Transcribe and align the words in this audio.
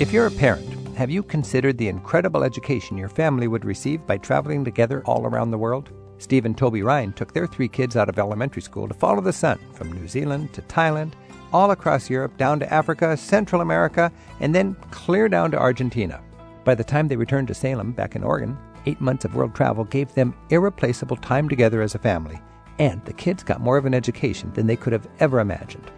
If 0.00 0.12
you're 0.12 0.26
a 0.26 0.30
parent, 0.32 0.96
have 0.96 1.08
you 1.08 1.22
considered 1.22 1.78
the 1.78 1.86
incredible 1.86 2.42
education 2.42 2.98
your 2.98 3.08
family 3.08 3.46
would 3.46 3.64
receive 3.64 4.04
by 4.08 4.18
traveling 4.18 4.64
together 4.64 5.04
all 5.06 5.24
around 5.24 5.52
the 5.52 5.58
world? 5.58 5.90
Steve 6.18 6.46
and 6.46 6.58
Toby 6.58 6.82
Ryan 6.82 7.12
took 7.12 7.32
their 7.32 7.46
three 7.46 7.68
kids 7.68 7.94
out 7.94 8.08
of 8.08 8.18
elementary 8.18 8.60
school 8.60 8.88
to 8.88 8.94
follow 8.94 9.20
the 9.20 9.32
sun 9.32 9.60
from 9.72 9.92
New 9.92 10.08
Zealand 10.08 10.52
to 10.52 10.62
Thailand, 10.62 11.12
all 11.52 11.70
across 11.70 12.10
Europe, 12.10 12.36
down 12.36 12.58
to 12.58 12.74
Africa, 12.74 13.16
Central 13.16 13.60
America, 13.60 14.10
and 14.40 14.52
then 14.52 14.74
clear 14.90 15.28
down 15.28 15.52
to 15.52 15.60
Argentina. 15.60 16.20
By 16.64 16.74
the 16.74 16.82
time 16.82 17.06
they 17.06 17.16
returned 17.16 17.46
to 17.46 17.54
Salem, 17.54 17.92
back 17.92 18.16
in 18.16 18.24
Oregon, 18.24 18.58
eight 18.86 19.00
months 19.00 19.24
of 19.24 19.36
world 19.36 19.54
travel 19.54 19.84
gave 19.84 20.12
them 20.14 20.34
irreplaceable 20.50 21.18
time 21.18 21.48
together 21.48 21.82
as 21.82 21.94
a 21.94 22.00
family, 22.00 22.40
and 22.80 23.04
the 23.04 23.12
kids 23.12 23.44
got 23.44 23.60
more 23.60 23.76
of 23.76 23.86
an 23.86 23.94
education 23.94 24.52
than 24.54 24.66
they 24.66 24.76
could 24.76 24.92
have 24.92 25.06
ever 25.20 25.38
imagined 25.38 25.88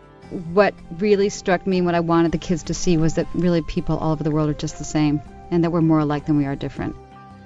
what 0.52 0.74
really 0.98 1.28
struck 1.28 1.66
me, 1.66 1.80
what 1.80 1.94
I 1.94 2.00
wanted 2.00 2.32
the 2.32 2.38
kids 2.38 2.62
to 2.64 2.74
see, 2.74 2.96
was 2.96 3.14
that 3.14 3.26
really 3.34 3.62
people 3.62 3.98
all 3.98 4.12
over 4.12 4.24
the 4.24 4.30
world 4.30 4.50
are 4.50 4.54
just 4.54 4.78
the 4.78 4.84
same, 4.84 5.20
and 5.50 5.62
that 5.62 5.70
we're 5.70 5.80
more 5.80 6.00
alike 6.00 6.26
than 6.26 6.36
we 6.36 6.46
are 6.46 6.56
different. 6.56 6.96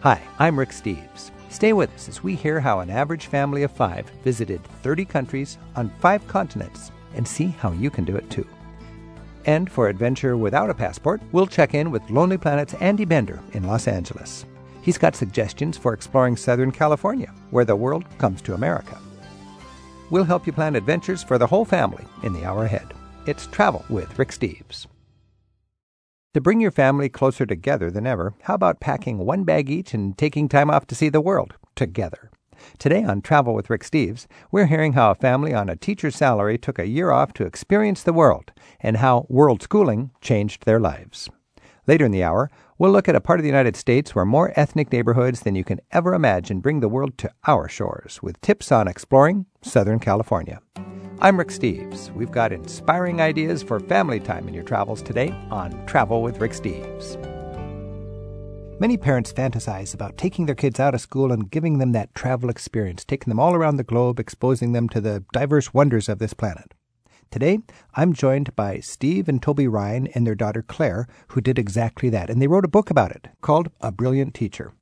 Hi, 0.01 0.21
I'm 0.39 0.59
Rick 0.59 0.71
Steves. 0.71 1.31
Stay 1.51 1.73
with 1.73 1.93
us 1.95 2.09
as 2.09 2.23
we 2.23 2.37
hear 2.37 2.61
how 2.61 2.81
an 2.81 2.91
average 2.91 3.27
family 3.27 3.65
of 3.65 3.73
five 3.73 4.09
visited 4.23 4.63
30 4.83 5.05
countries 5.05 5.59
on 5.77 5.93
five 6.01 6.27
continents 6.29 6.91
and 7.15 7.27
see 7.27 7.49
how 7.49 7.73
you 7.73 7.91
can 7.91 8.05
do 8.05 8.17
it 8.17 8.31
too. 8.31 8.47
And 9.47 9.71
for 9.71 9.89
adventure 9.89 10.37
without 10.37 10.71
a 10.71 10.75
passport, 10.75 11.21
we'll 11.33 11.47
check 11.47 11.75
in 11.75 11.91
with 11.91 12.09
Lonely 12.09 12.39
Planet's 12.39 12.75
Andy 12.75 13.05
Bender 13.05 13.41
in 13.53 13.65
Los 13.65 13.89
Angeles. 13.89 14.45
He's 14.83 14.99
got 14.99 15.17
suggestions 15.17 15.77
for 15.77 15.93
exploring 15.93 16.37
Southern 16.37 16.71
California, 16.71 17.33
where 17.51 17.65
the 17.65 17.77
world 17.77 18.05
comes 18.19 18.41
to 18.43 18.55
America. 18.55 18.99
We'll 20.11 20.25
help 20.25 20.45
you 20.45 20.53
plan 20.53 20.75
adventures 20.75 21.23
for 21.23 21.39
the 21.39 21.47
whole 21.47 21.65
family 21.65 22.05
in 22.25 22.33
the 22.33 22.45
hour 22.45 22.65
ahead. 22.65 22.93
It's 23.27 23.47
Travel 23.47 23.85
with 23.89 24.19
Rick 24.19 24.31
Steves. 24.31 24.87
To 26.35 26.41
bring 26.41 26.61
your 26.61 26.73
family 26.73 27.09
closer 27.09 27.47
together 27.47 27.93
than 27.93 28.09
ever, 28.09 28.35
how 28.43 28.55
about 28.55 28.81
packing 28.81 29.19
one 29.19 29.45
bag 29.45 29.71
each 29.71 29.95
and 29.95 30.19
taking 30.19 30.49
time 30.49 30.69
off 30.69 30.87
to 30.89 30.97
see 30.97 31.09
the 31.09 31.21
world 31.21 31.55
together? 31.77 32.31
Today 32.79 33.05
on 33.05 33.23
Travel 33.23 33.55
with 33.55 33.71
Rick 33.71 33.85
Steves, 33.85 34.27
we're 34.51 34.67
hearing 34.67 34.95
how 34.95 35.13
a 35.13 35.15
family 35.15 35.55
on 35.55 35.69
a 35.69 35.77
teacher's 35.77 36.17
salary 36.17 36.59
took 36.59 36.81
a 36.81 36.89
year 36.89 37.13
off 37.13 37.33
to 37.35 37.47
experience 37.47 38.03
the 38.03 38.13
world 38.13 38.53
and 38.81 38.97
how 38.97 39.27
world 39.29 39.63
schooling 39.63 40.11
changed 40.21 40.67
their 40.67 40.81
lives. 40.81 41.29
Later 41.87 42.05
in 42.05 42.13
the 42.13 42.25
hour, 42.25 42.51
we'll 42.81 42.91
look 42.91 43.11
at 43.11 43.15
a 43.15 43.21
part 43.21 43.39
of 43.39 43.43
the 43.43 43.49
United 43.49 43.77
States 43.77 44.15
where 44.15 44.25
more 44.25 44.55
ethnic 44.57 44.91
neighborhoods 44.91 45.41
than 45.41 45.55
you 45.55 45.63
can 45.63 45.79
ever 45.93 46.15
imagine 46.15 46.61
bring 46.61 46.81
the 46.81 46.89
world 46.89 47.19
to 47.19 47.31
our 47.47 47.69
shores 47.69 48.23
with 48.23 48.41
tips 48.41 48.73
on 48.73 48.89
exploring 48.89 49.45
Southern 49.61 49.99
California. 49.99 50.63
I'm 51.21 51.39
Rick 51.39 51.49
Steves. 51.49 52.11
We've 52.15 52.31
got 52.31 52.55
inspiring 52.55 53.21
ideas 53.21 53.63
for 53.63 53.81
family 53.81 54.19
time 54.19 54.49
in 54.49 54.55
your 54.55 54.65
travels 54.65 55.03
today 55.03 55.31
on 55.51 55.85
Travel 55.85 56.23
with 56.23 56.41
Rick 56.41 56.53
Steves. 56.53 57.21
Many 58.81 58.97
parents 58.97 59.31
fantasize 59.31 59.93
about 59.93 60.17
taking 60.17 60.47
their 60.47 60.55
kids 60.55 60.81
out 60.81 60.95
of 60.95 61.03
school 61.03 61.33
and 61.33 61.51
giving 61.51 61.77
them 61.77 61.93
that 61.93 62.15
travel 62.15 62.49
experience, 62.49 63.05
taking 63.05 63.31
them 63.31 63.39
all 63.39 63.55
around 63.55 63.77
the 63.77 63.85
globe, 63.85 64.19
exposing 64.19 64.73
them 64.73 64.89
to 64.89 65.03
the 65.03 65.23
diverse 65.35 65.75
wonders 65.75 66.09
of 66.09 66.19
this 66.19 66.33
planet. 66.33 66.73
Today, 67.31 67.61
I'm 67.95 68.13
joined 68.13 68.57
by 68.57 68.81
Steve 68.81 69.29
and 69.29 69.41
Toby 69.41 69.69
Ryan 69.69 70.09
and 70.09 70.27
their 70.27 70.35
daughter 70.35 70.63
Claire, 70.63 71.07
who 71.29 71.41
did 71.41 71.61
exactly 71.61 72.09
that, 72.11 72.29
and 72.29 72.43
they 72.43 72.49
wrote 72.49 72.65
a 72.65 72.69
book 72.69 72.91
about 72.91 73.13
it 73.13 73.29
called 73.41 73.71
A 73.81 73.93
Brilliant 73.93 74.35
Teacher. 74.35 74.73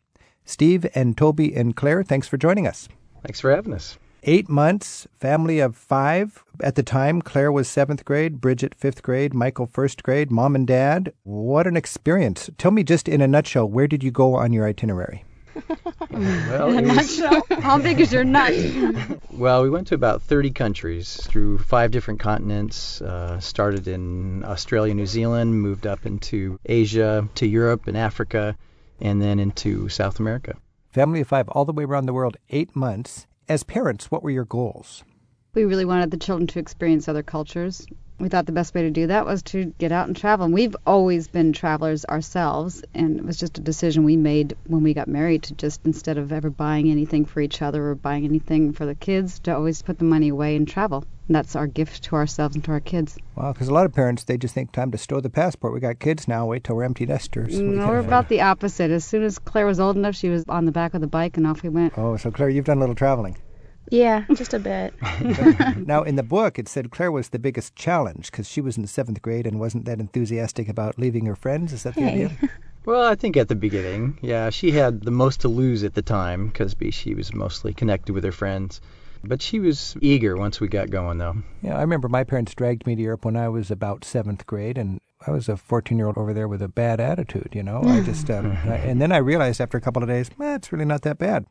Steve 0.46 0.86
and 0.94 1.14
Toby 1.14 1.54
and 1.54 1.76
Claire, 1.76 2.02
thanks 2.02 2.26
for 2.26 2.38
joining 2.38 2.66
us. 2.66 2.88
Thanks 3.22 3.38
for 3.38 3.50
having 3.50 3.74
us. 3.74 3.98
Eight 4.22 4.48
months, 4.48 5.06
family 5.20 5.60
of 5.60 5.76
five. 5.76 6.42
At 6.62 6.74
the 6.74 6.82
time, 6.82 7.20
Claire 7.20 7.52
was 7.52 7.68
seventh 7.68 8.06
grade, 8.06 8.40
Bridget 8.40 8.74
fifth 8.74 9.02
grade, 9.02 9.34
Michael 9.34 9.66
first 9.66 10.02
grade, 10.02 10.30
mom 10.30 10.54
and 10.54 10.66
dad. 10.66 11.12
What 11.24 11.66
an 11.66 11.76
experience. 11.76 12.48
Tell 12.56 12.70
me 12.70 12.82
just 12.82 13.08
in 13.08 13.20
a 13.20 13.28
nutshell, 13.28 13.68
where 13.68 13.86
did 13.86 14.02
you 14.02 14.10
go 14.10 14.36
on 14.36 14.54
your 14.54 14.66
itinerary? 14.66 15.22
well, 16.10 16.68
in 16.68 16.78
a 16.78 16.94
nutshell, 16.94 17.42
how 17.60 17.78
big 17.78 18.00
is 18.00 18.12
your 18.12 18.24
nut? 18.24 18.52
well, 19.30 19.62
we 19.62 19.70
went 19.70 19.88
to 19.88 19.94
about 19.94 20.22
30 20.22 20.50
countries 20.50 21.16
through 21.24 21.58
five 21.58 21.90
different 21.90 22.20
continents. 22.20 23.00
Uh, 23.00 23.40
started 23.40 23.88
in 23.88 24.44
Australia, 24.44 24.94
New 24.94 25.06
Zealand, 25.06 25.60
moved 25.60 25.86
up 25.86 26.06
into 26.06 26.58
Asia, 26.64 27.28
to 27.34 27.46
Europe 27.46 27.86
and 27.86 27.96
Africa, 27.96 28.56
and 29.00 29.20
then 29.20 29.38
into 29.38 29.88
South 29.88 30.20
America. 30.20 30.56
Family 30.90 31.20
of 31.20 31.28
five, 31.28 31.48
all 31.50 31.64
the 31.64 31.72
way 31.72 31.84
around 31.84 32.06
the 32.06 32.12
world, 32.12 32.36
eight 32.50 32.74
months. 32.74 33.26
As 33.48 33.62
parents, 33.62 34.10
what 34.10 34.22
were 34.22 34.30
your 34.30 34.44
goals? 34.44 35.04
We 35.54 35.64
really 35.64 35.84
wanted 35.84 36.10
the 36.10 36.18
children 36.18 36.46
to 36.48 36.58
experience 36.58 37.08
other 37.08 37.22
cultures, 37.22 37.86
we 38.18 38.28
thought 38.28 38.46
the 38.46 38.52
best 38.52 38.74
way 38.74 38.82
to 38.82 38.90
do 38.90 39.06
that 39.06 39.26
was 39.26 39.42
to 39.44 39.66
get 39.78 39.92
out 39.92 40.08
and 40.08 40.16
travel. 40.16 40.44
And 40.44 40.54
we've 40.54 40.76
always 40.86 41.28
been 41.28 41.52
travelers 41.52 42.04
ourselves, 42.04 42.82
and 42.94 43.18
it 43.18 43.24
was 43.24 43.36
just 43.36 43.58
a 43.58 43.60
decision 43.60 44.04
we 44.04 44.16
made 44.16 44.56
when 44.66 44.82
we 44.82 44.94
got 44.94 45.08
married 45.08 45.44
to 45.44 45.54
just 45.54 45.80
instead 45.84 46.18
of 46.18 46.32
ever 46.32 46.50
buying 46.50 46.90
anything 46.90 47.24
for 47.24 47.40
each 47.40 47.62
other 47.62 47.84
or 47.86 47.94
buying 47.94 48.24
anything 48.24 48.72
for 48.72 48.86
the 48.86 48.94
kids, 48.94 49.38
to 49.40 49.54
always 49.54 49.82
put 49.82 49.98
the 49.98 50.04
money 50.04 50.28
away 50.28 50.56
and 50.56 50.66
travel. 50.66 51.04
And 51.28 51.36
that's 51.36 51.54
our 51.54 51.66
gift 51.66 52.04
to 52.04 52.16
ourselves 52.16 52.54
and 52.54 52.64
to 52.64 52.72
our 52.72 52.80
kids. 52.80 53.18
Wow, 53.36 53.52
because 53.52 53.68
a 53.68 53.74
lot 53.74 53.84
of 53.84 53.92
parents 53.92 54.24
they 54.24 54.38
just 54.38 54.54
think 54.54 54.72
time 54.72 54.90
to 54.92 54.98
stow 54.98 55.20
the 55.20 55.30
passport. 55.30 55.74
We 55.74 55.80
got 55.80 55.98
kids 55.98 56.26
now. 56.26 56.46
Wait 56.46 56.64
till 56.64 56.76
we're 56.76 56.84
empty 56.84 57.04
nesters. 57.04 57.60
No, 57.60 57.86
we're 57.86 57.98
about 57.98 58.28
the 58.28 58.40
opposite. 58.40 58.90
As 58.90 59.04
soon 59.04 59.22
as 59.22 59.38
Claire 59.38 59.66
was 59.66 59.78
old 59.78 59.96
enough, 59.96 60.16
she 60.16 60.30
was 60.30 60.44
on 60.48 60.64
the 60.64 60.72
back 60.72 60.94
of 60.94 61.02
the 61.02 61.06
bike, 61.06 61.36
and 61.36 61.46
off 61.46 61.62
we 61.62 61.68
went. 61.68 61.96
Oh, 61.96 62.16
so 62.16 62.30
Claire, 62.30 62.48
you've 62.48 62.64
done 62.64 62.78
a 62.78 62.80
little 62.80 62.94
traveling. 62.94 63.36
Yeah, 63.90 64.24
just 64.34 64.54
a 64.54 64.58
bit. 64.58 64.94
now, 65.86 66.02
in 66.02 66.16
the 66.16 66.22
book, 66.22 66.58
it 66.58 66.68
said 66.68 66.90
Claire 66.90 67.12
was 67.12 67.30
the 67.30 67.38
biggest 67.38 67.74
challenge 67.76 68.30
because 68.30 68.48
she 68.48 68.60
was 68.60 68.76
in 68.76 68.82
the 68.82 68.88
seventh 68.88 69.22
grade 69.22 69.46
and 69.46 69.58
wasn't 69.58 69.84
that 69.86 70.00
enthusiastic 70.00 70.68
about 70.68 70.98
leaving 70.98 71.26
her 71.26 71.36
friends. 71.36 71.72
Is 71.72 71.82
that 71.84 71.94
the 71.94 72.02
hey. 72.02 72.24
idea? 72.24 72.30
Well, 72.84 73.06
I 73.06 73.16
think 73.16 73.36
at 73.36 73.48
the 73.48 73.54
beginning, 73.54 74.16
yeah, 74.22 74.48
she 74.48 74.70
had 74.70 75.02
the 75.02 75.10
most 75.10 75.42
to 75.42 75.48
lose 75.48 75.84
at 75.84 75.92
the 75.92 76.00
time 76.00 76.46
because 76.46 76.74
she 76.90 77.14
was 77.14 77.34
mostly 77.34 77.74
connected 77.74 78.14
with 78.14 78.24
her 78.24 78.32
friends. 78.32 78.80
But 79.22 79.42
she 79.42 79.60
was 79.60 79.94
eager 80.00 80.36
once 80.36 80.58
we 80.58 80.68
got 80.68 80.88
going, 80.88 81.18
though. 81.18 81.36
Yeah, 81.60 81.76
I 81.76 81.82
remember 81.82 82.08
my 82.08 82.24
parents 82.24 82.54
dragged 82.54 82.86
me 82.86 82.96
to 82.96 83.02
Europe 83.02 83.26
when 83.26 83.36
I 83.36 83.50
was 83.50 83.70
about 83.70 84.04
seventh 84.04 84.46
grade, 84.46 84.78
and 84.78 85.02
I 85.26 85.32
was 85.32 85.50
a 85.50 85.58
14 85.58 85.98
year 85.98 86.06
old 86.06 86.16
over 86.16 86.32
there 86.32 86.48
with 86.48 86.62
a 86.62 86.68
bad 86.68 86.98
attitude, 86.98 87.50
you 87.52 87.62
know. 87.62 87.82
I 87.84 88.00
just, 88.00 88.30
um, 88.30 88.52
I, 88.64 88.76
and 88.76 89.02
then 89.02 89.12
I 89.12 89.18
realized 89.18 89.60
after 89.60 89.76
a 89.76 89.82
couple 89.82 90.02
of 90.02 90.08
days, 90.08 90.30
eh, 90.40 90.54
it's 90.54 90.72
really 90.72 90.84
not 90.84 91.02
that 91.02 91.18
bad. 91.18 91.44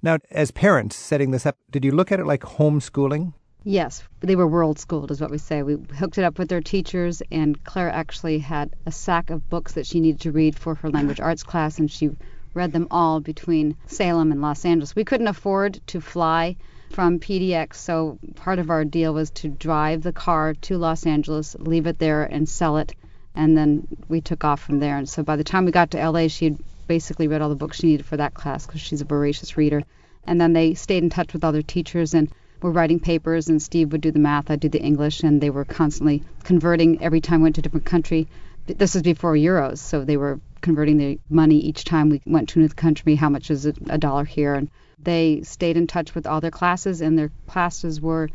Now, 0.00 0.18
as 0.30 0.52
parents 0.52 0.94
setting 0.94 1.32
this 1.32 1.44
up, 1.44 1.56
did 1.70 1.84
you 1.84 1.90
look 1.90 2.12
at 2.12 2.20
it 2.20 2.26
like 2.26 2.42
homeschooling? 2.42 3.32
Yes, 3.64 4.04
they 4.20 4.36
were 4.36 4.46
world 4.46 4.78
schooled, 4.78 5.10
is 5.10 5.20
what 5.20 5.32
we 5.32 5.38
say. 5.38 5.62
We 5.62 5.76
hooked 5.98 6.18
it 6.18 6.24
up 6.24 6.38
with 6.38 6.48
their 6.48 6.60
teachers, 6.60 7.20
and 7.32 7.62
Claire 7.64 7.90
actually 7.90 8.38
had 8.38 8.76
a 8.86 8.92
sack 8.92 9.30
of 9.30 9.48
books 9.50 9.72
that 9.72 9.86
she 9.86 9.98
needed 9.98 10.20
to 10.20 10.32
read 10.32 10.56
for 10.56 10.76
her 10.76 10.88
language 10.88 11.18
arts 11.20 11.42
class, 11.42 11.78
and 11.80 11.90
she 11.90 12.10
read 12.54 12.72
them 12.72 12.86
all 12.90 13.18
between 13.20 13.76
Salem 13.86 14.30
and 14.30 14.40
Los 14.40 14.64
Angeles. 14.64 14.94
We 14.94 15.04
couldn't 15.04 15.26
afford 15.26 15.80
to 15.88 16.00
fly 16.00 16.56
from 16.90 17.18
PDX, 17.18 17.74
so 17.74 18.18
part 18.36 18.60
of 18.60 18.70
our 18.70 18.84
deal 18.84 19.12
was 19.12 19.30
to 19.32 19.48
drive 19.48 20.02
the 20.02 20.12
car 20.12 20.54
to 20.54 20.78
Los 20.78 21.06
Angeles, 21.06 21.56
leave 21.58 21.88
it 21.88 21.98
there, 21.98 22.22
and 22.22 22.48
sell 22.48 22.78
it, 22.78 22.94
and 23.34 23.58
then 23.58 23.86
we 24.08 24.20
took 24.20 24.44
off 24.44 24.60
from 24.60 24.78
there. 24.78 24.96
And 24.96 25.08
so 25.08 25.24
by 25.24 25.34
the 25.34 25.44
time 25.44 25.64
we 25.64 25.72
got 25.72 25.90
to 25.90 26.10
LA, 26.10 26.28
she 26.28 26.44
had 26.46 26.58
basically 26.88 27.28
read 27.28 27.42
all 27.42 27.48
the 27.48 27.54
books 27.54 27.78
she 27.78 27.86
needed 27.86 28.06
for 28.06 28.16
that 28.16 28.34
class 28.34 28.66
because 28.66 28.80
she's 28.80 29.00
a 29.00 29.04
voracious 29.04 29.56
reader. 29.56 29.82
And 30.26 30.40
then 30.40 30.52
they 30.52 30.74
stayed 30.74 31.04
in 31.04 31.10
touch 31.10 31.32
with 31.32 31.44
other 31.44 31.62
teachers 31.62 32.14
and 32.14 32.28
were 32.60 32.72
writing 32.72 32.98
papers, 32.98 33.48
and 33.48 33.62
Steve 33.62 33.92
would 33.92 34.00
do 34.00 34.10
the 34.10 34.18
math, 34.18 34.50
I'd 34.50 34.60
do 34.60 34.68
the 34.68 34.82
English, 34.82 35.22
and 35.22 35.40
they 35.40 35.50
were 35.50 35.64
constantly 35.64 36.24
converting 36.42 37.00
every 37.02 37.20
time 37.20 37.40
we 37.40 37.44
went 37.44 37.54
to 37.54 37.60
a 37.60 37.62
different 37.62 37.86
country. 37.86 38.26
This 38.66 38.94
was 38.94 39.02
before 39.02 39.34
euros, 39.34 39.78
so 39.78 40.04
they 40.04 40.16
were 40.16 40.40
converting 40.60 40.96
the 40.96 41.20
money 41.30 41.58
each 41.60 41.84
time 41.84 42.10
we 42.10 42.20
went 42.26 42.48
to 42.50 42.58
a 42.58 42.62
new 42.62 42.68
country, 42.68 43.14
how 43.14 43.28
much 43.28 43.50
is 43.50 43.64
a 43.64 43.98
dollar 43.98 44.24
here. 44.24 44.54
And 44.54 44.68
they 44.98 45.42
stayed 45.44 45.76
in 45.76 45.86
touch 45.86 46.14
with 46.14 46.26
all 46.26 46.40
their 46.40 46.50
classes, 46.50 47.00
and 47.00 47.16
their 47.16 47.30
classes 47.46 48.00
were 48.00 48.28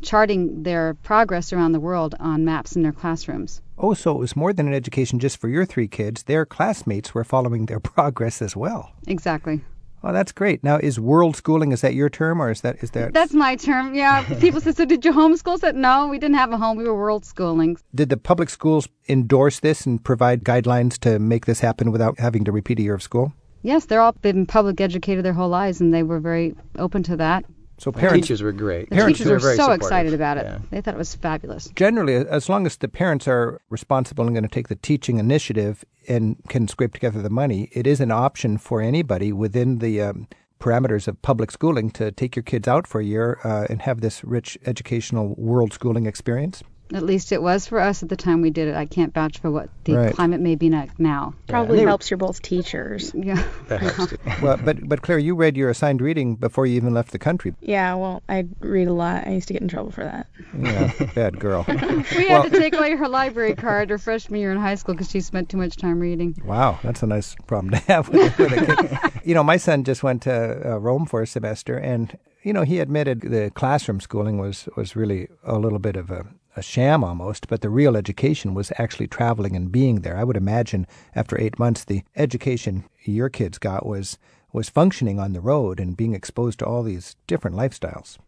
charting 0.00 0.62
their 0.62 0.94
progress 0.94 1.52
around 1.52 1.72
the 1.72 1.80
world 1.80 2.14
on 2.20 2.44
maps 2.44 2.76
in 2.76 2.82
their 2.82 2.92
classrooms. 2.92 3.60
Oh, 3.76 3.94
so 3.94 4.12
it 4.12 4.18
was 4.18 4.36
more 4.36 4.52
than 4.52 4.66
an 4.66 4.74
education 4.74 5.18
just 5.18 5.38
for 5.40 5.48
your 5.48 5.64
three 5.64 5.88
kids. 5.88 6.24
Their 6.24 6.44
classmates 6.44 7.14
were 7.14 7.24
following 7.24 7.66
their 7.66 7.80
progress 7.94 8.42
as 8.42 8.56
well. 8.56 8.92
Exactly. 9.06 9.62
Oh, 10.04 10.12
that's 10.12 10.30
great. 10.30 10.62
Now, 10.62 10.76
is 10.78 11.00
world 11.00 11.34
schooling 11.34 11.72
is 11.72 11.80
that 11.80 11.94
your 11.94 12.08
term 12.08 12.40
or 12.40 12.50
is 12.50 12.60
that 12.60 12.82
is 12.82 12.92
that? 12.92 13.12
That's 13.12 13.32
my 13.32 13.56
term. 13.56 13.94
Yeah. 13.94 14.22
People 14.40 14.60
said, 14.60 14.76
"So 14.76 14.84
did 14.84 15.04
you 15.04 15.12
homeschool?" 15.12 15.54
I 15.54 15.56
said, 15.56 15.76
"No, 15.76 16.06
we 16.06 16.18
didn't 16.20 16.36
have 16.36 16.52
a 16.52 16.56
home. 16.56 16.76
We 16.76 16.84
were 16.84 16.94
world 16.94 17.24
schooling." 17.24 17.76
Did 17.94 18.08
the 18.08 18.16
public 18.16 18.48
schools 18.48 18.88
endorse 19.08 19.58
this 19.58 19.86
and 19.86 20.02
provide 20.02 20.44
guidelines 20.44 20.98
to 21.00 21.18
make 21.18 21.46
this 21.46 21.60
happen 21.60 21.90
without 21.90 22.20
having 22.20 22.44
to 22.44 22.52
repeat 22.52 22.78
a 22.78 22.82
year 22.82 22.94
of 22.94 23.02
school? 23.02 23.32
Yes, 23.62 23.86
they're 23.86 24.00
all 24.00 24.12
been 24.12 24.46
public 24.46 24.80
educated 24.80 25.24
their 25.24 25.32
whole 25.32 25.48
lives, 25.48 25.80
and 25.80 25.92
they 25.92 26.04
were 26.04 26.20
very 26.20 26.54
open 26.76 27.02
to 27.04 27.16
that. 27.16 27.44
So 27.78 27.92
parents, 27.92 28.26
teachers 28.26 28.42
were 28.42 28.52
great. 28.52 28.90
The 28.90 28.96
parents 28.96 29.18
teachers 29.18 29.30
were, 29.30 29.38
very 29.38 29.56
so 29.56 29.62
supportive. 29.62 29.82
excited 29.82 30.14
about 30.14 30.36
it. 30.36 30.46
Yeah. 30.46 30.58
They 30.70 30.80
thought 30.80 30.94
it 30.94 30.98
was 30.98 31.14
fabulous. 31.14 31.68
Generally, 31.76 32.28
as 32.28 32.48
long 32.48 32.66
as 32.66 32.76
the 32.76 32.88
parents 32.88 33.28
are 33.28 33.60
responsible 33.70 34.24
and 34.24 34.34
going 34.34 34.42
to 34.42 34.48
take 34.48 34.68
the 34.68 34.74
teaching 34.74 35.18
initiative 35.18 35.84
and 36.08 36.36
can 36.48 36.66
scrape 36.66 36.92
together 36.92 37.22
the 37.22 37.30
money, 37.30 37.68
it 37.72 37.86
is 37.86 38.00
an 38.00 38.10
option 38.10 38.58
for 38.58 38.80
anybody 38.80 39.32
within 39.32 39.78
the 39.78 40.02
um, 40.02 40.26
parameters 40.58 41.06
of 41.06 41.22
public 41.22 41.52
schooling 41.52 41.90
to 41.90 42.10
take 42.10 42.34
your 42.34 42.42
kids 42.42 42.66
out 42.66 42.86
for 42.86 43.00
a 43.00 43.04
year 43.04 43.38
uh, 43.44 43.66
and 43.70 43.82
have 43.82 44.00
this 44.00 44.24
rich 44.24 44.58
educational 44.66 45.34
world 45.36 45.72
schooling 45.72 46.06
experience. 46.06 46.62
At 46.94 47.02
least 47.02 47.32
it 47.32 47.42
was 47.42 47.66
for 47.66 47.80
us 47.80 48.02
at 48.02 48.08
the 48.08 48.16
time 48.16 48.40
we 48.40 48.50
did 48.50 48.68
it. 48.68 48.74
I 48.74 48.86
can't 48.86 49.12
vouch 49.12 49.38
for 49.38 49.50
what 49.50 49.68
the 49.84 49.94
Right. 49.94 50.14
climate 50.14 50.40
may 50.40 50.54
be 50.54 50.70
like 50.70 50.98
now. 50.98 51.34
Probably 51.46 51.78
they 51.78 51.84
helps 51.84 52.10
you're 52.10 52.16
both 52.18 52.40
teachers. 52.40 53.12
Yeah. 53.14 53.42
That 53.68 53.80
helps 53.80 54.10
too. 54.12 54.18
well, 54.42 54.56
but 54.64 54.88
but 54.88 55.02
Claire, 55.02 55.18
you 55.18 55.34
read 55.34 55.56
your 55.56 55.68
assigned 55.70 56.00
reading 56.00 56.36
before 56.36 56.66
you 56.66 56.76
even 56.76 56.94
left 56.94 57.12
the 57.12 57.18
country. 57.18 57.54
Yeah, 57.60 57.94
well, 57.94 58.22
I 58.28 58.46
read 58.60 58.88
a 58.88 58.92
lot. 58.92 59.26
I 59.26 59.32
used 59.32 59.48
to 59.48 59.52
get 59.52 59.60
in 59.62 59.68
trouble 59.68 59.90
for 59.90 60.04
that. 60.04 60.26
Yeah, 60.58 60.92
bad 61.14 61.38
girl. 61.38 61.64
We 62.16 62.26
had 62.28 62.44
to 62.44 62.50
take 62.50 62.74
away 62.74 62.96
her 62.96 63.08
library 63.08 63.54
card 63.54 63.90
her 63.90 63.98
freshman 63.98 64.40
year 64.40 64.52
in 64.52 64.58
high 64.58 64.76
school 64.76 64.94
because 64.94 65.10
she 65.10 65.20
spent 65.20 65.48
too 65.50 65.56
much 65.58 65.76
time 65.76 66.00
reading. 66.00 66.36
Wow, 66.44 66.78
that's 66.82 67.02
a 67.02 67.06
nice 67.06 67.34
problem 67.46 67.70
to 67.72 67.78
have 67.92 68.08
with, 68.08 68.38
with 68.38 68.52
a 68.52 68.76
kid. 69.10 69.20
you 69.24 69.34
know, 69.34 69.42
my 69.44 69.56
son 69.58 69.84
just 69.84 70.02
went 70.02 70.22
to 70.22 70.72
uh, 70.72 70.78
Rome 70.78 71.04
for 71.06 71.20
a 71.22 71.26
semester, 71.26 71.76
and 71.76 72.16
you 72.42 72.52
know, 72.52 72.62
he 72.62 72.78
admitted 72.78 73.20
the 73.20 73.50
classroom 73.54 74.00
schooling 74.00 74.38
was 74.38 74.68
was 74.76 74.96
really 74.96 75.28
a 75.44 75.58
little 75.58 75.78
bit 75.78 75.96
of 75.96 76.10
a, 76.10 76.24
a 76.58 76.62
sham 76.62 77.02
almost, 77.04 77.48
but 77.48 77.60
the 77.62 77.70
real 77.70 77.96
education 77.96 78.52
was 78.52 78.72
actually 78.78 79.06
traveling 79.06 79.56
and 79.56 79.72
being 79.72 80.00
there. 80.02 80.16
I 80.16 80.24
would 80.24 80.36
imagine 80.36 80.86
after 81.14 81.40
eight 81.40 81.58
months, 81.58 81.84
the 81.84 82.02
education 82.16 82.84
your 83.04 83.30
kids 83.30 83.58
got 83.58 83.86
was 83.86 84.18
was 84.52 84.68
functioning 84.68 85.18
on 85.20 85.32
the 85.34 85.40
road 85.40 85.78
and 85.78 85.96
being 85.96 86.14
exposed 86.14 86.58
to 86.58 86.66
all 86.66 86.82
these 86.82 87.16
different 87.26 87.56
lifestyles. 87.56 88.18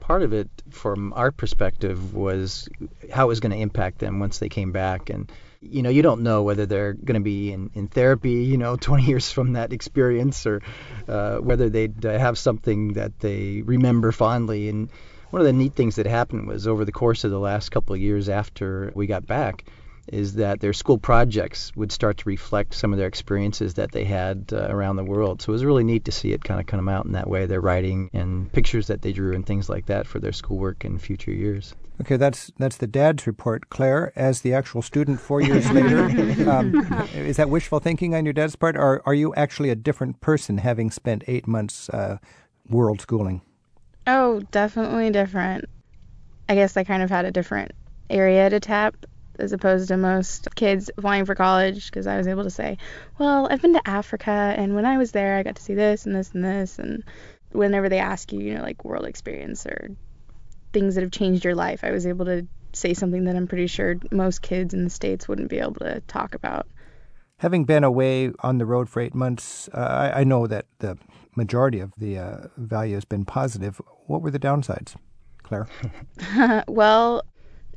part 0.00 0.22
of 0.22 0.32
it 0.32 0.48
from 0.70 1.12
our 1.14 1.30
perspective 1.30 2.14
was 2.14 2.68
how 3.12 3.24
it 3.26 3.28
was 3.28 3.40
going 3.40 3.52
to 3.52 3.58
impact 3.58 3.98
them 3.98 4.18
once 4.20 4.38
they 4.38 4.48
came 4.48 4.72
back 4.72 5.10
and 5.10 5.30
you 5.60 5.82
know 5.82 5.90
you 5.90 6.02
don't 6.02 6.22
know 6.22 6.42
whether 6.42 6.66
they're 6.66 6.94
going 6.94 7.20
to 7.20 7.24
be 7.24 7.52
in, 7.52 7.70
in 7.74 7.88
therapy 7.88 8.44
you 8.44 8.56
know 8.56 8.76
20 8.80 9.04
years 9.04 9.30
from 9.30 9.52
that 9.52 9.72
experience 9.72 10.46
or 10.46 10.62
uh, 11.08 11.36
whether 11.38 11.68
they'd 11.68 12.06
uh, 12.06 12.18
have 12.18 12.38
something 12.38 12.94
that 12.94 13.18
they 13.20 13.62
remember 13.62 14.12
fondly 14.12 14.68
and 14.68 14.88
one 15.30 15.40
of 15.40 15.46
the 15.46 15.52
neat 15.52 15.74
things 15.74 15.96
that 15.96 16.06
happened 16.06 16.46
was 16.46 16.66
over 16.66 16.84
the 16.84 16.92
course 16.92 17.24
of 17.24 17.30
the 17.30 17.38
last 17.38 17.70
couple 17.70 17.94
of 17.94 18.00
years 18.00 18.28
after 18.28 18.92
we 18.94 19.06
got 19.06 19.26
back 19.26 19.64
is 20.12 20.34
that 20.34 20.60
their 20.60 20.72
school 20.72 20.98
projects 20.98 21.72
would 21.76 21.92
start 21.92 22.18
to 22.18 22.28
reflect 22.28 22.74
some 22.74 22.92
of 22.92 22.98
their 22.98 23.08
experiences 23.08 23.74
that 23.74 23.92
they 23.92 24.04
had 24.04 24.50
uh, 24.52 24.66
around 24.70 24.96
the 24.96 25.04
world. 25.04 25.42
So 25.42 25.50
it 25.50 25.52
was 25.52 25.64
really 25.64 25.84
neat 25.84 26.06
to 26.06 26.12
see 26.12 26.32
it 26.32 26.42
kind 26.42 26.60
of 26.60 26.66
come 26.66 26.88
out 26.88 27.04
in 27.04 27.12
that 27.12 27.28
way. 27.28 27.46
Their 27.46 27.60
writing 27.60 28.08
and 28.12 28.50
pictures 28.52 28.86
that 28.86 29.02
they 29.02 29.12
drew 29.12 29.34
and 29.34 29.46
things 29.46 29.68
like 29.68 29.86
that 29.86 30.06
for 30.06 30.18
their 30.18 30.32
schoolwork 30.32 30.84
in 30.84 30.98
future 30.98 31.30
years. 31.30 31.74
Okay, 32.00 32.16
that's 32.16 32.52
that's 32.58 32.76
the 32.76 32.86
dad's 32.86 33.26
report. 33.26 33.70
Claire, 33.70 34.12
as 34.16 34.42
the 34.42 34.54
actual 34.54 34.82
student, 34.82 35.20
four 35.20 35.40
years 35.40 35.70
later, 35.72 36.04
um, 36.48 36.74
is 37.14 37.36
that 37.36 37.50
wishful 37.50 37.80
thinking 37.80 38.14
on 38.14 38.24
your 38.24 38.32
dad's 38.32 38.56
part, 38.56 38.76
or 38.76 39.02
are 39.04 39.14
you 39.14 39.34
actually 39.34 39.70
a 39.70 39.76
different 39.76 40.20
person 40.20 40.58
having 40.58 40.90
spent 40.90 41.24
eight 41.26 41.46
months 41.46 41.88
uh, 41.90 42.18
world 42.68 43.00
schooling? 43.00 43.42
Oh, 44.10 44.40
definitely 44.50 45.10
different. 45.10 45.66
I 46.48 46.54
guess 46.54 46.78
I 46.78 46.84
kind 46.84 47.02
of 47.02 47.10
had 47.10 47.26
a 47.26 47.30
different 47.30 47.72
area 48.08 48.48
to 48.48 48.58
tap 48.58 48.96
as 49.38 49.52
opposed 49.52 49.88
to 49.88 49.98
most 49.98 50.48
kids 50.54 50.90
applying 50.96 51.26
for 51.26 51.34
college 51.34 51.90
because 51.90 52.06
I 52.06 52.16
was 52.16 52.26
able 52.26 52.44
to 52.44 52.50
say, 52.50 52.78
well, 53.18 53.46
I've 53.50 53.60
been 53.60 53.74
to 53.74 53.86
Africa 53.86 54.30
and 54.56 54.74
when 54.74 54.86
I 54.86 54.96
was 54.96 55.12
there, 55.12 55.36
I 55.36 55.42
got 55.42 55.56
to 55.56 55.62
see 55.62 55.74
this 55.74 56.06
and 56.06 56.16
this 56.16 56.32
and 56.32 56.42
this. 56.42 56.78
And 56.78 57.04
whenever 57.52 57.90
they 57.90 57.98
ask 57.98 58.32
you, 58.32 58.40
you 58.40 58.54
know, 58.54 58.62
like 58.62 58.82
world 58.82 59.04
experience 59.04 59.66
or 59.66 59.90
things 60.72 60.94
that 60.94 61.02
have 61.02 61.12
changed 61.12 61.44
your 61.44 61.54
life, 61.54 61.84
I 61.84 61.90
was 61.90 62.06
able 62.06 62.24
to 62.24 62.48
say 62.72 62.94
something 62.94 63.24
that 63.24 63.36
I'm 63.36 63.46
pretty 63.46 63.66
sure 63.66 63.96
most 64.10 64.40
kids 64.40 64.72
in 64.72 64.84
the 64.84 64.90
States 64.90 65.28
wouldn't 65.28 65.50
be 65.50 65.58
able 65.58 65.74
to 65.80 66.00
talk 66.08 66.34
about. 66.34 66.66
Having 67.40 67.64
been 67.64 67.84
away 67.84 68.32
on 68.40 68.56
the 68.56 68.64
road 68.64 68.88
for 68.88 69.00
eight 69.00 69.14
months, 69.14 69.68
uh, 69.74 70.10
I, 70.14 70.20
I 70.20 70.24
know 70.24 70.46
that 70.46 70.64
the 70.78 70.96
majority 71.36 71.78
of 71.78 71.92
the 71.98 72.18
uh, 72.18 72.36
value 72.56 72.94
has 72.94 73.04
been 73.04 73.26
positive. 73.26 73.80
What 74.08 74.22
were 74.22 74.30
the 74.30 74.38
downsides, 74.38 74.96
Claire? 75.42 75.68
well, 76.66 77.22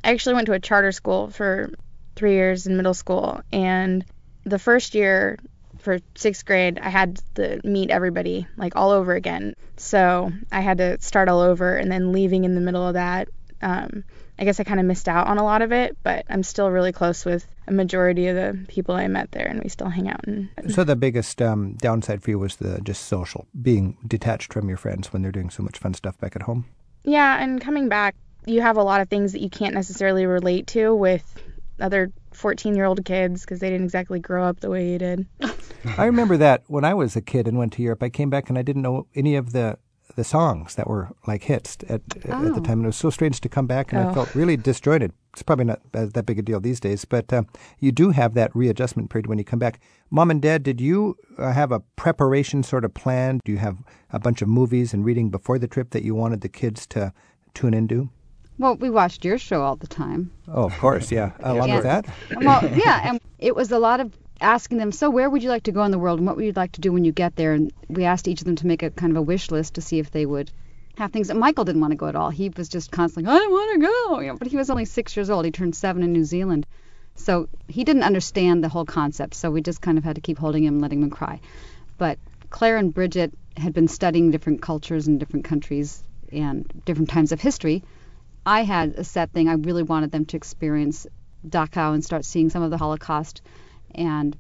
I 0.04 0.12
actually 0.12 0.36
went 0.36 0.46
to 0.48 0.54
a 0.54 0.60
charter 0.60 0.94
school 0.94 1.30
for 1.30 1.70
three 2.16 2.34
years 2.34 2.66
in 2.68 2.78
middle 2.78 2.94
school, 2.94 3.42
and 3.52 4.06
the 4.46 4.58
first 4.58 4.96
year 4.96 5.38
for 5.80 6.00
sixth 6.16 6.46
grade, 6.46 6.80
I 6.80 6.90
had 6.90 7.22
to 7.36 7.60
meet 7.66 7.90
everybody 7.90 8.48
like 8.56 8.78
all 8.78 8.92
over 8.92 9.14
again. 9.14 9.56
So 9.76 10.32
I 10.52 10.62
had 10.62 10.78
to 10.78 11.02
start 11.02 11.28
all 11.28 11.42
over, 11.42 11.76
and 11.76 11.92
then 11.92 12.14
leaving 12.14 12.46
in 12.46 12.56
the 12.56 12.62
middle 12.62 12.88
of 12.88 12.94
that. 12.94 13.28
Um, 13.62 14.06
I 14.42 14.44
guess 14.44 14.60
I 14.60 14.64
kind 14.64 14.80
of 14.80 14.88
missed 14.88 15.08
out 15.08 15.28
on 15.28 15.38
a 15.38 15.44
lot 15.44 15.62
of 15.62 15.72
it, 15.72 15.96
but 16.02 16.26
I'm 16.28 16.42
still 16.42 16.72
really 16.72 16.92
close 16.92 17.26
with 17.26 17.46
a 17.68 17.72
majority 17.72 18.28
of 18.28 18.36
the 18.36 18.66
people 18.68 18.96
I 18.96 19.08
met 19.08 19.32
there, 19.34 19.46
and 19.46 19.62
we 19.62 19.70
still 19.70 19.88
hang 19.88 20.10
out. 20.10 20.26
And 20.26 20.50
So 20.68 20.84
the 20.84 20.96
biggest 20.96 21.40
um, 21.44 21.76
downside 21.76 22.24
for 22.24 22.32
you 22.32 22.40
was 22.40 22.56
the 22.56 22.82
just 22.82 23.06
social, 23.06 23.46
being 23.62 23.98
detached 24.08 24.52
from 24.52 24.68
your 24.68 24.80
friends 24.80 25.14
when 25.14 25.22
they're 25.22 25.32
doing 25.32 25.52
so 25.52 25.62
much 25.62 25.78
fun 25.78 25.94
stuff 25.94 26.18
back 26.18 26.36
at 26.36 26.42
home. 26.42 26.66
Yeah, 27.04 27.40
and 27.40 27.62
coming 27.62 27.88
back, 27.88 28.16
you 28.48 28.62
have 28.62 28.78
a 28.78 28.84
lot 28.84 29.00
of 29.00 29.10
things 29.10 29.34
that 29.34 29.42
you 29.42 29.50
can't 29.50 29.76
necessarily 29.76 30.26
relate 30.26 30.66
to 30.68 30.96
with 30.96 31.36
other 31.80 32.12
14 32.32 32.76
year 32.76 32.86
old 32.86 33.06
kids 33.06 33.42
because 33.42 33.60
they 33.60 33.70
didn't 33.70 33.86
exactly 33.86 34.20
grow 34.20 34.44
up 34.44 34.60
the 34.60 34.72
way 34.72 34.90
you 34.90 34.98
did. 34.98 35.28
I 36.00 36.06
remember 36.06 36.38
that 36.38 36.64
when 36.66 36.84
I 36.84 36.96
was 36.96 37.16
a 37.16 37.22
kid 37.22 37.48
and 37.48 37.60
went 37.60 37.74
to 37.74 37.84
Europe, 37.84 38.02
I 38.02 38.10
came 38.10 38.32
back 38.32 38.50
and 38.50 38.58
I 38.58 38.64
didn't 38.64 38.82
know 38.82 39.06
any 39.14 39.36
of 39.36 39.52
the 39.52 39.78
the 40.16 40.24
songs 40.24 40.76
that 40.76 40.88
were 40.88 41.10
like 41.28 41.44
hits 41.44 41.78
at 41.90 42.02
at 42.16 42.22
the 42.22 42.34
Oh. 42.56 42.60
time. 42.60 42.80
And 42.80 42.84
it 42.84 42.88
was 42.88 42.96
so 42.98 43.10
strange 43.10 43.42
to 43.42 43.50
come 43.50 43.68
back, 43.68 43.92
and 43.94 44.02
I 44.02 44.10
Oh. 44.10 44.14
felt 44.14 44.36
really 44.36 44.58
disjointed. 44.58 45.12
It's 45.34 45.44
probably 45.44 45.66
not 45.66 45.80
that 45.94 46.26
big 46.26 46.40
a 46.40 46.42
deal 46.42 46.60
these 46.60 46.80
days, 46.82 47.06
but 47.06 47.32
uh, 47.32 47.44
you 47.80 47.92
do 47.92 48.10
have 48.12 48.34
that 48.34 48.54
readjustment 48.56 49.10
period 49.10 49.28
when 49.28 49.38
you 49.38 49.46
come 49.46 49.60
back. 49.60 49.80
Mom 50.10 50.30
and 50.30 50.42
Dad, 50.42 50.64
did 50.64 50.82
you 50.82 51.16
uh, 51.38 51.54
have 51.54 51.72
a 51.72 51.80
preparation 51.96 52.64
sort 52.64 52.84
of 52.84 52.94
plan? 52.94 53.40
Do 53.46 53.52
you 53.54 53.58
have 53.60 53.78
a 54.12 54.20
bunch 54.20 54.42
of 54.42 54.50
movies 54.50 54.94
and 54.94 55.06
reading 55.06 55.30
before 55.30 55.58
the 55.58 55.68
trip 55.68 55.92
that 55.92 56.04
you 56.04 56.14
wanted 56.16 56.42
the 56.42 56.50
kids 56.50 56.86
to 56.88 57.14
tune 57.54 57.74
into? 57.74 58.10
Well, 58.58 58.76
we 58.76 58.90
watched 58.90 59.24
your 59.26 59.38
show 59.38 59.62
all 59.64 59.78
the 59.78 59.88
time. 59.88 60.30
Oh, 60.50 60.66
of 60.66 60.78
course, 60.78 61.12
yeah. 61.12 61.32
Along 61.40 61.72
with 61.72 61.86
Yeah. 61.86 62.02
that, 62.02 62.06
Well, 62.44 62.70
yeah, 62.78 63.00
and 63.10 63.20
it 63.40 63.56
was 63.56 63.72
a 63.72 63.80
lot 63.80 64.00
of 64.02 64.12
asking 64.42 64.78
them, 64.78 64.92
so 64.92 65.10
where 65.10 65.30
would 65.30 65.44
you 65.44 65.50
like 65.50 65.64
to 65.64 65.72
go 65.72 65.84
in 65.84 65.92
the 65.92 66.00
world 66.00 66.20
and 66.20 66.28
what 66.28 66.36
would 66.36 66.46
you 66.46 66.54
like 66.54 66.74
to 66.74 66.82
do 66.82 66.92
when 66.92 67.06
you 67.06 67.12
get 67.12 67.36
there? 67.36 67.54
And 67.54 67.72
we 67.88 68.06
asked 68.06 68.28
each 68.28 68.42
of 68.42 68.46
them 68.46 68.56
to 68.58 68.68
make 68.68 68.84
a 68.84 68.90
kind 68.90 69.12
of 69.12 69.18
a 69.18 69.22
wish 69.22 69.52
list 69.52 69.76
to 69.76 69.82
see 69.82 70.00
if 70.00 70.12
they 70.12 70.26
would 70.26 70.52
have 70.96 71.12
things. 71.12 71.30
And 71.30 71.40
Michael 71.40 71.64
didn't 71.64 71.82
want 71.82 71.92
to 71.92 71.98
go 71.98 72.08
at 72.08 72.16
all. 72.16 72.30
He 72.30 72.50
was 72.50 72.68
just 72.68 72.92
constantly, 72.92 73.32
I 73.32 73.38
don't 73.38 73.52
want 73.52 73.74
to 73.74 73.88
go. 73.88 74.20
You 74.20 74.28
know, 74.28 74.38
but 74.38 74.48
he 74.48 74.58
was 74.58 74.70
only 74.70 74.86
six 74.86 75.16
years 75.16 75.30
old. 75.30 75.46
He 75.46 75.52
turned 75.52 75.76
seven 75.76 76.04
in 76.04 76.12
New 76.12 76.24
Zealand. 76.24 76.66
So 77.16 77.50
he 77.68 77.84
didn't 77.84 78.04
understand 78.04 78.64
the 78.64 78.70
whole 78.70 78.86
concept. 78.86 79.36
So 79.36 79.52
we 79.52 79.62
just 79.62 79.82
kind 79.82 79.98
of 79.98 80.04
had 80.04 80.16
to 80.16 80.22
keep 80.22 80.38
holding 80.38 80.64
him 80.64 80.76
and 80.76 80.82
letting 80.82 81.02
him 81.02 81.10
cry. 81.10 81.40
But 81.98 82.18
Claire 82.50 82.78
and 82.78 82.94
Bridget 82.94 83.34
had 83.56 83.74
been 83.74 83.88
studying 83.88 84.32
different 84.32 84.62
cultures 84.62 85.08
and 85.08 85.20
different 85.20 85.46
countries 85.46 86.02
and 86.32 86.66
different 86.86 87.10
times 87.10 87.32
of 87.32 87.42
history. 87.42 87.84
I 88.46 88.64
had 88.64 88.96
a 88.96 89.04
set 89.04 89.32
thing. 89.32 89.50
I 89.50 89.54
really 89.54 89.84
wanted 89.84 90.12
them 90.12 90.26
to 90.26 90.38
experience 90.38 91.06
Dachau 91.48 91.94
and 91.94 92.04
start 92.04 92.26
seeing 92.26 92.50
some 92.50 92.64
of 92.64 92.72
the 92.72 92.78
Holocaust. 92.78 93.42
And 93.96 94.38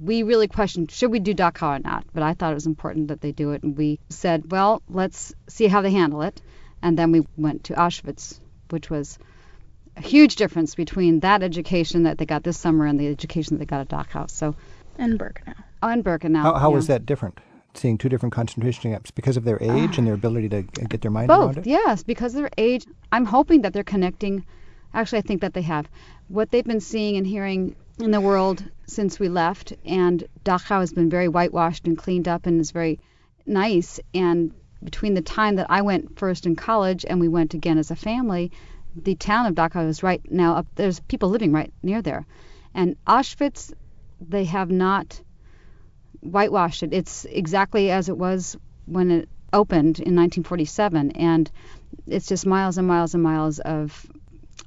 we 0.00 0.22
really 0.22 0.48
questioned 0.48 0.90
should 0.90 1.10
we 1.10 1.20
do 1.20 1.34
Dachau 1.34 1.76
or 1.76 1.78
not. 1.78 2.04
But 2.12 2.22
I 2.22 2.34
thought 2.34 2.50
it 2.50 2.54
was 2.54 2.66
important 2.66 3.08
that 3.08 3.20
they 3.20 3.32
do 3.32 3.52
it. 3.52 3.62
And 3.62 3.76
we 3.76 4.00
said, 4.08 4.50
well, 4.50 4.82
let's 4.88 5.34
see 5.48 5.66
how 5.66 5.82
they 5.82 5.90
handle 5.90 6.22
it. 6.22 6.40
And 6.82 6.98
then 6.98 7.12
we 7.12 7.26
went 7.36 7.64
to 7.64 7.74
Auschwitz, 7.74 8.38
which 8.70 8.90
was 8.90 9.18
a 9.96 10.02
huge 10.02 10.36
difference 10.36 10.74
between 10.74 11.20
that 11.20 11.42
education 11.42 12.02
that 12.02 12.18
they 12.18 12.26
got 12.26 12.42
this 12.42 12.58
summer 12.58 12.86
and 12.86 12.98
the 12.98 13.06
education 13.08 13.56
that 13.56 13.58
they 13.60 13.66
got 13.66 13.80
at 13.80 13.88
Dachau. 13.88 14.30
So, 14.30 14.54
And 14.98 15.18
Birkenau. 15.18 15.54
on 15.82 16.02
Birkenau. 16.02 16.42
how, 16.42 16.54
how 16.54 16.70
yeah. 16.70 16.76
was 16.76 16.86
that 16.88 17.06
different? 17.06 17.38
Seeing 17.74 17.98
two 17.98 18.08
different 18.08 18.32
concentration 18.32 18.90
camps 18.92 19.10
because 19.10 19.36
of 19.36 19.44
their 19.44 19.60
ah. 19.62 19.76
age 19.76 19.98
and 19.98 20.06
their 20.06 20.14
ability 20.14 20.48
to 20.50 20.62
get 20.62 21.00
their 21.00 21.10
mind 21.10 21.28
Both, 21.28 21.56
around 21.56 21.58
it. 21.58 21.66
yes, 21.66 22.02
because 22.02 22.34
of 22.34 22.40
their 22.42 22.50
age. 22.58 22.86
I'm 23.12 23.24
hoping 23.24 23.62
that 23.62 23.72
they're 23.72 23.82
connecting. 23.82 24.44
Actually, 24.92 25.18
I 25.18 25.22
think 25.22 25.40
that 25.40 25.54
they 25.54 25.62
have. 25.62 25.88
What 26.28 26.50
they've 26.50 26.64
been 26.64 26.80
seeing 26.80 27.16
and 27.16 27.26
hearing 27.26 27.74
in 27.98 28.10
the 28.10 28.20
world 28.20 28.64
since 28.86 29.18
we 29.18 29.28
left, 29.28 29.72
and 29.84 30.24
Dachau 30.44 30.80
has 30.80 30.92
been 30.92 31.08
very 31.08 31.28
whitewashed 31.28 31.86
and 31.86 31.96
cleaned 31.96 32.28
up 32.28 32.46
and 32.46 32.60
is 32.60 32.70
very 32.70 33.00
nice. 33.46 34.00
And 34.12 34.52
between 34.82 35.14
the 35.14 35.22
time 35.22 35.56
that 35.56 35.70
I 35.70 35.82
went 35.82 36.18
first 36.18 36.46
in 36.46 36.56
college 36.56 37.04
and 37.08 37.20
we 37.20 37.28
went 37.28 37.54
again 37.54 37.78
as 37.78 37.90
a 37.90 37.96
family, 37.96 38.52
the 38.96 39.14
town 39.14 39.46
of 39.46 39.54
Dachau 39.54 39.88
is 39.88 40.02
right 40.02 40.20
now 40.30 40.56
up. 40.56 40.66
There's 40.74 41.00
people 41.00 41.30
living 41.30 41.52
right 41.52 41.72
near 41.82 42.02
there, 42.02 42.26
and 42.74 42.96
Auschwitz, 43.06 43.72
they 44.20 44.44
have 44.44 44.70
not 44.70 45.20
whitewashed 46.20 46.82
it. 46.82 46.92
It's 46.92 47.24
exactly 47.24 47.90
as 47.90 48.08
it 48.08 48.16
was 48.16 48.56
when 48.86 49.10
it 49.10 49.28
opened 49.52 49.98
in 50.00 50.16
1947, 50.16 51.12
and 51.12 51.50
it's 52.06 52.26
just 52.26 52.46
miles 52.46 52.78
and 52.78 52.86
miles 52.86 53.14
and 53.14 53.22
miles 53.22 53.58
of 53.60 54.06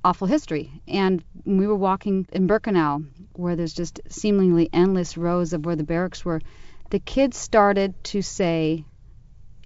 awful 0.08 0.26
history. 0.28 0.72
And 0.88 1.22
we 1.44 1.68
were 1.68 1.76
walking 1.76 2.26
in 2.32 2.48
Birkenau, 2.48 3.06
where 3.34 3.58
there's 3.58 3.74
just 3.74 4.00
seemingly 4.08 4.70
endless 4.72 5.18
rows 5.18 5.52
of 5.52 5.66
where 5.66 5.76
the 5.76 5.84
barracks 5.84 6.24
were, 6.24 6.42
the 6.92 7.00
kids 7.00 7.36
started 7.36 7.94
to 8.06 8.22
say, 8.22 8.86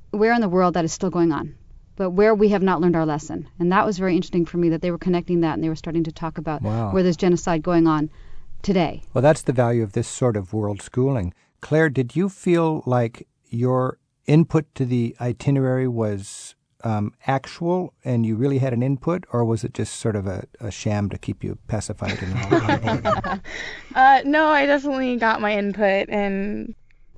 "Where 0.10 0.34
in 0.34 0.42
the 0.42 0.50
world 0.50 0.74
that 0.74 0.84
is 0.84 0.92
still 0.92 1.12
going 1.12 1.32
on?" 1.32 1.54
But 1.96 2.12
where 2.12 2.34
we 2.34 2.50
have 2.50 2.64
not 2.64 2.82
learned 2.82 2.96
our 2.96 3.06
lesson, 3.06 3.48
and 3.60 3.72
that 3.72 3.86
was 3.86 4.00
very 4.00 4.16
interesting 4.16 4.46
for 4.48 4.58
me 4.58 4.70
that 4.70 4.82
they 4.82 4.90
were 4.90 4.98
connecting 4.98 5.42
that 5.42 5.54
and 5.54 5.64
they 5.64 5.70
were 5.70 5.76
starting 5.76 6.04
to 6.06 6.12
talk 6.12 6.40
about 6.40 6.64
Wow. 6.64 6.92
where 6.92 7.04
there's 7.04 7.18
genocide 7.18 7.62
going 7.62 7.86
on 7.86 8.10
today. 8.64 9.04
Well, 9.14 9.22
that's 9.22 9.44
the 9.44 9.54
value 9.54 9.84
of 9.84 9.94
this 9.94 10.08
sort 10.08 10.36
of 10.36 10.54
world 10.54 10.82
schooling. 10.82 11.36
Claire, 11.62 11.90
did 11.90 12.16
you 12.16 12.30
feel 12.30 12.82
like 12.88 13.28
your 13.50 14.00
input 14.26 14.66
to 14.74 14.86
the 14.86 15.16
itinerary 15.22 15.88
was 15.88 16.56
um, 16.84 17.14
actual 17.28 17.94
and 18.04 18.26
you 18.26 18.36
really 18.36 18.58
had 18.60 18.74
an 18.74 18.82
input, 18.84 19.26
or 19.32 19.46
was 19.46 19.64
it 19.64 19.74
just 19.74 19.96
sort 20.00 20.16
of 20.16 20.28
a, 20.28 20.46
a 20.60 20.72
sham 20.72 21.10
to 21.10 21.18
keep 21.18 21.44
you 21.44 21.58
pacified 21.68 22.20
and 22.22 22.38
all? 23.18 23.40
uh, 23.96 24.22
no, 24.26 24.48
I 24.48 24.66
definitely 24.66 25.16
got 25.18 25.42
my 25.42 25.58
input 25.58 26.10
and 26.10 26.74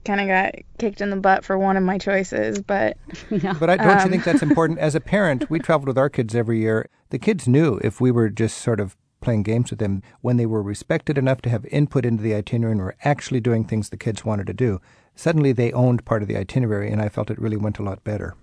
kind 0.05 0.19
of 0.19 0.27
got 0.27 0.55
kicked 0.79 0.99
in 1.01 1.09
the 1.09 1.15
butt 1.15 1.45
for 1.45 1.57
one 1.57 1.77
of 1.77 1.83
my 1.83 1.97
choices, 1.97 2.61
but 2.61 2.97
yeah. 3.29 3.53
But 3.59 3.69
I, 3.69 3.77
don't 3.77 3.87
you 3.87 4.03
Um. 4.03 4.09
think 4.11 4.23
that's 4.25 4.41
important? 4.43 4.79
As 4.79 4.95
a 4.95 4.99
parent, 4.99 5.49
we 5.49 5.59
traveled 5.67 5.87
with 5.87 5.97
our 5.97 6.09
kids 6.09 6.35
every 6.35 6.59
year. 6.59 6.89
The 7.09 7.19
kids 7.19 7.47
knew 7.47 7.79
if 7.83 8.01
we 8.01 8.11
were 8.11 8.29
just 8.29 8.57
sort 8.57 8.79
of 8.79 8.97
playing 9.21 9.43
games 9.43 9.69
with 9.69 9.79
them, 9.79 10.01
when 10.19 10.35
they 10.35 10.45
were 10.45 10.61
respected 10.61 11.17
enough 11.17 11.41
to 11.41 11.49
have 11.49 11.65
input 11.67 12.05
into 12.05 12.21
the 12.21 12.35
itinerary 12.35 12.73
and 12.73 12.81
were 12.81 12.95
actually 13.05 13.39
doing 13.39 13.63
things 13.63 13.89
the 13.89 13.95
kids 13.95 14.25
wanted 14.25 14.45
to 14.47 14.53
do, 14.53 14.81
suddenly 15.15 15.53
they 15.53 15.71
owned 15.71 16.03
part 16.03 16.21
of 16.21 16.27
the 16.27 16.35
itinerary, 16.35 16.91
and 16.91 17.01
I 17.01 17.07
felt 17.07 17.31
it 17.31 17.39
really 17.39 17.55
went 17.55 17.79
a 17.79 17.83
lot 17.83 18.03
better. 18.03 18.35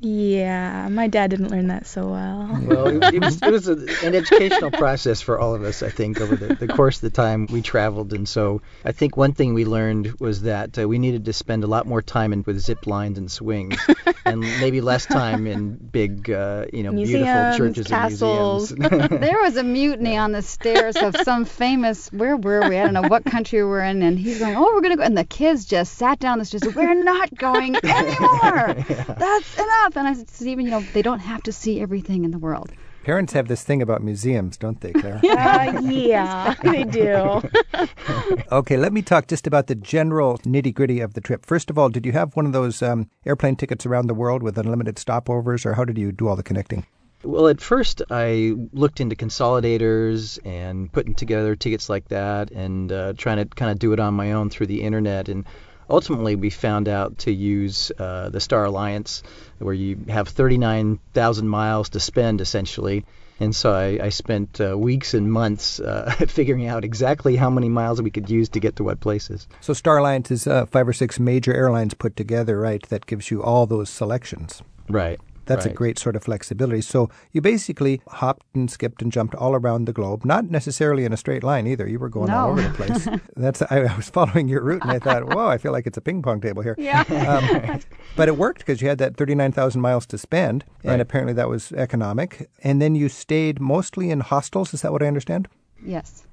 Yeah, 0.00 0.88
my 0.88 1.08
dad 1.08 1.30
didn't 1.30 1.50
learn 1.50 1.68
that 1.68 1.86
so 1.86 2.08
well. 2.08 2.60
Well, 2.62 2.86
it, 2.88 3.14
it 3.14 3.20
was 3.22 3.42
it 3.42 3.50
was 3.50 3.68
a, 3.68 3.72
an 4.06 4.14
educational 4.14 4.70
process 4.70 5.20
for 5.20 5.38
all 5.38 5.54
of 5.54 5.64
us, 5.64 5.82
I 5.82 5.90
think, 5.90 6.20
over 6.20 6.36
the, 6.36 6.54
the 6.54 6.68
course 6.68 6.96
of 6.96 7.00
the 7.02 7.10
time 7.10 7.46
we 7.50 7.62
traveled. 7.62 8.12
And 8.12 8.28
so 8.28 8.62
I 8.84 8.92
think 8.92 9.16
one 9.16 9.32
thing 9.32 9.54
we 9.54 9.64
learned 9.64 10.20
was 10.20 10.42
that 10.42 10.78
uh, 10.78 10.88
we 10.88 10.98
needed 10.98 11.24
to 11.24 11.32
spend 11.32 11.64
a 11.64 11.66
lot 11.66 11.86
more 11.86 12.00
time 12.00 12.32
in 12.32 12.44
with 12.46 12.60
zip 12.60 12.86
lines 12.86 13.18
and 13.18 13.30
swings, 13.30 13.76
and 14.24 14.40
maybe 14.40 14.80
less 14.80 15.04
time 15.04 15.46
in 15.46 15.74
big, 15.74 16.30
uh, 16.30 16.66
you 16.72 16.84
know, 16.84 16.92
beautiful 16.92 17.56
churches 17.56 17.88
castles. 17.88 18.70
and 18.70 18.80
museums. 18.80 19.10
there 19.20 19.42
was 19.42 19.56
a 19.56 19.64
mutiny 19.64 20.16
on 20.16 20.32
the 20.32 20.42
stairs 20.42 20.96
of 20.96 21.16
some 21.16 21.44
famous 21.44 22.08
where 22.12 22.36
were 22.36 22.68
we? 22.68 22.78
I 22.78 22.84
don't 22.84 22.94
know 22.94 23.08
what 23.08 23.24
country 23.24 23.64
we're 23.64 23.82
in, 23.82 24.02
and 24.02 24.18
he's 24.18 24.38
going, 24.38 24.56
"Oh, 24.56 24.72
we're 24.74 24.80
gonna 24.80 24.96
go," 24.96 25.02
and 25.02 25.18
the 25.18 25.24
kids 25.24 25.64
just 25.64 25.94
sat 25.94 26.18
down. 26.18 26.38
This 26.38 26.50
just, 26.50 26.74
we're 26.74 26.94
not 26.94 27.34
going 27.34 27.76
anymore. 27.84 28.74
That's 29.18 29.58
enough. 29.58 29.87
And 29.96 30.08
I 30.08 30.14
said, 30.14 30.30
Stephen, 30.30 30.64
you 30.64 30.70
know, 30.70 30.80
they 30.92 31.02
don't 31.02 31.20
have 31.20 31.42
to 31.44 31.52
see 31.52 31.80
everything 31.80 32.24
in 32.24 32.30
the 32.30 32.38
world. 32.38 32.72
Parents 33.04 33.32
have 33.32 33.48
this 33.48 33.64
thing 33.64 33.80
about 33.80 34.02
museums, 34.02 34.56
don't 34.56 34.80
they, 34.80 34.92
Claire? 34.92 35.20
Uh, 35.24 35.80
yeah, 35.82 36.54
they 36.62 36.84
do. 36.84 37.42
Okay, 38.52 38.76
let 38.76 38.92
me 38.92 39.02
talk 39.02 39.28
just 39.28 39.46
about 39.46 39.66
the 39.66 39.74
general 39.74 40.38
nitty 40.38 40.74
gritty 40.74 41.00
of 41.00 41.14
the 41.14 41.20
trip. 41.20 41.46
First 41.46 41.70
of 41.70 41.78
all, 41.78 41.88
did 41.88 42.04
you 42.04 42.12
have 42.12 42.34
one 42.34 42.46
of 42.46 42.52
those 42.52 42.82
um, 42.82 43.08
airplane 43.24 43.56
tickets 43.56 43.86
around 43.86 44.08
the 44.08 44.14
world 44.14 44.42
with 44.42 44.58
unlimited 44.58 44.96
stopovers, 44.96 45.64
or 45.64 45.74
how 45.74 45.84
did 45.84 45.98
you 45.98 46.12
do 46.12 46.28
all 46.28 46.36
the 46.36 46.42
connecting? 46.42 46.86
Well, 47.24 47.48
at 47.48 47.60
first 47.60 48.02
I 48.10 48.54
looked 48.72 49.00
into 49.00 49.16
consolidators 49.16 50.38
and 50.44 50.92
putting 50.92 51.14
together 51.14 51.56
tickets 51.56 51.88
like 51.88 52.08
that 52.08 52.50
and 52.50 52.92
uh, 52.92 53.12
trying 53.16 53.38
to 53.38 53.44
kind 53.44 53.70
of 53.70 53.78
do 53.78 53.92
it 53.92 54.00
on 54.00 54.14
my 54.14 54.32
own 54.32 54.50
through 54.50 54.66
the 54.66 54.82
internet. 54.82 55.28
And 55.28 55.44
ultimately, 55.88 56.36
we 56.36 56.50
found 56.50 56.88
out 56.88 57.18
to 57.18 57.32
use 57.32 57.90
uh, 57.98 58.28
the 58.30 58.40
Star 58.40 58.64
Alliance, 58.64 59.22
where 59.58 59.74
you 59.74 59.98
have 60.08 60.28
39,000 60.28 61.48
miles 61.48 61.90
to 61.90 62.00
spend 62.00 62.40
essentially. 62.40 63.04
And 63.40 63.54
so 63.54 63.72
I, 63.72 64.06
I 64.06 64.08
spent 64.08 64.60
uh, 64.60 64.76
weeks 64.76 65.14
and 65.14 65.30
months 65.30 65.78
uh, 65.78 66.10
figuring 66.28 66.66
out 66.66 66.84
exactly 66.84 67.36
how 67.36 67.50
many 67.50 67.68
miles 67.68 68.02
we 68.02 68.10
could 68.10 68.28
use 68.28 68.48
to 68.50 68.60
get 68.60 68.76
to 68.76 68.84
what 68.84 69.00
places. 69.00 69.46
So 69.60 69.72
Star 69.72 69.98
Alliance 69.98 70.30
is 70.30 70.46
uh, 70.46 70.66
five 70.66 70.88
or 70.88 70.92
six 70.92 71.20
major 71.20 71.54
airlines 71.54 71.94
put 71.94 72.16
together, 72.16 72.58
right? 72.58 72.82
That 72.88 73.06
gives 73.06 73.30
you 73.30 73.42
all 73.42 73.66
those 73.66 73.90
selections. 73.90 74.62
Right. 74.88 75.20
That's 75.48 75.66
a 75.66 75.70
great 75.70 75.98
sort 75.98 76.16
of 76.16 76.22
flexibility. 76.22 76.80
So 76.82 77.10
you 77.32 77.40
basically 77.40 78.00
hopped 78.08 78.46
and 78.54 78.70
skipped 78.70 79.02
and 79.02 79.10
jumped 79.10 79.34
all 79.34 79.54
around 79.54 79.86
the 79.86 79.92
globe, 79.92 80.24
not 80.24 80.50
necessarily 80.50 81.04
in 81.04 81.12
a 81.12 81.16
straight 81.16 81.42
line 81.42 81.66
either. 81.66 81.88
You 81.88 81.98
were 81.98 82.08
going 82.08 82.30
all 82.30 82.50
over 82.50 82.62
the 82.62 82.70
place. 82.70 83.08
That's 83.36 83.62
I, 83.62 83.80
I 83.80 83.96
was 83.96 84.10
following 84.10 84.48
your 84.48 84.62
route 84.62 84.82
and 84.82 84.90
I 84.90 84.98
thought, 84.98 85.24
whoa, 85.34 85.48
I 85.48 85.58
feel 85.58 85.72
like 85.72 85.86
it's 85.86 85.96
a 85.96 86.00
ping 86.00 86.22
pong 86.22 86.40
table 86.40 86.62
here. 86.62 86.74
Yeah. 86.78 87.02
Um, 87.08 87.80
but 88.16 88.28
it 88.28 88.36
worked 88.36 88.58
because 88.58 88.80
you 88.80 88.88
had 88.88 88.98
that 88.98 89.16
39,000 89.16 89.80
miles 89.80 90.06
to 90.06 90.18
spend, 90.18 90.64
and 90.84 91.00
apparently 91.00 91.32
that 91.34 91.48
was 91.48 91.72
economic. 91.72 92.48
And 92.62 92.80
then 92.80 92.94
you 92.94 93.08
stayed 93.08 93.60
mostly 93.60 94.10
in 94.10 94.20
hostels. 94.20 94.74
Is 94.74 94.82
that 94.82 94.92
what 94.92 95.02
I 95.02 95.06
understand? 95.06 95.48
yes, 95.84 96.26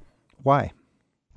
Why? 0.44 0.72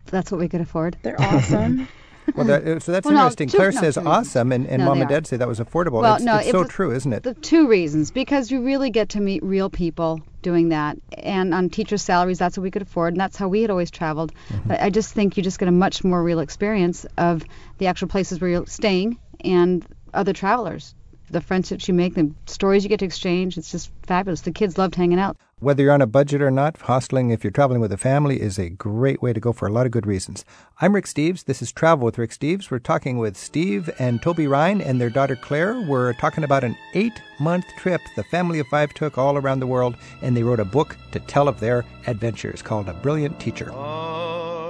that's 0.06 0.30
what 0.30 0.40
we 0.40 0.48
could 0.48 0.62
afford. 0.62 0.96
They're 1.02 1.20
awesome. 1.20 1.86
Well, 2.34 2.46
that, 2.46 2.66
uh, 2.66 2.78
so 2.80 2.92
that's 2.92 3.04
Well, 3.04 3.14
no, 3.14 3.20
interesting. 3.22 3.48
two- 3.48 3.56
Claire 3.58 3.72
no, 3.72 3.80
says 3.80 3.94
two 3.94 4.06
awesome, 4.06 4.52
and, 4.52 4.66
and 4.66 4.80
No, 4.80 4.86
mom 4.88 5.00
and 5.00 5.08
dad 5.08 5.26
say 5.26 5.36
that 5.36 5.48
was 5.48 5.60
affordable. 5.60 6.02
Well, 6.02 6.16
it's 6.16 6.24
no, 6.24 6.36
it's 6.36 6.48
it 6.48 6.52
so 6.52 6.60
was- 6.60 6.68
true, 6.68 6.92
isn't 6.92 7.12
it? 7.12 7.22
The 7.22 7.34
two 7.34 7.68
reasons 7.68 8.10
because 8.10 8.50
you 8.50 8.62
really 8.62 8.90
get 8.90 9.10
to 9.10 9.20
meet 9.20 9.42
real 9.42 9.70
people 9.70 10.20
doing 10.42 10.68
that, 10.68 10.96
and 11.16 11.52
on 11.52 11.68
teachers' 11.70 12.02
salaries, 12.02 12.38
that's 12.38 12.56
what 12.56 12.62
we 12.62 12.70
could 12.70 12.82
afford, 12.82 13.14
and 13.14 13.20
that's 13.20 13.36
how 13.36 13.48
we 13.48 13.62
had 13.62 13.70
always 13.70 13.90
traveled. 13.90 14.32
Mm-hmm. 14.50 14.68
But 14.68 14.80
I 14.80 14.90
just 14.90 15.12
think 15.14 15.36
you 15.36 15.42
just 15.42 15.58
get 15.58 15.68
a 15.68 15.72
much 15.72 16.04
more 16.04 16.22
real 16.22 16.38
experience 16.40 17.06
of 17.16 17.44
the 17.78 17.86
actual 17.88 18.08
places 18.08 18.40
where 18.40 18.50
you're 18.50 18.66
staying 18.66 19.18
and 19.44 19.84
other 20.14 20.32
travelers. 20.32 20.94
The 21.30 21.40
friendships 21.42 21.86
you 21.88 21.94
make, 21.94 22.14
the 22.14 22.32
stories 22.46 22.84
you 22.84 22.88
get 22.88 23.00
to 23.00 23.04
exchange, 23.04 23.58
it's 23.58 23.70
just 23.70 23.90
fabulous. 24.02 24.40
The 24.40 24.50
kids 24.50 24.78
loved 24.78 24.94
hanging 24.94 25.18
out. 25.18 25.36
Whether 25.60 25.82
you're 25.82 25.92
on 25.92 26.00
a 26.00 26.06
budget 26.06 26.40
or 26.40 26.50
not, 26.50 26.78
hosteling, 26.78 27.32
if 27.32 27.42
you're 27.42 27.50
traveling 27.50 27.80
with 27.80 27.92
a 27.92 27.98
family, 27.98 28.40
is 28.40 28.58
a 28.58 28.70
great 28.70 29.20
way 29.20 29.32
to 29.32 29.40
go 29.40 29.52
for 29.52 29.66
a 29.66 29.72
lot 29.72 29.86
of 29.86 29.92
good 29.92 30.06
reasons. 30.06 30.44
I'm 30.80 30.94
Rick 30.94 31.06
Steves. 31.06 31.44
This 31.44 31.60
is 31.60 31.72
Travel 31.72 32.04
with 32.04 32.16
Rick 32.16 32.30
Steves. 32.30 32.70
We're 32.70 32.78
talking 32.78 33.18
with 33.18 33.36
Steve 33.36 33.90
and 33.98 34.22
Toby 34.22 34.46
Ryan 34.46 34.80
and 34.80 35.00
their 35.00 35.10
daughter 35.10 35.36
Claire. 35.36 35.80
We're 35.80 36.12
talking 36.14 36.44
about 36.44 36.64
an 36.64 36.76
eight 36.94 37.20
month 37.40 37.66
trip 37.76 38.00
the 38.16 38.24
family 38.24 38.60
of 38.60 38.68
five 38.68 38.94
took 38.94 39.18
all 39.18 39.36
around 39.36 39.60
the 39.60 39.66
world, 39.66 39.96
and 40.22 40.36
they 40.36 40.44
wrote 40.44 40.60
a 40.60 40.64
book 40.64 40.96
to 41.10 41.20
tell 41.20 41.48
of 41.48 41.60
their 41.60 41.84
adventures 42.06 42.62
called 42.62 42.88
A 42.88 42.94
Brilliant 42.94 43.38
Teacher. 43.40 43.68
Around 43.70 44.67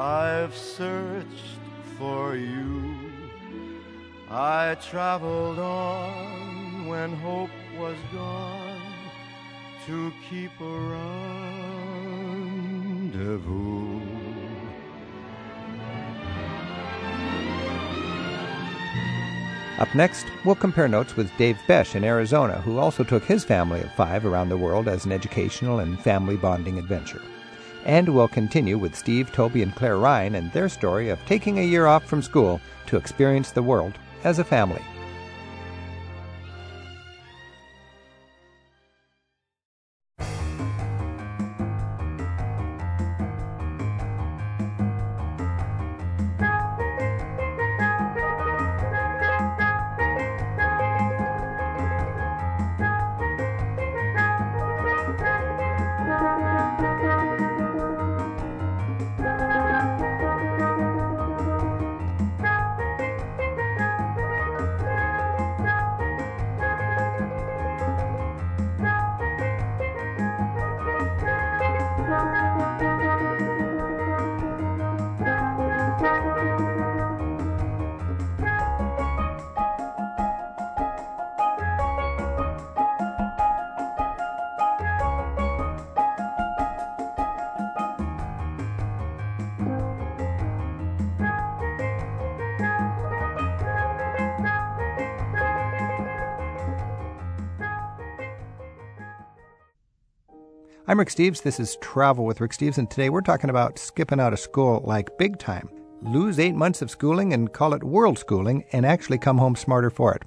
I've 0.00 0.56
searched 0.56 1.60
for 1.98 2.34
you. 2.34 2.96
I 4.30 4.74
traveled 4.80 5.58
on 5.58 6.86
when 6.86 7.12
hope 7.16 7.50
was 7.78 7.98
gone 8.10 8.80
to 9.84 10.10
keep 10.26 10.58
a 10.58 10.64
rendezvous. 13.12 14.00
Up 19.78 19.94
next, 19.94 20.24
we'll 20.46 20.54
compare 20.54 20.88
notes 20.88 21.14
with 21.14 21.30
Dave 21.36 21.58
Besh 21.68 21.94
in 21.94 22.04
Arizona, 22.04 22.62
who 22.62 22.78
also 22.78 23.04
took 23.04 23.24
his 23.24 23.44
family 23.44 23.82
of 23.82 23.92
five 23.92 24.24
around 24.24 24.48
the 24.48 24.56
world 24.56 24.88
as 24.88 25.04
an 25.04 25.12
educational 25.12 25.80
and 25.80 26.00
family 26.00 26.38
bonding 26.38 26.78
adventure. 26.78 27.20
And 27.84 28.08
we'll 28.08 28.28
continue 28.28 28.78
with 28.78 28.96
Steve, 28.96 29.32
Toby, 29.32 29.62
and 29.62 29.74
Claire 29.74 29.96
Ryan 29.96 30.34
and 30.34 30.52
their 30.52 30.68
story 30.68 31.08
of 31.08 31.24
taking 31.26 31.58
a 31.58 31.62
year 31.62 31.86
off 31.86 32.04
from 32.04 32.22
school 32.22 32.60
to 32.86 32.96
experience 32.96 33.50
the 33.50 33.62
world 33.62 33.94
as 34.24 34.38
a 34.38 34.44
family. 34.44 34.82
Steves. 101.10 101.42
This 101.42 101.58
is 101.58 101.76
Travel 101.80 102.24
with 102.24 102.40
Rick 102.40 102.52
Steves, 102.52 102.78
and 102.78 102.88
today 102.88 103.10
we're 103.10 103.20
talking 103.20 103.50
about 103.50 103.80
skipping 103.80 104.20
out 104.20 104.32
of 104.32 104.38
school 104.38 104.80
like 104.86 105.18
big 105.18 105.40
time. 105.40 105.68
Lose 106.02 106.38
eight 106.38 106.54
months 106.54 106.82
of 106.82 106.90
schooling 106.90 107.32
and 107.32 107.52
call 107.52 107.74
it 107.74 107.82
world 107.82 108.16
schooling 108.16 108.64
and 108.72 108.86
actually 108.86 109.18
come 109.18 109.36
home 109.36 109.56
smarter 109.56 109.90
for 109.90 110.14
it. 110.14 110.22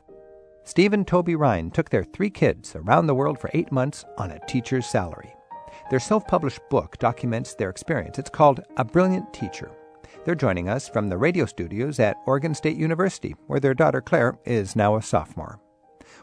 Steve 0.65 0.91
and 0.91 1.07
Toby 1.07 1.35
Ryan 1.35 1.71
took 1.71 1.89
their 1.89 2.03
three 2.03 2.29
kids 2.29 2.75
around 2.75 3.07
the 3.07 3.15
world 3.15 3.39
for 3.39 3.49
eight 3.53 3.71
months 3.71 4.03
on 4.17 4.31
a 4.31 4.45
teacher's 4.45 4.85
salary. 4.85 5.33
Their 5.89 6.01
self 6.01 6.27
published 6.27 6.59
book 6.69 6.97
documents 6.99 7.55
their 7.55 7.69
experience. 7.69 8.19
It's 8.19 8.29
called 8.29 8.59
A 8.75 8.83
Brilliant 8.83 9.33
Teacher. 9.33 9.71
They're 10.25 10.35
joining 10.35 10.67
us 10.67 10.89
from 10.89 11.07
the 11.07 11.17
radio 11.17 11.45
studios 11.45 11.97
at 12.01 12.17
Oregon 12.25 12.53
State 12.53 12.75
University, 12.75 13.35
where 13.47 13.61
their 13.61 13.73
daughter 13.73 14.01
Claire 14.01 14.37
is 14.43 14.75
now 14.75 14.97
a 14.97 15.01
sophomore. 15.01 15.61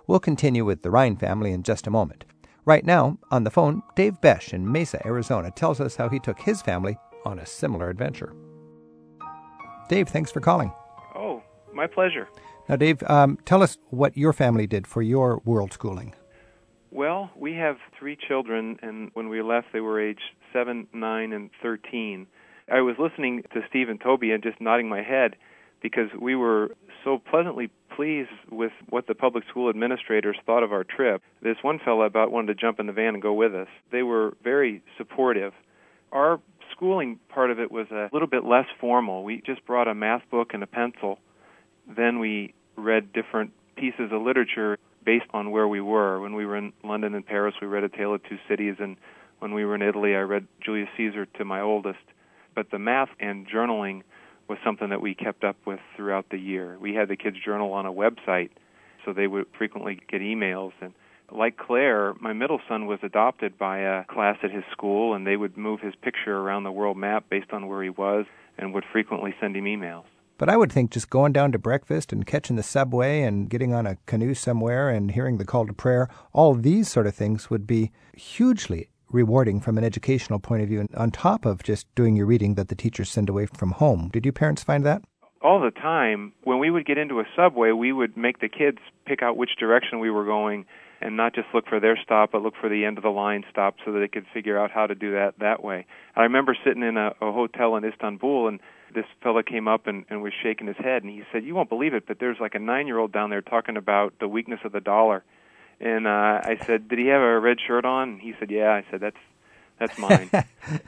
We'll 0.06 0.20
continue 0.20 0.66
with 0.66 0.82
the 0.82 0.90
Ryan 0.90 1.16
family 1.16 1.52
in 1.52 1.62
just 1.62 1.86
a 1.86 1.90
moment. 1.90 2.26
Right 2.70 2.86
now, 2.86 3.18
on 3.32 3.42
the 3.42 3.50
phone, 3.50 3.82
Dave 3.96 4.20
Besh 4.20 4.54
in 4.54 4.70
Mesa, 4.70 5.04
Arizona, 5.04 5.50
tells 5.50 5.80
us 5.80 5.96
how 5.96 6.08
he 6.08 6.20
took 6.20 6.38
his 6.38 6.62
family 6.62 6.96
on 7.24 7.40
a 7.40 7.44
similar 7.44 7.90
adventure. 7.90 8.32
Dave, 9.88 10.08
thanks 10.08 10.30
for 10.30 10.38
calling. 10.38 10.72
Oh, 11.16 11.42
my 11.74 11.88
pleasure. 11.88 12.28
Now, 12.68 12.76
Dave, 12.76 13.02
um, 13.10 13.38
tell 13.44 13.64
us 13.64 13.76
what 13.88 14.16
your 14.16 14.32
family 14.32 14.68
did 14.68 14.86
for 14.86 15.02
your 15.02 15.42
world 15.44 15.72
schooling. 15.72 16.14
Well, 16.92 17.32
we 17.34 17.54
have 17.54 17.78
three 17.98 18.16
children, 18.16 18.78
and 18.82 19.10
when 19.14 19.28
we 19.28 19.42
left, 19.42 19.72
they 19.72 19.80
were 19.80 20.00
age 20.00 20.22
7, 20.52 20.86
9, 20.92 21.32
and 21.32 21.50
13. 21.60 22.28
I 22.72 22.82
was 22.82 22.94
listening 23.00 23.42
to 23.52 23.62
Steve 23.68 23.88
and 23.88 24.00
Toby 24.00 24.30
and 24.30 24.44
just 24.44 24.60
nodding 24.60 24.88
my 24.88 25.02
head 25.02 25.34
because 25.82 26.08
we 26.20 26.36
were 26.36 26.76
so 27.02 27.18
pleasantly 27.18 27.68
pleased 27.96 28.30
with 28.50 28.72
what 28.88 29.06
the 29.06 29.14
public 29.14 29.44
school 29.48 29.68
administrators 29.68 30.36
thought 30.46 30.62
of 30.62 30.72
our 30.72 30.84
trip. 30.84 31.22
This 31.42 31.56
one 31.62 31.78
fellow 31.78 32.02
about 32.02 32.30
wanted 32.30 32.48
to 32.48 32.54
jump 32.54 32.80
in 32.80 32.86
the 32.86 32.92
van 32.92 33.14
and 33.14 33.22
go 33.22 33.32
with 33.32 33.54
us. 33.54 33.68
They 33.92 34.02
were 34.02 34.34
very 34.42 34.82
supportive. 34.96 35.52
Our 36.12 36.40
schooling 36.72 37.18
part 37.28 37.50
of 37.50 37.60
it 37.60 37.70
was 37.70 37.86
a 37.90 38.08
little 38.12 38.28
bit 38.28 38.44
less 38.44 38.66
formal. 38.80 39.24
We 39.24 39.42
just 39.44 39.64
brought 39.66 39.88
a 39.88 39.94
math 39.94 40.22
book 40.30 40.50
and 40.54 40.62
a 40.62 40.66
pencil. 40.66 41.18
Then 41.96 42.18
we 42.18 42.54
read 42.76 43.12
different 43.12 43.52
pieces 43.76 44.10
of 44.12 44.22
literature 44.22 44.78
based 45.04 45.26
on 45.32 45.50
where 45.50 45.68
we 45.68 45.80
were. 45.80 46.20
When 46.20 46.34
we 46.34 46.46
were 46.46 46.56
in 46.56 46.72
London 46.84 47.14
and 47.14 47.26
Paris, 47.26 47.54
we 47.60 47.66
read 47.66 47.84
A 47.84 47.88
Tale 47.88 48.14
of 48.14 48.22
Two 48.24 48.38
Cities, 48.48 48.76
and 48.78 48.96
when 49.38 49.54
we 49.54 49.64
were 49.64 49.74
in 49.74 49.82
Italy, 49.82 50.14
I 50.14 50.20
read 50.20 50.46
Julius 50.64 50.88
Caesar 50.96 51.26
to 51.26 51.44
my 51.44 51.60
oldest. 51.60 51.98
But 52.54 52.70
the 52.70 52.78
math 52.78 53.08
and 53.18 53.46
journaling 53.48 54.02
was 54.50 54.58
something 54.64 54.90
that 54.90 55.00
we 55.00 55.14
kept 55.14 55.44
up 55.44 55.56
with 55.64 55.78
throughout 55.96 56.26
the 56.30 56.36
year. 56.36 56.76
We 56.80 56.92
had 56.92 57.08
the 57.08 57.16
kids 57.16 57.36
journal 57.42 57.72
on 57.72 57.86
a 57.86 57.92
website, 57.92 58.50
so 59.04 59.12
they 59.12 59.28
would 59.28 59.46
frequently 59.56 60.00
get 60.10 60.20
emails. 60.20 60.72
And 60.80 60.92
like 61.30 61.56
Claire, 61.56 62.14
my 62.20 62.32
middle 62.32 62.60
son 62.68 62.86
was 62.86 62.98
adopted 63.04 63.56
by 63.56 63.78
a 63.78 64.04
class 64.06 64.38
at 64.42 64.50
his 64.50 64.64
school, 64.72 65.14
and 65.14 65.24
they 65.24 65.36
would 65.36 65.56
move 65.56 65.80
his 65.80 65.94
picture 65.94 66.36
around 66.36 66.64
the 66.64 66.72
world 66.72 66.96
map 66.96 67.26
based 67.30 67.52
on 67.52 67.68
where 67.68 67.80
he 67.80 67.90
was 67.90 68.26
and 68.58 68.74
would 68.74 68.84
frequently 68.92 69.32
send 69.40 69.54
him 69.54 69.66
emails. 69.66 70.04
But 70.36 70.48
I 70.48 70.56
would 70.56 70.72
think 70.72 70.90
just 70.90 71.10
going 71.10 71.32
down 71.32 71.52
to 71.52 71.58
breakfast 71.58 72.12
and 72.12 72.26
catching 72.26 72.56
the 72.56 72.64
subway 72.64 73.22
and 73.22 73.48
getting 73.48 73.72
on 73.72 73.86
a 73.86 73.98
canoe 74.06 74.34
somewhere 74.34 74.90
and 74.90 75.12
hearing 75.12 75.38
the 75.38 75.44
call 75.44 75.64
to 75.68 75.72
prayer, 75.72 76.08
all 76.32 76.54
these 76.54 76.90
sort 76.90 77.06
of 77.06 77.14
things 77.14 77.50
would 77.50 77.68
be 77.68 77.92
hugely 78.16 78.89
rewarding 79.10 79.60
from 79.60 79.78
an 79.78 79.84
educational 79.84 80.38
point 80.38 80.62
of 80.62 80.68
view, 80.68 80.86
on 80.96 81.10
top 81.10 81.44
of 81.44 81.62
just 81.62 81.92
doing 81.94 82.16
your 82.16 82.26
reading 82.26 82.54
that 82.54 82.68
the 82.68 82.74
teachers 82.74 83.10
send 83.10 83.28
away 83.28 83.46
from 83.46 83.72
home. 83.72 84.08
Did 84.12 84.26
you 84.26 84.32
parents 84.32 84.62
find 84.62 84.84
that? 84.86 85.02
All 85.42 85.60
the 85.60 85.70
time. 85.70 86.32
When 86.44 86.58
we 86.58 86.70
would 86.70 86.86
get 86.86 86.98
into 86.98 87.20
a 87.20 87.24
subway, 87.34 87.72
we 87.72 87.92
would 87.92 88.16
make 88.16 88.40
the 88.40 88.48
kids 88.48 88.78
pick 89.06 89.22
out 89.22 89.36
which 89.36 89.56
direction 89.58 89.98
we 89.98 90.10
were 90.10 90.24
going 90.24 90.66
and 91.00 91.16
not 91.16 91.34
just 91.34 91.48
look 91.54 91.66
for 91.66 91.80
their 91.80 91.98
stop, 92.02 92.32
but 92.32 92.42
look 92.42 92.54
for 92.60 92.68
the 92.68 92.84
end 92.84 92.98
of 92.98 93.02
the 93.02 93.10
line 93.10 93.44
stop 93.50 93.76
so 93.84 93.92
that 93.92 94.00
they 94.00 94.08
could 94.08 94.26
figure 94.34 94.58
out 94.58 94.70
how 94.70 94.86
to 94.86 94.94
do 94.94 95.12
that 95.12 95.34
that 95.38 95.64
way. 95.64 95.86
I 96.14 96.22
remember 96.22 96.54
sitting 96.64 96.82
in 96.82 96.96
a, 96.98 97.14
a 97.22 97.32
hotel 97.32 97.76
in 97.76 97.84
Istanbul 97.84 98.48
and 98.48 98.60
this 98.94 99.06
fellow 99.22 99.42
came 99.42 99.66
up 99.66 99.86
and, 99.86 100.04
and 100.10 100.22
was 100.22 100.32
shaking 100.42 100.66
his 100.66 100.76
head 100.76 101.02
and 101.02 101.10
he 101.10 101.22
said, 101.32 101.44
"You 101.44 101.54
won't 101.54 101.68
believe 101.68 101.94
it, 101.94 102.06
but 102.06 102.18
there's 102.18 102.36
like 102.40 102.54
a 102.54 102.58
nine-year-old 102.58 103.12
down 103.12 103.30
there 103.30 103.40
talking 103.40 103.76
about 103.76 104.14
the 104.20 104.28
weakness 104.28 104.60
of 104.64 104.72
the 104.72 104.80
dollar." 104.80 105.24
And 105.80 106.06
uh, 106.06 106.40
I 106.42 106.58
said, 106.66 106.88
"Did 106.88 106.98
he 106.98 107.06
have 107.06 107.22
a 107.22 107.40
red 107.40 107.58
shirt 107.66 107.84
on?" 107.84 108.10
And 108.10 108.20
he 108.20 108.34
said, 108.38 108.50
"Yeah." 108.50 108.70
I 108.72 108.84
said, 108.90 109.00
"That's 109.00 109.16
that's 109.78 109.98
mine." 109.98 110.30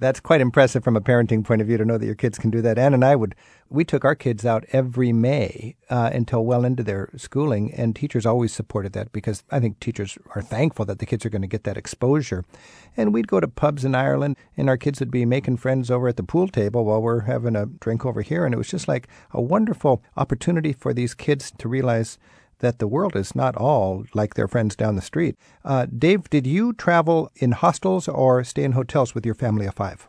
That's 0.00 0.18
quite 0.18 0.40
impressive 0.40 0.82
from 0.82 0.96
a 0.96 1.00
parenting 1.02 1.44
point 1.44 1.60
of 1.60 1.66
view 1.66 1.76
to 1.76 1.84
know 1.84 1.98
that 1.98 2.06
your 2.06 2.14
kids 2.14 2.38
can 2.38 2.48
do 2.48 2.62
that. 2.62 2.78
Ann 2.78 2.94
and 2.94 3.04
I 3.04 3.14
would, 3.14 3.34
we 3.68 3.84
took 3.84 4.02
our 4.02 4.14
kids 4.14 4.46
out 4.46 4.64
every 4.72 5.12
May 5.12 5.76
uh, 5.90 6.08
until 6.10 6.42
well 6.42 6.64
into 6.64 6.82
their 6.82 7.10
schooling, 7.18 7.70
and 7.74 7.94
teachers 7.94 8.24
always 8.24 8.50
supported 8.50 8.94
that 8.94 9.12
because 9.12 9.44
I 9.50 9.60
think 9.60 9.78
teachers 9.78 10.16
are 10.34 10.40
thankful 10.40 10.86
that 10.86 11.00
the 11.00 11.06
kids 11.06 11.26
are 11.26 11.30
going 11.30 11.42
to 11.42 11.48
get 11.48 11.64
that 11.64 11.76
exposure. 11.76 12.46
And 12.96 13.12
we'd 13.12 13.28
go 13.28 13.40
to 13.40 13.48
pubs 13.48 13.84
in 13.84 13.94
Ireland, 13.94 14.38
and 14.56 14.70
our 14.70 14.78
kids 14.78 15.00
would 15.00 15.10
be 15.10 15.26
making 15.26 15.58
friends 15.58 15.90
over 15.90 16.08
at 16.08 16.16
the 16.16 16.22
pool 16.22 16.48
table 16.48 16.86
while 16.86 17.02
we're 17.02 17.20
having 17.20 17.54
a 17.54 17.66
drink 17.66 18.06
over 18.06 18.22
here, 18.22 18.46
and 18.46 18.54
it 18.54 18.58
was 18.58 18.70
just 18.70 18.88
like 18.88 19.06
a 19.32 19.42
wonderful 19.42 20.02
opportunity 20.16 20.72
for 20.72 20.94
these 20.94 21.12
kids 21.12 21.52
to 21.58 21.68
realize 21.68 22.18
that 22.60 22.78
the 22.78 22.86
world 22.86 23.16
is 23.16 23.34
not 23.34 23.56
all 23.56 24.04
like 24.14 24.34
their 24.34 24.48
friends 24.48 24.76
down 24.76 24.96
the 24.96 25.02
street. 25.02 25.36
Uh, 25.64 25.86
Dave, 25.86 26.30
did 26.30 26.46
you 26.46 26.72
travel 26.72 27.30
in 27.36 27.52
hostels 27.52 28.08
or 28.08 28.44
stay 28.44 28.64
in 28.64 28.72
hotels 28.72 29.14
with 29.14 29.26
your 29.26 29.34
family 29.34 29.66
of 29.66 29.74
five? 29.74 30.08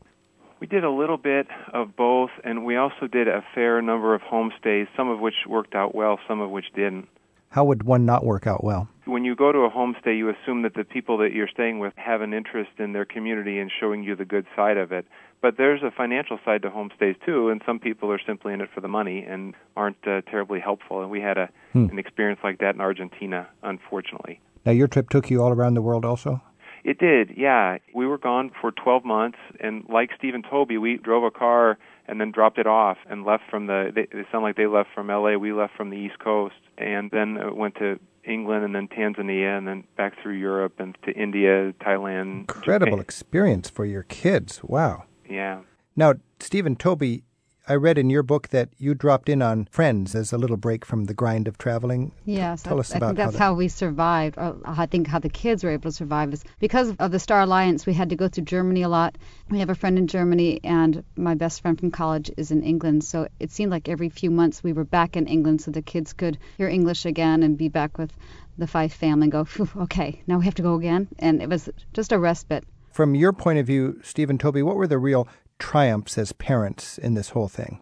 We 0.60 0.68
did 0.68 0.84
a 0.84 0.92
little 0.92 1.18
bit 1.18 1.48
of 1.74 1.96
both, 1.96 2.30
and 2.44 2.64
we 2.64 2.76
also 2.76 3.08
did 3.12 3.28
a 3.28 3.44
fair 3.56 3.82
number 3.82 4.14
of 4.14 4.22
homestays, 4.22 4.88
some 4.96 5.10
of 5.10 5.20
which 5.20 5.34
worked 5.48 5.74
out 5.74 5.96
well, 5.96 6.20
some 6.28 6.40
of 6.40 6.52
which 6.52 6.72
didn't. 6.76 7.08
How 7.50 7.66
would 7.66 7.84
one 7.84 8.06
not 8.06 8.24
work 8.24 8.46
out 8.46 8.64
well? 8.64 8.88
When 9.06 9.26
you 9.26 9.36
go 9.36 9.52
to 9.52 9.60
a 9.60 9.72
homestay, 9.72 10.16
you 10.16 10.30
assume 10.30 10.62
that 10.62 10.76
the 10.76 10.84
people 10.84 11.18
that 11.18 11.34
you're 11.34 11.50
staying 11.50 11.80
with 11.80 11.94
have 11.98 12.22
an 12.22 12.34
interest 12.34 12.72
in 12.78 12.94
their 12.94 13.06
community 13.06 13.60
and 13.60 13.72
showing 13.78 14.04
you 14.04 14.16
the 14.16 14.24
good 14.24 14.46
side 14.56 14.78
of 14.78 14.92
it. 14.92 15.06
But 15.42 15.58
there's 15.58 15.82
a 15.82 15.92
financial 15.92 16.40
side 16.46 16.62
to 16.62 16.70
homestays 16.70 17.16
too, 17.26 17.50
and 17.50 17.62
some 17.66 17.80
people 17.80 18.12
are 18.12 18.20
simply 18.26 18.54
in 18.54 18.62
it 18.62 18.70
for 18.74 18.82
the 18.82 18.88
money 18.88 19.26
and 19.28 19.56
aren't 19.76 20.08
uh, 20.08 20.22
terribly 20.22 20.60
helpful. 20.60 21.02
And 21.02 21.10
we 21.10 21.20
had 21.20 21.38
a 21.38 21.50
hmm. 21.74 21.86
an 21.86 22.00
experience 22.00 22.40
like 22.44 22.60
that 22.60 22.76
in 22.76 22.82
Argentina, 22.82 23.48
unfortunately. 23.64 24.40
Now, 24.66 24.72
your 24.72 24.88
trip 24.88 25.10
took 25.10 25.32
you 25.32 25.42
all 25.42 25.52
around 25.52 25.74
the 25.74 25.82
world, 25.82 26.06
also. 26.06 26.42
It 26.84 26.98
did, 27.00 27.34
yeah. 27.38 27.78
We 27.94 28.08
were 28.08 28.18
gone 28.18 28.52
for 28.60 28.72
12 28.72 29.06
months, 29.06 29.38
and 29.60 29.84
like 29.88 30.10
Steve 30.18 30.34
and 30.34 30.46
Toby, 30.50 30.78
we 30.78 30.98
drove 30.98 31.24
a 31.24 31.32
car 31.32 31.78
and 32.08 32.20
then 32.20 32.32
dropped 32.32 32.58
it 32.58 32.68
off 32.68 32.98
and 33.10 33.24
left 33.24 33.44
from 33.50 33.68
the. 33.68 33.92
They, 33.94 34.08
they 34.12 34.26
sound 34.32 34.44
like 34.44 34.56
they 34.56 34.68
left 34.68 34.90
from 34.94 35.10
L.A. 35.10 35.38
We 35.38 35.54
left 35.54 35.76
from 35.76 35.90
the 35.90 35.98
East 35.98 36.20
Coast, 36.20 36.56
and 36.78 37.10
then 37.12 37.38
uh, 37.38 37.54
went 37.54 37.76
to 37.76 38.00
England 38.24 38.64
and 38.64 38.76
then 38.76 38.88
Tanzania 38.88 39.58
and 39.58 39.68
then 39.68 39.84
back 39.98 40.14
through 40.22 40.36
Europe 40.36 40.80
and 40.80 40.96
to 41.04 41.12
India, 41.12 41.74
Thailand. 41.74 42.42
Incredible 42.42 42.94
Japan. 42.94 43.02
experience 43.02 43.70
for 43.70 43.86
your 43.86 44.04
kids. 44.04 44.64
Wow. 44.64 45.06
Yeah. 45.32 45.62
Now, 45.96 46.16
Stephen 46.40 46.76
Toby, 46.76 47.24
I 47.68 47.76
read 47.76 47.98
in 47.98 48.10
your 48.10 48.24
book 48.24 48.50
that 48.50 48.70
you 48.80 48.96
dropped 48.96 49.30
in 49.30 49.42
on 49.42 49.66
friends 49.66 50.16
as 50.16 50.34
a 50.34 50.38
little 50.38 50.58
break 50.58 50.84
from 50.84 51.06
the 51.06 51.14
grind 51.14 51.48
of 51.48 51.58
traveling. 51.58 52.12
Yes, 52.26 52.64
tell 52.64 52.78
I, 52.78 52.80
us 52.80 52.90
about 52.94 53.04
I 53.04 53.08
think 53.08 53.18
that's 53.18 53.38
how, 53.38 53.52
how, 53.52 53.54
we 53.54 53.68
survived. 53.68 54.38
Or 54.38 54.58
I 54.66 54.88
think 54.88 55.08
how 55.08 55.20
the 55.20 55.30
kids 55.30 55.64
were 55.64 55.70
able 55.70 55.92
to 55.92 55.96
survive 55.96 56.34
is 56.34 56.44
because 56.60 56.96
of 56.98 57.12
the 57.12 57.20
Star 57.20 57.42
Alliance. 57.42 57.86
We 57.86 57.94
had 57.94 58.10
to 58.10 58.16
go 58.16 58.28
through 58.28 58.46
Germany 58.46 58.82
a 58.82 58.90
lot. 58.90 59.18
We 59.50 59.60
have 59.60 59.70
a 59.70 59.76
friend 59.76 59.98
in 59.98 60.08
Germany, 60.08 60.60
and 60.64 61.04
my 61.16 61.36
best 61.36 61.62
friend 61.62 61.80
from 61.80 61.92
college 61.92 62.32
is 62.36 62.52
in 62.52 62.64
England. 62.64 63.04
So 63.04 63.28
it 63.40 63.52
seemed 63.52 63.72
like 63.72 63.88
every 63.88 64.10
few 64.10 64.32
months 64.32 64.64
we 64.64 64.74
were 64.74 64.84
back 64.84 65.16
in 65.16 65.28
England, 65.28 65.62
so 65.62 65.72
the 65.72 65.82
kids 65.82 66.14
could 66.14 66.40
hear 66.58 66.68
English 66.68 67.06
again 67.06 67.44
and 67.44 67.58
be 67.58 67.70
back 67.70 67.98
with 67.98 68.12
the 68.58 68.68
Fife 68.68 68.94
family. 68.94 69.26
And 69.26 69.32
go, 69.32 69.48
okay, 69.78 70.22
now 70.26 70.40
we 70.40 70.46
have 70.46 70.56
to 70.56 70.64
go 70.64 70.76
again, 70.76 71.08
and 71.20 71.42
it 71.42 71.50
was 71.50 71.70
just 71.94 72.12
a 72.12 72.18
respite. 72.18 72.66
From 72.92 73.16
your 73.16 73.32
point 73.32 73.58
of 73.58 73.66
view, 73.66 74.00
Stephen 74.04 74.38
Toby, 74.38 74.62
what 74.62 74.76
were 74.76 74.88
the 74.88 74.98
real 74.98 75.28
triumphs 75.60 76.18
as 76.18 76.34
parents 76.34 76.98
in 76.98 77.14
this 77.14 77.30
whole 77.30 77.48
thing? 77.48 77.80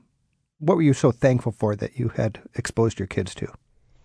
What 0.60 0.76
were 0.76 0.84
you 0.84 0.94
so 0.94 1.12
thankful 1.12 1.52
for 1.52 1.76
that 1.76 1.98
you 1.98 2.10
had 2.10 2.40
exposed 2.54 3.00
your 3.00 3.08
kids 3.08 3.34
to? 3.36 3.52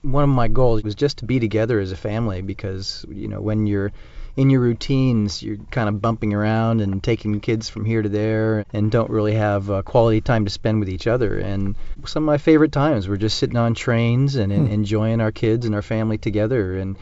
One 0.02 0.24
of 0.24 0.30
my 0.30 0.48
goals 0.48 0.82
was 0.82 0.94
just 0.94 1.18
to 1.18 1.26
be 1.26 1.38
together 1.40 1.78
as 1.78 1.92
a 1.92 1.96
family 1.96 2.40
because, 2.40 3.04
you 3.10 3.28
know, 3.28 3.40
when 3.40 3.66
you're 3.66 3.92
in 4.36 4.50
your 4.50 4.60
routines, 4.60 5.42
you're 5.42 5.58
kind 5.70 5.88
of 5.88 6.00
bumping 6.00 6.32
around 6.32 6.80
and 6.80 7.02
taking 7.02 7.40
kids 7.40 7.68
from 7.68 7.84
here 7.84 8.02
to 8.02 8.08
there 8.08 8.64
and 8.72 8.90
don't 8.90 9.10
really 9.10 9.34
have 9.34 9.70
uh, 9.70 9.82
quality 9.82 10.20
time 10.20 10.44
to 10.44 10.50
spend 10.50 10.80
with 10.80 10.88
each 10.88 11.06
other. 11.06 11.38
And 11.38 11.76
some 12.06 12.22
of 12.22 12.26
my 12.26 12.38
favorite 12.38 12.72
times 12.72 13.08
were 13.08 13.16
just 13.16 13.38
sitting 13.38 13.56
on 13.56 13.74
trains 13.74 14.36
and, 14.36 14.52
and 14.52 14.68
hmm. 14.68 14.74
enjoying 14.74 15.20
our 15.20 15.32
kids 15.32 15.66
and 15.66 15.74
our 15.74 15.82
family 15.82 16.18
together. 16.18 16.76
And 16.76 16.96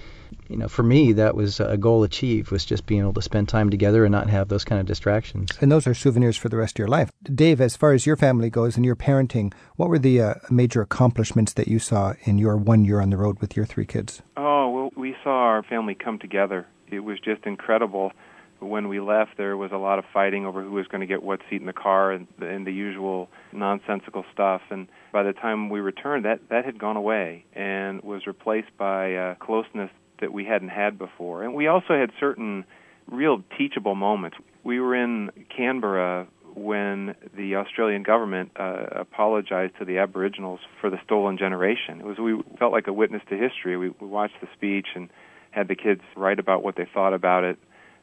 you 0.52 0.58
know, 0.58 0.68
for 0.68 0.82
me, 0.82 1.12
that 1.14 1.34
was 1.34 1.60
a 1.60 1.78
goal 1.78 2.04
achieved 2.04 2.50
was 2.50 2.64
just 2.64 2.84
being 2.84 3.00
able 3.00 3.14
to 3.14 3.22
spend 3.22 3.48
time 3.48 3.70
together 3.70 4.04
and 4.04 4.12
not 4.12 4.28
have 4.28 4.48
those 4.48 4.64
kind 4.64 4.80
of 4.80 4.86
distractions. 4.86 5.50
And 5.60 5.72
those 5.72 5.86
are 5.86 5.94
souvenirs 5.94 6.36
for 6.36 6.50
the 6.50 6.58
rest 6.58 6.74
of 6.74 6.80
your 6.80 6.88
life. 6.88 7.10
Dave, 7.24 7.60
as 7.60 7.74
far 7.74 7.92
as 7.92 8.06
your 8.06 8.16
family 8.16 8.50
goes 8.50 8.76
and 8.76 8.84
your 8.84 8.94
parenting, 8.94 9.52
what 9.76 9.88
were 9.88 9.98
the 9.98 10.20
uh, 10.20 10.34
major 10.50 10.82
accomplishments 10.82 11.54
that 11.54 11.68
you 11.68 11.78
saw 11.78 12.12
in 12.24 12.36
your 12.36 12.56
one 12.58 12.84
year 12.84 13.00
on 13.00 13.08
the 13.08 13.16
road 13.16 13.40
with 13.40 13.56
your 13.56 13.64
three 13.64 13.86
kids? 13.86 14.22
Oh, 14.36 14.68
well, 14.68 14.90
we 14.94 15.16
saw 15.24 15.30
our 15.30 15.62
family 15.62 15.94
come 15.94 16.18
together. 16.18 16.66
It 16.88 17.00
was 17.00 17.18
just 17.18 17.46
incredible. 17.46 18.12
When 18.60 18.88
we 18.88 19.00
left, 19.00 19.38
there 19.38 19.56
was 19.56 19.72
a 19.72 19.76
lot 19.76 19.98
of 19.98 20.04
fighting 20.12 20.44
over 20.44 20.62
who 20.62 20.72
was 20.72 20.86
going 20.86 21.00
to 21.00 21.06
get 21.06 21.22
what 21.22 21.40
seat 21.48 21.60
in 21.60 21.66
the 21.66 21.72
car 21.72 22.12
and, 22.12 22.28
and 22.40 22.66
the 22.66 22.72
usual 22.72 23.28
nonsensical 23.52 24.24
stuff. 24.32 24.60
And 24.70 24.86
by 25.12 25.22
the 25.22 25.32
time 25.32 25.70
we 25.70 25.80
returned, 25.80 26.26
that 26.26 26.48
that 26.50 26.64
had 26.64 26.78
gone 26.78 26.96
away 26.96 27.44
and 27.54 28.02
was 28.02 28.26
replaced 28.26 28.76
by 28.76 29.14
uh, 29.14 29.34
closeness 29.36 29.90
that 30.22 30.32
we 30.32 30.44
hadn't 30.52 30.70
had 30.70 30.92
before. 30.98 31.44
And 31.44 31.52
we 31.54 31.66
also 31.74 31.92
had 32.02 32.10
certain 32.18 32.64
real 33.10 33.42
teachable 33.58 33.94
moments. 33.94 34.36
We 34.64 34.80
were 34.80 34.94
in 35.04 35.30
Canberra 35.54 36.26
when 36.54 37.14
the 37.36 37.56
Australian 37.56 38.02
government 38.02 38.48
uh, 38.56 38.86
apologized 39.06 39.74
to 39.80 39.84
the 39.84 39.98
Aboriginals 39.98 40.60
for 40.80 40.88
the 40.90 40.98
stolen 41.04 41.36
generation. 41.38 42.00
It 42.00 42.06
was 42.06 42.18
we 42.18 42.34
felt 42.58 42.72
like 42.72 42.86
a 42.88 42.92
witness 42.92 43.22
to 43.30 43.36
history. 43.36 43.76
We, 43.76 43.88
we 44.00 44.06
watched 44.06 44.38
the 44.40 44.48
speech 44.56 44.88
and 44.94 45.08
had 45.50 45.68
the 45.68 45.74
kids 45.74 46.02
write 46.16 46.38
about 46.38 46.62
what 46.62 46.74
they 46.76 46.86
thought 46.94 47.14
about 47.14 47.44
it, 47.44 47.58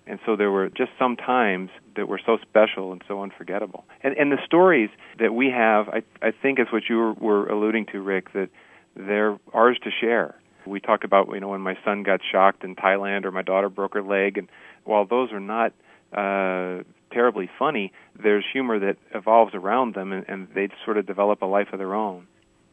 And 0.10 0.19
so 0.25 0.36
there 0.36 0.49
were 0.49 0.69
just 0.69 0.89
some 0.97 1.15
times 1.15 1.69
that 1.95 2.08
were 2.08 2.19
so 2.25 2.39
special 2.41 2.91
and 2.91 3.03
so 3.08 3.21
unforgettable. 3.21 3.86
And 4.01 4.17
and 4.17 4.32
the 4.32 4.43
stories 4.43 4.89
that 5.19 5.34
we 5.36 5.51
have, 5.51 5.88
I 5.88 6.01
I 6.21 6.32
think 6.32 6.60
is 6.60 6.65
what 6.73 6.84
you 6.89 6.97
were, 6.97 7.13
were 7.13 7.47
alluding 7.47 7.86
to, 7.91 8.01
Rick, 8.01 8.34
that 8.34 8.49
they're 8.95 9.38
ours 9.53 9.77
to 9.84 9.91
share. 9.91 10.36
We 10.65 10.80
talk 10.80 11.04
about 11.04 11.28
you 11.34 11.39
know 11.39 11.50
when 11.50 11.62
my 11.62 11.78
son 11.84 12.04
got 12.04 12.22
shocked 12.32 12.63
in 12.63 12.76
Thailand 12.76 13.26
or 13.26 13.32
my 13.32 13.41
daughter 13.41 13.69
broke 13.69 13.93
her 13.93 14.04
leg, 14.04 14.38
and 14.38 14.48
while 14.84 15.06
those 15.06 15.32
are 15.32 15.39
not 15.39 15.74
uh, 16.13 16.84
terribly 17.12 17.50
funny, 17.58 17.91
there's 18.22 18.45
humor 18.52 18.80
that 18.80 18.98
evolves 19.13 19.54
around 19.54 19.95
them, 19.95 20.12
and, 20.12 20.26
and 20.28 20.48
they 20.54 20.69
sort 20.86 20.98
of 20.98 21.06
develop 21.06 21.41
a 21.41 21.45
life 21.45 21.67
of 21.74 21.80
their 21.80 21.93
own. 21.93 22.28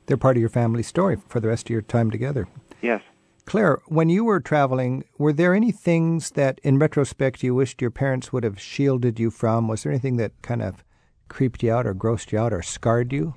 They're 0.07 0.17
part 0.17 0.37
of 0.37 0.41
your 0.41 0.51
family 0.51 0.83
story 0.83 1.17
for 1.29 1.41
the 1.41 1.49
rest 1.49 1.67
of 1.67 1.71
your 1.71 1.83
time 1.83 2.11
together. 2.11 2.47
Yes. 2.81 3.03
Claire, 3.45 3.79
when 3.87 4.09
you 4.09 4.25
were 4.25 4.41
traveling, 4.41 5.05
were 5.19 5.33
there 5.33 5.55
any 5.55 5.71
things 5.71 6.33
that, 6.33 6.61
in 6.65 6.79
retrospect, 6.79 7.43
you 7.43 7.55
wished 7.55 7.81
your 7.81 7.93
parents 7.93 8.33
would 8.33 8.43
have 8.43 8.61
shielded 8.61 9.21
you 9.21 9.31
from? 9.31 9.69
Was 9.69 9.83
there 9.83 9.93
anything 9.93 10.17
that 10.17 10.33
kind 10.43 10.63
of 10.63 10.85
creeped 11.29 11.63
you 11.63 11.73
out 11.73 11.87
or 11.87 11.95
grossed 11.95 12.33
you 12.33 12.39
out 12.39 12.53
or 12.53 12.63
scarred 12.63 13.13
you? 13.13 13.35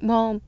Well, 0.00 0.42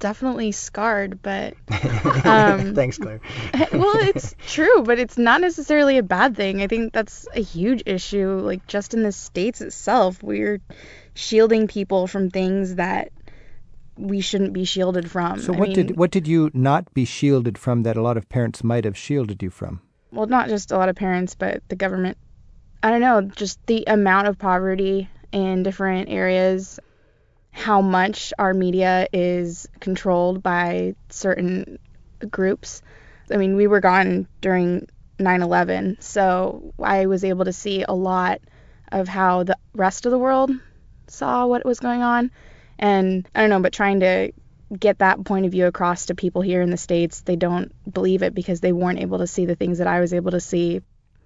definitely 0.00 0.50
scarred, 0.52 1.22
but 1.22 1.54
um, 2.24 2.74
thanks, 2.80 2.98
Claire. 2.98 3.20
well, 3.72 3.96
it's 3.96 4.34
true, 4.48 4.82
but 4.82 4.98
it's 4.98 5.16
not 5.16 5.40
necessarily 5.40 5.98
a 5.98 6.02
bad 6.02 6.36
thing. 6.36 6.60
I 6.62 6.66
think 6.66 6.92
that's 6.92 7.28
a 7.34 7.40
huge 7.40 7.84
issue. 7.86 8.40
Like 8.42 8.66
just 8.66 8.94
in 8.94 9.04
the 9.04 9.12
states 9.12 9.60
itself, 9.60 10.22
we're 10.22 10.60
shielding 11.14 11.68
people 11.68 12.06
from 12.08 12.30
things 12.30 12.74
that 12.76 13.12
we 13.96 14.20
shouldn't 14.20 14.52
be 14.52 14.64
shielded 14.64 15.10
from. 15.10 15.40
So 15.40 15.54
I 15.54 15.58
what 15.58 15.68
mean, 15.68 15.76
did 15.76 15.96
what 15.96 16.10
did 16.10 16.26
you 16.26 16.50
not 16.52 16.92
be 16.94 17.04
shielded 17.04 17.56
from 17.56 17.84
that 17.84 17.96
a 17.96 18.02
lot 18.02 18.16
of 18.16 18.28
parents 18.28 18.64
might 18.64 18.84
have 18.84 18.96
shielded 18.96 19.42
you 19.42 19.50
from? 19.50 19.80
well, 20.12 20.26
not 20.26 20.48
just 20.48 20.72
a 20.72 20.76
lot 20.78 20.88
of 20.88 20.96
parents, 20.96 21.34
but 21.34 21.62
the 21.68 21.76
government. 21.76 22.18
I 22.82 22.90
don't 22.90 23.00
know, 23.00 23.20
just 23.22 23.64
the 23.66 23.84
amount 23.86 24.28
of 24.28 24.38
poverty 24.38 25.08
in 25.32 25.62
different 25.62 26.08
areas, 26.08 26.80
how 27.52 27.80
much 27.80 28.32
our 28.38 28.54
media 28.54 29.08
is 29.12 29.68
controlled 29.80 30.42
by 30.42 30.94
certain 31.08 31.78
groups. 32.30 32.82
I 33.30 33.36
mean, 33.36 33.56
we 33.56 33.66
were 33.66 33.80
gone 33.80 34.26
during 34.40 34.88
9 35.18 35.42
11, 35.42 35.98
so 36.00 36.72
I 36.82 37.06
was 37.06 37.24
able 37.24 37.44
to 37.44 37.52
see 37.52 37.84
a 37.86 37.92
lot 37.92 38.40
of 38.90 39.08
how 39.08 39.44
the 39.44 39.56
rest 39.74 40.06
of 40.06 40.12
the 40.12 40.18
world 40.18 40.50
saw 41.06 41.46
what 41.46 41.64
was 41.64 41.80
going 41.80 42.02
on. 42.02 42.30
And 42.78 43.28
I 43.34 43.40
don't 43.40 43.50
know, 43.50 43.60
but 43.60 43.72
trying 43.72 44.00
to 44.00 44.32
get 44.78 44.98
that 44.98 45.24
point 45.24 45.46
of 45.46 45.52
view 45.52 45.66
across 45.66 46.06
to 46.06 46.14
people 46.14 46.42
here 46.42 46.62
in 46.62 46.70
the 46.70 46.76
States, 46.76 47.22
they 47.22 47.36
don't 47.36 47.72
believe 47.92 48.22
it 48.22 48.34
because 48.34 48.60
they 48.60 48.72
weren't 48.72 49.00
able 49.00 49.18
to 49.18 49.26
see 49.26 49.44
the 49.44 49.56
things 49.56 49.78
that 49.78 49.86
I 49.86 50.00
was 50.00 50.14
able 50.14 50.30
to 50.30 50.40
see. 50.40 50.80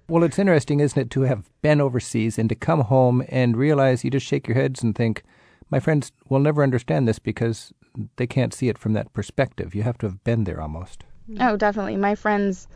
Well, 0.07 0.23
it's 0.23 0.39
interesting, 0.39 0.79
isn't 0.79 0.99
it, 0.99 1.09
to 1.11 1.21
have 1.21 1.49
been 1.61 1.81
overseas 1.81 2.37
and 2.37 2.49
to 2.49 2.55
come 2.55 2.81
home 2.81 3.23
and 3.29 3.57
realize 3.57 4.03
you 4.03 4.11
just 4.11 4.25
shake 4.25 4.47
your 4.47 4.55
heads 4.55 4.83
and 4.83 4.95
think, 4.95 5.23
my 5.69 5.79
friends 5.79 6.11
will 6.29 6.39
never 6.39 6.63
understand 6.63 7.07
this 7.07 7.19
because 7.19 7.73
they 8.17 8.27
can't 8.27 8.53
see 8.53 8.69
it 8.69 8.77
from 8.77 8.93
that 8.93 9.13
perspective. 9.13 9.73
You 9.73 9.83
have 9.83 9.97
to 9.99 10.07
have 10.07 10.23
been 10.23 10.43
there 10.43 10.61
almost. 10.61 11.03
Oh, 11.39 11.57
definitely. 11.57 11.97
My 11.97 12.15
friends, 12.15 12.67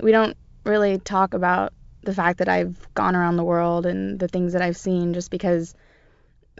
we 0.00 0.12
don't 0.12 0.36
really 0.64 0.98
talk 0.98 1.34
about 1.34 1.72
the 2.02 2.14
fact 2.14 2.38
that 2.38 2.48
I've 2.48 2.86
gone 2.94 3.16
around 3.16 3.36
the 3.36 3.44
world 3.44 3.86
and 3.86 4.18
the 4.18 4.28
things 4.28 4.52
that 4.52 4.62
I've 4.62 4.76
seen 4.76 5.14
just 5.14 5.30
because 5.30 5.74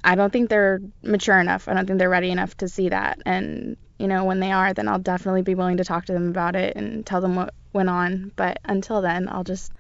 I 0.03 0.15
don't 0.15 0.33
think 0.33 0.49
they're 0.49 0.81
mature 1.03 1.39
enough. 1.39 1.69
I 1.69 1.75
don't 1.75 1.87
think 1.87 1.99
they're 1.99 2.09
ready 2.09 2.31
enough 2.31 2.57
to 2.59 2.69
see 2.69 2.89
that. 2.89 3.21
And, 3.27 3.77
you 3.99 4.09
know, 4.09 4.25
when 4.25 4.41
they 4.41 4.53
are, 4.53 4.73
then 4.73 4.89
I'll 4.89 4.99
definitely 4.99 5.43
be 5.43 5.55
willing 5.55 5.77
to 5.77 5.85
talk 5.85 6.07
to 6.07 6.13
them 6.13 6.29
about 6.29 6.57
it 6.57 6.77
and 6.77 7.05
tell 7.05 7.21
them 7.21 7.37
what 7.37 7.55
went 7.73 7.91
on. 7.91 8.33
But 8.37 8.59
until 8.65 9.03
then, 9.03 9.29
I'll 9.29 9.45
just 9.45 9.73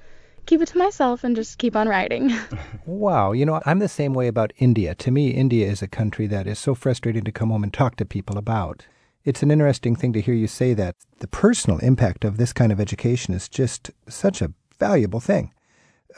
keep 0.47 0.61
it 0.61 0.69
to 0.69 0.79
myself 0.79 1.25
and 1.25 1.35
just 1.37 1.59
keep 1.59 1.77
on 1.77 1.89
writing. 1.89 2.33
Wow, 2.87 3.33
you 3.33 3.47
know, 3.47 3.63
I'm 3.65 3.79
the 3.79 3.89
same 3.89 4.13
way 4.13 4.29
about 4.29 4.53
India. 4.59 4.95
To 4.97 5.11
me, 5.11 5.31
India 5.31 5.67
is 5.67 5.81
a 5.81 5.89
country 5.89 6.27
that 6.27 6.47
is 6.47 6.59
so 6.59 6.75
frustrating 6.75 7.25
to 7.25 7.33
come 7.33 7.49
home 7.49 7.63
and 7.63 7.73
talk 7.73 7.97
to 7.97 8.05
people 8.05 8.37
about. 8.37 8.85
It's 9.25 9.43
an 9.43 9.51
interesting 9.51 9.97
thing 9.97 10.13
to 10.13 10.21
hear 10.21 10.35
you 10.35 10.47
say 10.47 10.75
that. 10.75 10.97
The 11.21 11.27
personal 11.27 11.79
impact 11.79 12.25
of 12.25 12.37
this 12.37 12.53
kind 12.53 12.71
of 12.71 12.79
education 12.79 13.33
is 13.33 13.49
just 13.49 13.91
such 14.07 14.43
a 14.43 14.53
valuable 14.79 15.21
thing. 15.21 15.55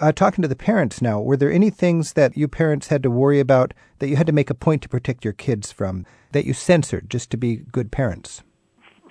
Uh, 0.00 0.10
talking 0.10 0.42
to 0.42 0.48
the 0.48 0.56
parents 0.56 1.00
now, 1.00 1.20
were 1.20 1.36
there 1.36 1.52
any 1.52 1.70
things 1.70 2.14
that 2.14 2.36
you 2.36 2.48
parents 2.48 2.88
had 2.88 3.02
to 3.04 3.10
worry 3.10 3.38
about 3.38 3.72
that 4.00 4.08
you 4.08 4.16
had 4.16 4.26
to 4.26 4.32
make 4.32 4.50
a 4.50 4.54
point 4.54 4.82
to 4.82 4.88
protect 4.88 5.24
your 5.24 5.32
kids 5.32 5.70
from, 5.70 6.04
that 6.32 6.44
you 6.44 6.52
censored 6.52 7.08
just 7.08 7.30
to 7.30 7.36
be 7.36 7.56
good 7.56 7.92
parents? 7.92 8.42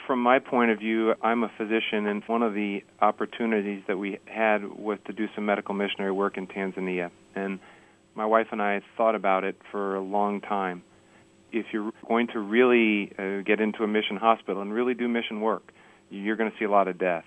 From 0.06 0.22
my 0.22 0.38
point 0.40 0.70
of 0.70 0.80
view, 0.80 1.16
I'm 1.22 1.44
a 1.44 1.52
physician, 1.58 2.06
and 2.06 2.22
one 2.28 2.44
of 2.44 2.54
the 2.54 2.84
opportunities 3.02 3.82
that 3.88 3.98
we 3.98 4.20
had 4.26 4.64
was 4.64 5.00
to 5.08 5.14
do 5.14 5.28
some 5.34 5.46
medical 5.46 5.74
missionary 5.74 6.12
work 6.12 6.38
in 6.38 6.46
Tanzania. 6.46 7.10
And 7.34 7.60
my 8.14 8.26
wife 8.26 8.48
and 8.52 8.62
I 8.62 8.82
thought 8.98 9.16
about 9.16 9.44
it 9.44 9.56
for 9.72 9.96
a 9.96 10.02
long 10.02 10.42
time. 10.42 10.84
If 11.52 11.68
you're 11.74 11.92
going 12.08 12.28
to 12.34 12.40
really 12.40 13.12
uh, 13.18 13.42
get 13.42 13.60
into 13.60 13.84
a 13.84 13.88
mission 13.88 14.18
hospital 14.18 14.62
and 14.62 14.72
really 14.72 14.94
do 14.94 15.08
mission 15.08 15.42
work, 15.42 15.72
you're 16.12 16.36
going 16.36 16.52
to 16.52 16.58
see 16.58 16.66
a 16.66 16.72
lot 16.72 16.88
of 16.88 17.00
death. 17.00 17.26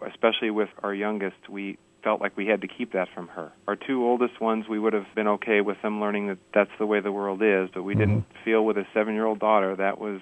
Especially 0.00 0.50
with 0.50 0.70
our 0.82 0.94
youngest, 0.94 1.36
we 1.50 1.76
felt 2.02 2.20
like 2.20 2.36
we 2.36 2.46
had 2.46 2.62
to 2.62 2.68
keep 2.68 2.92
that 2.92 3.08
from 3.14 3.28
her. 3.28 3.52
Our 3.66 3.76
two 3.76 4.04
oldest 4.04 4.40
ones, 4.40 4.66
we 4.68 4.78
would 4.78 4.92
have 4.94 5.06
been 5.14 5.28
okay 5.28 5.60
with 5.60 5.76
them 5.82 6.00
learning 6.00 6.28
that 6.28 6.38
that's 6.54 6.70
the 6.78 6.86
way 6.86 7.00
the 7.00 7.12
world 7.12 7.42
is, 7.42 7.68
but 7.74 7.82
we 7.82 7.94
Mhm. 7.94 7.98
didn't 7.98 8.24
feel 8.44 8.64
with 8.64 8.78
a 8.78 8.86
seven 8.94 9.14
year 9.14 9.26
old 9.26 9.40
daughter 9.40 9.76
that 9.76 9.98
was 9.98 10.20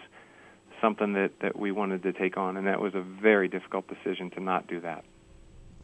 something 0.81 1.13
that, 1.15 1.33
that 1.41 1.59
we 1.59 1.73
wanted 1.73 2.03
to 2.05 2.13
take 2.13 2.37
on, 2.37 2.57
and 2.57 2.67
that 2.67 2.81
was 2.81 2.95
a 2.95 3.01
very 3.01 3.49
difficult 3.49 3.87
decision 3.89 4.31
to 4.31 4.41
not 4.41 4.67
do 4.67 4.81
that. 4.81 5.05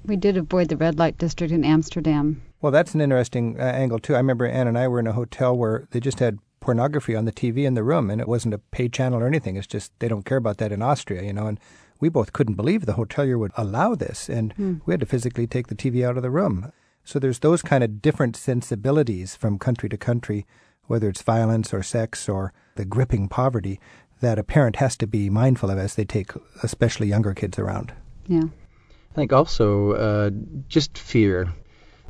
We 0.05 0.17
did 0.17 0.37
avoid 0.37 0.69
the 0.69 0.77
red 0.77 0.99
light 0.99 1.17
district 1.19 1.53
in 1.53 1.65
Amsterdam. 1.65 2.43
Well, 2.61 2.73
that's 2.73 2.95
an 2.95 3.01
interesting 3.01 3.59
uh, 3.59 3.63
angle, 3.65 3.99
too. 3.99 4.15
I 4.15 4.19
remember 4.19 4.47
Ann 4.47 4.67
and 4.67 4.77
I 4.79 4.89
were 4.89 4.99
in 5.01 5.07
a 5.07 5.13
hotel 5.13 5.57
where 5.57 5.87
they 5.91 6.01
just 6.01 6.19
had 6.19 6.39
pornography 6.61 7.15
on 7.15 7.25
the 7.25 7.33
TV 7.33 7.65
in 7.65 7.75
the 7.75 7.83
room, 7.85 8.11
and 8.11 8.21
it 8.21 8.29
wasn't 8.29 8.55
a 8.55 8.59
paid 8.59 8.93
channel 8.93 9.21
or 9.21 9.27
anything. 9.27 9.57
It's 9.57 9.67
just 9.67 9.93
they 10.01 10.09
don't 10.09 10.25
care 10.25 10.39
about 10.39 10.59
that 10.59 10.73
in 10.73 10.83
Austria, 10.83 11.23
you 11.23 11.33
know. 11.33 11.47
And 11.47 11.59
we 12.01 12.09
both 12.09 12.33
couldn't 12.33 12.55
believe 12.55 12.85
the 12.87 12.95
hotelier 12.95 13.39
would 13.39 13.53
allow 13.57 13.95
this, 13.95 14.29
and 14.29 14.53
Hmm. 14.55 14.75
we 14.87 14.93
had 14.93 15.01
to 15.01 15.07
physically 15.07 15.47
take 15.47 15.69
the 15.69 15.75
TV 15.77 16.05
out 16.05 16.17
of 16.17 16.23
the 16.23 16.31
room. 16.31 16.73
So 17.05 17.19
there's 17.19 17.41
those 17.41 17.63
kind 17.63 17.83
of 17.83 18.01
different 18.03 18.37
sensibilities 18.37 19.35
from 19.37 19.59
country 19.59 19.89
to 19.89 19.97
country, 19.97 20.47
whether 20.87 21.09
it's 21.09 21.23
violence 21.23 21.75
or 21.75 21.83
sex 21.83 22.29
or 22.29 22.53
the 22.77 22.85
gripping 22.85 23.29
poverty, 23.29 23.81
that 24.23 24.39
a 24.39 24.45
parent 24.45 24.77
has 24.77 24.97
to 24.97 25.07
be 25.07 25.29
mindful 25.29 25.71
of 25.71 25.79
as 25.79 25.95
they 25.95 26.05
take 26.05 26.31
especially 26.63 27.09
younger 27.09 27.35
kids 27.35 27.59
around. 27.59 27.93
Yeah. 28.27 28.45
I 28.45 29.15
think 29.15 29.33
also 29.33 29.93
uh, 29.93 30.31
just 30.69 30.97
fear. 30.97 31.53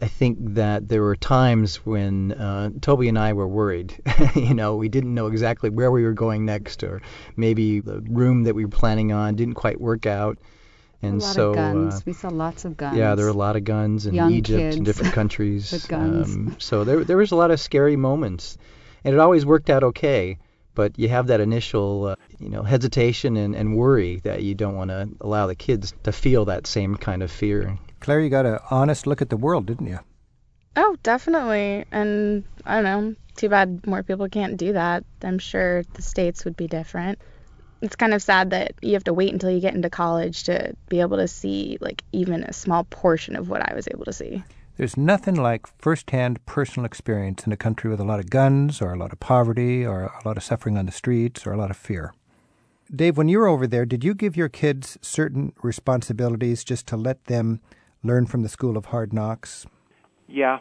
I 0.00 0.06
think 0.06 0.38
that 0.54 0.88
there 0.88 1.02
were 1.02 1.16
times 1.16 1.76
when 1.86 2.32
uh, 2.32 2.70
Toby 2.80 3.08
and 3.08 3.18
I 3.18 3.32
were 3.32 3.48
worried. 3.48 3.94
you 4.34 4.54
know, 4.54 4.76
we 4.76 4.88
didn't 4.88 5.14
know 5.14 5.26
exactly 5.26 5.70
where 5.70 5.90
we 5.90 6.02
were 6.02 6.12
going 6.12 6.44
next, 6.44 6.82
or 6.82 7.02
maybe 7.36 7.80
the 7.80 8.00
room 8.00 8.44
that 8.44 8.54
we 8.54 8.64
were 8.64 8.70
planning 8.70 9.12
on 9.12 9.34
didn't 9.36 9.54
quite 9.54 9.80
work 9.80 10.06
out. 10.06 10.38
And 11.02 11.20
a 11.20 11.24
lot 11.24 11.34
so, 11.34 11.50
of 11.50 11.56
guns. 11.56 11.94
Uh, 11.94 12.00
we 12.06 12.12
saw 12.12 12.28
lots 12.28 12.64
of 12.64 12.76
guns. 12.76 12.96
yeah, 12.96 13.14
there 13.14 13.26
were 13.26 13.32
a 13.32 13.34
lot 13.34 13.56
of 13.56 13.64
guns 13.64 14.06
in 14.06 14.14
Young 14.14 14.32
Egypt 14.32 14.58
kids 14.58 14.76
and 14.76 14.84
different 14.84 15.12
countries. 15.20 15.72
with 15.72 15.88
guns. 15.88 16.34
Um, 16.34 16.56
so 16.58 16.84
there, 16.84 17.04
there 17.04 17.16
was 17.16 17.32
a 17.32 17.36
lot 17.36 17.50
of 17.50 17.58
scary 17.58 17.96
moments, 17.96 18.58
and 19.02 19.14
it 19.14 19.18
always 19.18 19.46
worked 19.46 19.70
out 19.70 19.82
okay. 19.82 20.38
But 20.74 20.98
you 20.98 21.08
have 21.08 21.26
that 21.26 21.40
initial, 21.40 22.06
uh, 22.06 22.16
you 22.38 22.48
know, 22.48 22.62
hesitation 22.62 23.36
and, 23.36 23.54
and 23.54 23.76
worry 23.76 24.20
that 24.24 24.42
you 24.42 24.54
don't 24.54 24.74
want 24.74 24.90
to 24.90 25.08
allow 25.20 25.46
the 25.46 25.54
kids 25.54 25.92
to 26.04 26.12
feel 26.12 26.46
that 26.46 26.66
same 26.66 26.96
kind 26.96 27.22
of 27.22 27.30
fear. 27.30 27.78
Claire, 28.00 28.20
you 28.20 28.30
got 28.30 28.46
an 28.46 28.58
honest 28.70 29.06
look 29.06 29.20
at 29.22 29.28
the 29.28 29.36
world, 29.36 29.66
didn't 29.66 29.86
you? 29.86 29.98
Oh, 30.74 30.96
definitely. 31.02 31.84
And 31.92 32.44
I 32.64 32.80
don't 32.80 32.84
know, 32.84 33.14
too 33.36 33.48
bad 33.48 33.86
more 33.86 34.02
people 34.02 34.28
can't 34.28 34.56
do 34.56 34.72
that. 34.72 35.04
I'm 35.22 35.38
sure 35.38 35.82
the 35.92 36.02
States 36.02 36.44
would 36.44 36.56
be 36.56 36.66
different. 36.66 37.20
It's 37.82 37.96
kind 37.96 38.14
of 38.14 38.22
sad 38.22 38.50
that 38.50 38.74
you 38.80 38.94
have 38.94 39.04
to 39.04 39.12
wait 39.12 39.32
until 39.32 39.50
you 39.50 39.60
get 39.60 39.74
into 39.74 39.90
college 39.90 40.44
to 40.44 40.74
be 40.88 41.00
able 41.00 41.18
to 41.18 41.28
see, 41.28 41.78
like, 41.80 42.02
even 42.12 42.44
a 42.44 42.52
small 42.52 42.84
portion 42.84 43.36
of 43.36 43.48
what 43.48 43.68
I 43.68 43.74
was 43.74 43.88
able 43.88 44.04
to 44.04 44.12
see. 44.12 44.42
There's 44.78 44.96
nothing 44.96 45.34
like 45.34 45.66
firsthand 45.78 46.44
personal 46.46 46.86
experience 46.86 47.46
in 47.46 47.52
a 47.52 47.58
country 47.58 47.90
with 47.90 48.00
a 48.00 48.04
lot 48.04 48.20
of 48.20 48.30
guns, 48.30 48.80
or 48.80 48.92
a 48.92 48.96
lot 48.96 49.12
of 49.12 49.20
poverty, 49.20 49.84
or 49.84 50.04
a 50.04 50.26
lot 50.26 50.38
of 50.38 50.42
suffering 50.42 50.78
on 50.78 50.86
the 50.86 50.92
streets, 50.92 51.46
or 51.46 51.52
a 51.52 51.58
lot 51.58 51.70
of 51.70 51.76
fear. 51.76 52.14
Dave, 52.94 53.18
when 53.18 53.28
you 53.28 53.38
were 53.38 53.46
over 53.46 53.66
there, 53.66 53.84
did 53.84 54.02
you 54.02 54.14
give 54.14 54.36
your 54.36 54.48
kids 54.48 54.98
certain 55.02 55.52
responsibilities 55.62 56.64
just 56.64 56.86
to 56.88 56.96
let 56.96 57.24
them 57.26 57.60
learn 58.02 58.26
from 58.26 58.42
the 58.42 58.48
school 58.48 58.76
of 58.78 58.86
hard 58.86 59.12
knocks? 59.12 59.66
Yeah, 60.26 60.58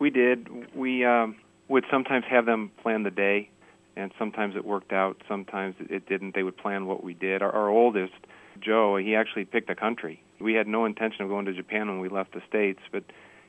we 0.00 0.10
did. 0.10 0.48
We 0.74 1.04
um, 1.04 1.36
would 1.68 1.84
sometimes 1.90 2.24
have 2.28 2.46
them 2.46 2.72
plan 2.82 3.04
the 3.04 3.10
day, 3.10 3.48
and 3.94 4.10
sometimes 4.18 4.56
it 4.56 4.64
worked 4.64 4.92
out. 4.92 5.22
Sometimes 5.28 5.76
it 5.78 6.08
didn't. 6.08 6.34
They 6.34 6.42
would 6.42 6.56
plan 6.56 6.86
what 6.86 7.04
we 7.04 7.14
did. 7.14 7.42
Our, 7.42 7.52
our 7.52 7.68
oldest, 7.68 8.14
Joe, 8.60 8.96
he 8.96 9.14
actually 9.14 9.44
picked 9.44 9.70
a 9.70 9.76
country. 9.76 10.20
We 10.40 10.54
had 10.54 10.66
no 10.66 10.84
intention 10.84 11.22
of 11.22 11.28
going 11.28 11.46
to 11.46 11.54
Japan 11.54 11.88
when 11.88 12.00
we 12.00 12.08
left 12.08 12.34
the 12.34 12.42
states, 12.48 12.80
but 12.90 13.04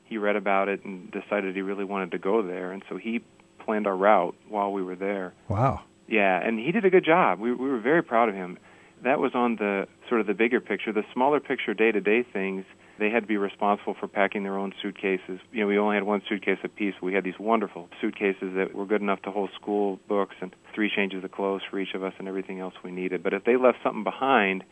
he 0.08 0.18
read 0.18 0.36
about 0.36 0.68
it 0.68 0.84
and 0.84 1.10
decided 1.10 1.54
he 1.54 1.62
really 1.62 1.84
wanted 1.84 2.10
to 2.12 2.18
go 2.18 2.42
there, 2.42 2.72
and 2.72 2.82
so 2.88 2.96
he 2.96 3.22
planned 3.58 3.86
our 3.86 3.96
route 3.96 4.34
while 4.48 4.72
we 4.72 4.82
were 4.82 4.96
there. 4.96 5.34
Wow. 5.48 5.82
Yeah, 6.08 6.40
and 6.42 6.58
he 6.58 6.72
did 6.72 6.84
a 6.84 6.90
good 6.90 7.04
job. 7.04 7.38
We 7.38 7.52
we 7.52 7.68
were 7.68 7.80
very 7.80 8.02
proud 8.02 8.28
of 8.28 8.34
him. 8.34 8.58
That 9.04 9.20
was 9.20 9.32
on 9.34 9.56
the 9.56 9.86
sort 10.08 10.20
of 10.20 10.26
the 10.26 10.34
bigger 10.34 10.60
picture. 10.60 10.92
The 10.92 11.04
smaller 11.12 11.38
picture, 11.38 11.72
day-to-day 11.72 12.24
things, 12.32 12.64
they 12.98 13.10
had 13.10 13.20
to 13.20 13.26
be 13.28 13.36
responsible 13.36 13.94
for 13.94 14.08
packing 14.08 14.42
their 14.42 14.58
own 14.58 14.72
suitcases. 14.82 15.38
You 15.52 15.60
know, 15.60 15.66
we 15.68 15.78
only 15.78 15.94
had 15.94 16.02
one 16.02 16.22
suitcase 16.28 16.58
apiece. 16.64 16.94
We 17.00 17.14
had 17.14 17.22
these 17.22 17.38
wonderful 17.38 17.88
suitcases 18.00 18.54
that 18.56 18.74
were 18.74 18.86
good 18.86 19.02
enough 19.02 19.22
to 19.22 19.30
hold 19.30 19.50
school 19.54 20.00
books 20.08 20.34
and 20.40 20.52
three 20.74 20.90
changes 20.94 21.22
of 21.22 21.30
clothes 21.30 21.62
for 21.70 21.78
each 21.78 21.94
of 21.94 22.02
us 22.02 22.14
and 22.18 22.26
everything 22.26 22.58
else 22.58 22.74
we 22.82 22.90
needed. 22.90 23.22
But 23.22 23.34
if 23.34 23.44
they 23.44 23.56
left 23.56 23.78
something 23.84 24.02
behind, 24.02 24.64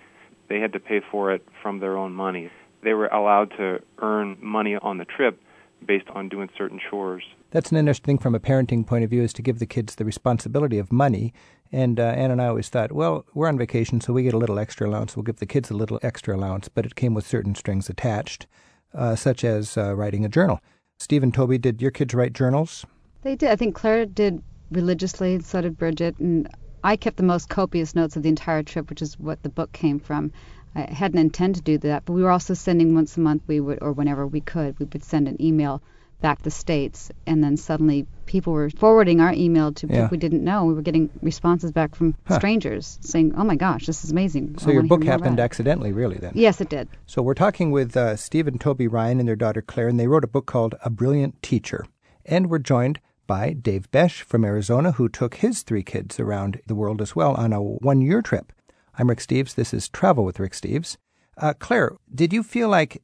they 0.49 0.59
had 0.59 0.72
to 0.72 0.81
pay 0.81 1.01
for 1.11 1.33
it 1.33 1.46
from 1.62 1.79
their 1.79 1.96
own 1.96 2.12
money. 2.12 2.51
They 2.87 2.94
were 2.94 3.09
allowed 3.09 3.51
to 3.57 3.81
earn 3.99 4.37
money 4.40 4.77
on 4.77 4.99
the 4.99 5.05
trip 5.05 5.42
based 5.85 6.07
on 6.14 6.29
doing 6.29 6.49
certain 6.57 6.79
chores. 6.88 7.25
That's 7.51 7.72
an 7.72 7.77
interesting 7.77 8.16
thing 8.16 8.22
from 8.22 8.37
a 8.37 8.38
parenting 8.38 8.87
point 8.87 9.03
of 9.03 9.11
view 9.11 9.25
is 9.25 9.33
to 9.33 9.42
give 9.42 9.59
the 9.59 9.66
kids 9.66 9.96
the 9.96 10.05
responsibility 10.05 10.79
of 10.79 10.92
money. 10.92 11.35
And 11.72 11.99
uh, 11.99 12.05
Ann 12.05 12.31
and 12.31 12.40
I 12.40 12.46
always 12.46 12.68
thought, 12.68 12.92
well, 12.92 13.27
we're 13.35 13.49
on 13.49 13.59
vacation, 13.59 14.01
so 14.01 14.12
we 14.12 14.22
get 14.22 14.35
a 14.35 14.38
little 14.38 14.61
extra 14.61 14.88
allowance. 14.88 15.16
We'll 15.16 15.25
give 15.25 15.40
the 15.40 15.46
kids 15.46 15.68
a 15.68 15.75
little 15.75 15.99
extra 16.05 16.37
allowance, 16.37 16.68
but 16.68 16.87
it 16.87 16.94
came 16.94 17.12
with 17.12 17.27
certain 17.27 17.57
strings 17.57 17.88
attached, 17.88 18.46
uh, 18.94 19.16
such 19.16 19.42
as 19.42 19.77
uh, 19.77 19.96
writing 19.96 20.25
a 20.25 20.29
journal. 20.29 20.61
Steve 21.01 21.25
and 21.25 21.35
Toby, 21.35 21.59
did 21.59 21.83
your 21.83 21.90
kids 21.90 22.14
write 22.14 22.35
journals? 22.35 22.87
They 23.22 23.35
did. 23.35 23.51
I 23.51 23.57
think 23.57 23.75
Claire 23.75 24.07
did 24.07 24.40
religiously, 24.70 25.35
and 25.35 25.44
so 25.44 25.61
did 25.61 25.77
Bridget. 25.77 26.16
And 26.20 26.49
I 26.85 26.94
kept 26.94 27.16
the 27.16 27.25
most 27.25 27.49
copious 27.49 27.96
notes 27.96 28.14
of 28.14 28.22
the 28.22 28.29
entire 28.29 28.62
trip, 28.62 28.90
which 28.90 29.03
is 29.03 29.18
what 29.18 29.42
the 29.42 29.49
book 29.49 29.72
came 29.72 29.99
from. 29.99 30.31
I 30.76 30.92
hadn't 30.92 31.18
intended 31.18 31.64
to 31.64 31.72
do 31.72 31.78
that, 31.88 32.04
but 32.04 32.12
we 32.12 32.22
were 32.22 32.30
also 32.30 32.52
sending 32.54 32.94
once 32.94 33.16
a 33.16 33.20
month. 33.20 33.42
We 33.46 33.60
would, 33.60 33.78
or 33.80 33.92
whenever 33.92 34.26
we 34.26 34.42
could, 34.42 34.78
we 34.78 34.84
would 34.92 35.02
send 35.02 35.26
an 35.26 35.40
email 35.40 35.82
back 36.20 36.42
to 36.42 36.50
states, 36.50 37.10
and 37.26 37.42
then 37.42 37.56
suddenly 37.56 38.06
people 38.26 38.52
were 38.52 38.68
forwarding 38.70 39.20
our 39.20 39.32
email 39.32 39.72
to 39.72 39.86
Yeah. 39.86 40.02
people 40.02 40.08
we 40.12 40.18
didn't 40.18 40.44
know. 40.44 40.64
We 40.64 40.74
were 40.74 40.82
getting 40.82 41.08
responses 41.22 41.72
back 41.72 41.94
from 41.94 42.14
Huh. 42.26 42.36
strangers 42.38 42.98
saying, 43.00 43.32
"Oh 43.36 43.44
my 43.44 43.56
gosh, 43.56 43.86
this 43.86 44.04
is 44.04 44.10
amazing." 44.12 44.56
So 44.58 44.70
I 44.70 44.74
your 44.74 44.82
book 44.82 45.04
happened 45.04 45.40
accidentally, 45.40 45.92
really, 45.92 46.18
then? 46.18 46.32
Yes, 46.34 46.60
it 46.60 46.68
did. 46.68 46.88
So 47.06 47.22
we're 47.22 47.34
talking 47.34 47.70
with 47.70 47.96
uh, 47.96 48.16
Steve 48.16 48.46
and 48.46 48.60
Toby 48.60 48.86
Ryan 48.88 49.18
and 49.20 49.28
their 49.28 49.36
daughter 49.36 49.62
Claire, 49.62 49.88
and 49.88 49.98
they 50.00 50.08
wrote 50.08 50.24
a 50.24 50.28
book 50.28 50.46
called 50.46 50.74
A 50.84 50.90
Brilliant 50.90 51.42
Teacher. 51.42 51.86
And 52.24 52.50
we're 52.50 52.58
joined 52.58 52.98
by 53.26 53.52
Dave 53.52 53.90
Besh 53.90 54.22
from 54.22 54.44
Arizona, 54.44 54.92
who 54.92 55.08
took 55.08 55.36
his 55.36 55.62
three 55.62 55.82
kids 55.82 56.18
around 56.20 56.60
the 56.66 56.74
world 56.74 57.00
as 57.02 57.14
well 57.16 57.34
on 57.34 57.52
a 57.52 57.62
one 57.62 58.00
year 58.00 58.20
trip. 58.22 58.52
I'm 58.98 59.09
Rick 59.11 59.18
Steves. 59.18 59.54
This 59.54 59.74
is 59.74 59.90
Travel 59.90 60.24
with 60.24 60.40
Rick 60.40 60.52
Steves. 60.52 60.96
Uh, 61.37 61.52
Claire, 61.59 61.96
did 62.14 62.32
you 62.32 62.42
feel 62.42 62.70
like 62.70 63.02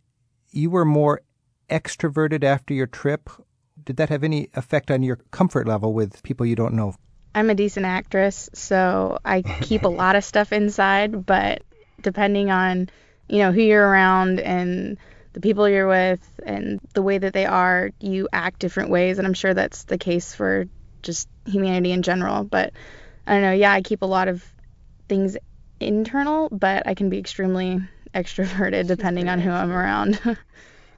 you 0.51 0.71
were 0.71 0.87
more 0.87 1.21
extroverted 1.69 2.45
after 2.45 2.73
your 2.73 2.87
trip? 2.87 3.29
Did 3.85 3.99
that 3.99 4.09
have 4.09 4.25
any 4.25 4.49
effect 4.55 4.91
on 4.91 5.03
your 5.03 5.17
comfort 5.33 5.69
level 5.69 5.93
with 5.93 6.23
people 6.23 6.47
you 6.47 6.57
don't 6.57 6.73
know? 6.73 6.95
I'm 7.35 7.51
a 7.51 7.55
decent 7.55 7.85
actress, 7.85 8.49
so 8.55 9.19
I 9.23 9.43
keep 9.43 9.83
a 9.83 9.89
lot 10.03 10.17
of 10.17 10.25
stuff 10.25 10.51
inside, 10.51 11.27
but 11.27 11.63
depending 12.01 12.51
on, 12.51 12.89
you 13.29 13.41
know, 13.41 13.53
who 13.53 13.61
you're 13.61 13.87
around 13.87 14.41
and 14.41 14.97
the 15.35 15.41
people 15.41 15.69
you're 15.69 15.89
with 15.89 16.41
and 16.47 16.81
the 16.95 17.03
way 17.03 17.19
that 17.19 17.35
they 17.35 17.45
are, 17.45 17.91
you 18.01 18.29
act 18.33 18.61
different 18.61 18.89
ways, 18.89 19.19
and 19.19 19.27
I'm 19.27 19.35
sure 19.35 19.53
that's 19.53 19.85
the 19.85 19.99
case 19.99 20.35
for 20.35 20.65
just 21.03 21.29
humanity 21.45 21.93
in 21.93 22.01
general, 22.01 22.45
but 22.45 22.73
I 23.27 23.35
don't 23.35 23.43
know, 23.43 23.53
yeah, 23.53 23.73
I 23.73 23.83
keep 23.83 24.01
a 24.01 24.07
lot 24.07 24.29
of 24.29 24.43
things 25.07 25.37
internal, 25.83 26.49
but 26.51 26.87
I 26.87 26.95
can 26.95 27.09
be 27.09 27.19
extremely 27.19 27.81
extroverted 28.15 28.87
depending 28.87 29.29
on 29.29 29.41
who 29.41 29.51
I'm 29.51 29.71
around. 29.71 30.21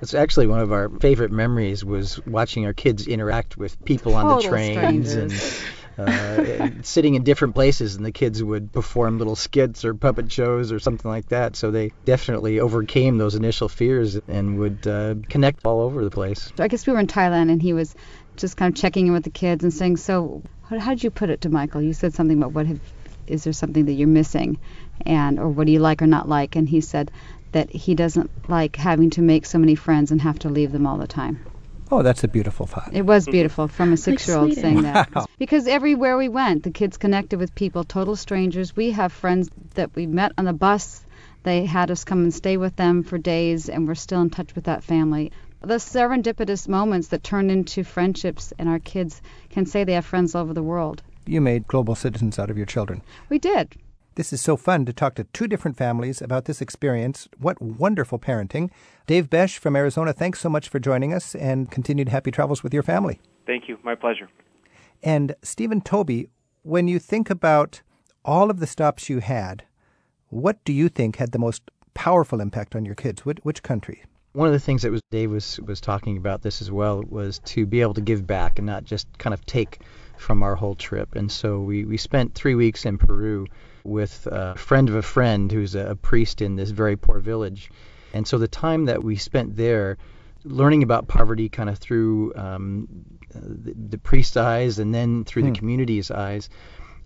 It's 0.01 0.13
actually 0.13 0.49
one 0.49 0.61
of 0.61 0.71
our 0.71 0.91
favorite 1.01 1.31
memories 1.31 1.83
was 1.83 2.21
watching 2.27 2.67
our 2.67 2.75
kids 2.75 3.07
interact 3.07 3.57
with 3.57 3.83
people 3.87 4.15
on 4.17 4.37
the 4.37 4.49
trains 4.49 5.11
strangers. 5.11 5.63
and 5.97 6.09
uh, 6.09 6.71
sitting 6.83 7.15
in 7.15 7.23
different 7.23 7.55
places, 7.55 7.97
and 7.97 8.05
the 8.05 8.13
kids 8.13 8.43
would 8.43 8.73
perform 8.73 9.19
little 9.19 9.37
skits 9.37 9.85
or 9.85 9.95
puppet 9.95 10.31
shows 10.31 10.73
or 10.73 10.79
something 10.79 11.11
like 11.11 11.29
that. 11.29 11.57
So 11.57 11.71
they 11.71 11.93
definitely 12.05 12.61
overcame 12.61 13.19
those 13.19 13.35
initial 13.35 13.69
fears 13.69 14.17
and 14.29 14.59
would 14.59 14.87
uh, 14.87 15.15
connect 15.29 15.65
all 15.65 15.81
over 15.81 16.05
the 16.05 16.11
place. 16.11 16.53
I 16.59 16.69
guess 16.69 16.87
we 16.87 16.93
were 16.93 17.01
in 17.01 17.07
Thailand, 17.07 17.51
and 17.51 17.63
he 17.63 17.73
was 17.73 17.95
just 18.37 18.57
kind 18.57 18.75
of 18.75 18.81
checking 18.81 19.07
in 19.07 19.13
with 19.13 19.25
the 19.25 19.31
kids 19.31 19.63
and 19.65 19.73
saying, 19.73 19.99
"So, 19.99 20.43
how, 20.69 20.79
how 20.79 20.91
did 20.91 21.05
you 21.05 21.11
put 21.11 21.31
it 21.31 21.43
to 21.43 21.49
Michael? 21.49 21.81
You 21.81 21.93
said 21.93 22.15
something 22.15 22.37
about 22.37 22.53
what 22.53 22.67
have, 22.67 22.81
is 23.27 23.45
there 23.45 23.53
something 23.53 23.87
that 23.87 23.93
you're 23.95 24.09
missing, 24.09 24.59
and 25.07 25.39
or 25.39 25.49
what 25.49 25.67
do 25.67 25.73
you 25.73 25.81
like 25.81 26.03
or 26.03 26.07
not 26.07 26.29
like?" 26.29 26.57
And 26.57 26.69
he 26.69 26.81
said 26.81 27.11
that 27.53 27.71
he 27.71 27.95
doesn't 27.95 28.31
like 28.49 28.77
having 28.77 29.11
to 29.11 29.23
make 29.23 29.47
so 29.47 29.59
many 29.59 29.75
friends 29.75 30.11
and 30.11 30.21
have 30.21 30.39
to 30.41 30.49
leave 30.49 30.73
them 30.73 30.87
all 30.87 30.99
the 30.99 31.07
time. 31.07 31.39
Oh, 31.93 32.03
that's 32.03 32.25
a 32.25 32.29
beautiful 32.29 32.67
thought. 32.67 32.91
It 32.93 33.03
was 33.03 33.27
beautiful 33.27 33.69
from 33.69 33.93
a 33.93 33.97
six-year-old 33.97 34.55
Sweden. 34.55 34.63
saying 34.63 34.83
that. 34.83 35.15
Wow. 35.15 35.27
Because 35.39 35.69
everywhere 35.69 36.17
we 36.17 36.29
went, 36.29 36.63
the 36.63 36.71
kids 36.71 36.97
connected 36.97 37.39
with 37.39 37.55
people, 37.55 37.85
total 37.85 38.17
strangers. 38.17 38.75
We 38.75 38.91
have 38.93 39.13
friends 39.13 39.51
that 39.75 39.95
we 39.95 40.07
met 40.07 40.33
on 40.39 40.47
the 40.47 40.53
bus. 40.55 41.05
They 41.43 41.67
had 41.67 41.91
us 41.91 42.05
come 42.05 42.23
and 42.23 42.35
stay 42.35 42.57
with 42.57 42.75
them 42.75 43.03
for 43.03 43.19
days, 43.19 43.69
and 43.69 43.87
we're 43.87 43.95
still 43.95 44.23
in 44.23 44.31
touch 44.31 44.55
with 44.55 44.65
that 44.65 44.83
family. 44.83 45.31
The 45.61 45.75
serendipitous 45.75 46.67
moments 46.69 47.09
that 47.09 47.23
turn 47.23 47.51
into 47.51 47.85
friendships, 47.85 48.53
and 48.59 48.69
our 48.69 48.79
kids 48.79 49.21
can 49.51 49.67
say 49.67 49.85
they 49.85 49.93
have 49.93 50.07
friends 50.07 50.35
all 50.35 50.43
over 50.43 50.55
the 50.55 50.63
world. 50.63 51.03
You 51.27 51.41
made 51.41 51.67
global 51.67 51.95
citizens 51.95 52.39
out 52.39 52.51
of 52.51 52.57
your 52.57 52.67
children. 52.67 53.03
We 53.29 53.39
did. 53.39 53.77
This 54.17 54.33
is 54.33 54.41
so 54.41 54.57
fun 54.57 54.85
to 54.85 54.93
talk 54.93 55.17
to 55.17 55.25
two 55.25 55.49
different 55.49 55.77
families 55.77 56.23
about 56.23 56.45
this 56.45 56.61
experience. 56.61 57.29
What 57.39 57.61
wonderful 57.61 58.19
parenting. 58.19 58.71
Dave 59.07 59.29
Besh 59.29 59.59
from 59.59 59.75
Arizona, 59.75 60.13
thanks 60.13 60.41
so 60.41 60.49
much 60.49 60.69
for 60.69 60.79
joining 60.79 61.13
us 61.13 61.35
and 61.35 61.71
continued 61.71 62.11
happy 62.11 62.31
travels 62.31 62.63
with 62.63 62.73
your 62.73 62.85
family. 62.85 63.21
Thank 63.45 63.69
you. 63.69 63.79
My 63.83 63.97
pleasure. 63.97 64.29
And 65.03 65.35
Stephen 65.43 65.81
Toby, 65.81 66.29
when 66.63 66.87
you 66.87 66.99
think 66.99 67.29
about 67.29 67.83
all 68.25 68.51
of 68.51 68.61
the 68.61 68.67
stops 68.67 69.11
you 69.11 69.19
had, 69.19 69.65
what 70.29 70.65
do 70.65 70.73
you 70.73 70.89
think 70.89 71.17
had 71.17 71.33
the 71.33 71.39
most 71.39 71.63
powerful 71.95 72.41
impact 72.41 72.77
on 72.77 72.85
your 72.85 72.95
kids? 72.95 73.25
Which, 73.25 73.39
which 73.43 73.63
country? 73.63 74.03
One 74.33 74.47
of 74.47 74.53
the 74.53 74.61
things 74.61 74.83
that 74.83 74.91
was 74.91 75.01
Dave 75.11 75.31
was 75.31 75.61
was 75.61 75.81
talking 75.81 76.17
about 76.17 76.43
this 76.43 76.61
as 76.61 76.71
well 76.71 77.03
was 77.09 77.39
to 77.41 77.67
be 77.67 77.81
able 77.81 77.95
to 77.95 78.01
give 78.01 78.27
back 78.27 78.59
and 78.59 78.67
not 78.67 78.85
just 78.85 79.07
kind 79.19 79.33
of 79.33 79.45
take 79.47 79.81
from 80.17 80.43
our 80.43 80.55
whole 80.55 80.75
trip. 80.75 81.17
And 81.17 81.31
so 81.31 81.61
we 81.61 81.85
we 81.85 81.97
spent 81.97 82.35
three 82.35 82.55
weeks 82.55 82.85
in 82.87 82.99
Peru 82.99 83.47
with 83.85 84.27
a 84.31 84.55
friend 84.57 84.89
of 84.89 84.95
a 84.95 85.03
friend 85.03 85.53
who's 85.53 85.75
a, 85.75 85.91
a 85.91 85.97
priest 85.97 86.41
in 86.41 86.57
this 86.57 86.71
very 86.71 86.97
poor 86.97 87.21
village. 87.21 87.71
And 88.13 88.27
so 88.27 88.39
the 88.39 88.49
time 88.49 88.87
that 88.87 89.03
we 89.03 89.17
spent 89.17 89.57
there, 89.57 89.99
learning 90.45 90.83
about 90.83 91.09
poverty 91.09 91.49
kind 91.49 91.69
of 91.69 91.79
through 91.79 92.33
um, 92.37 92.89
the, 93.35 93.75
the 93.91 93.99
priest's 93.99 94.37
eyes 94.37 94.79
and 94.79 94.95
then 94.95 95.25
through 95.25 95.43
Hmm. 95.43 95.53
the 95.53 95.59
community's 95.59 96.11
eyes. 96.11 96.49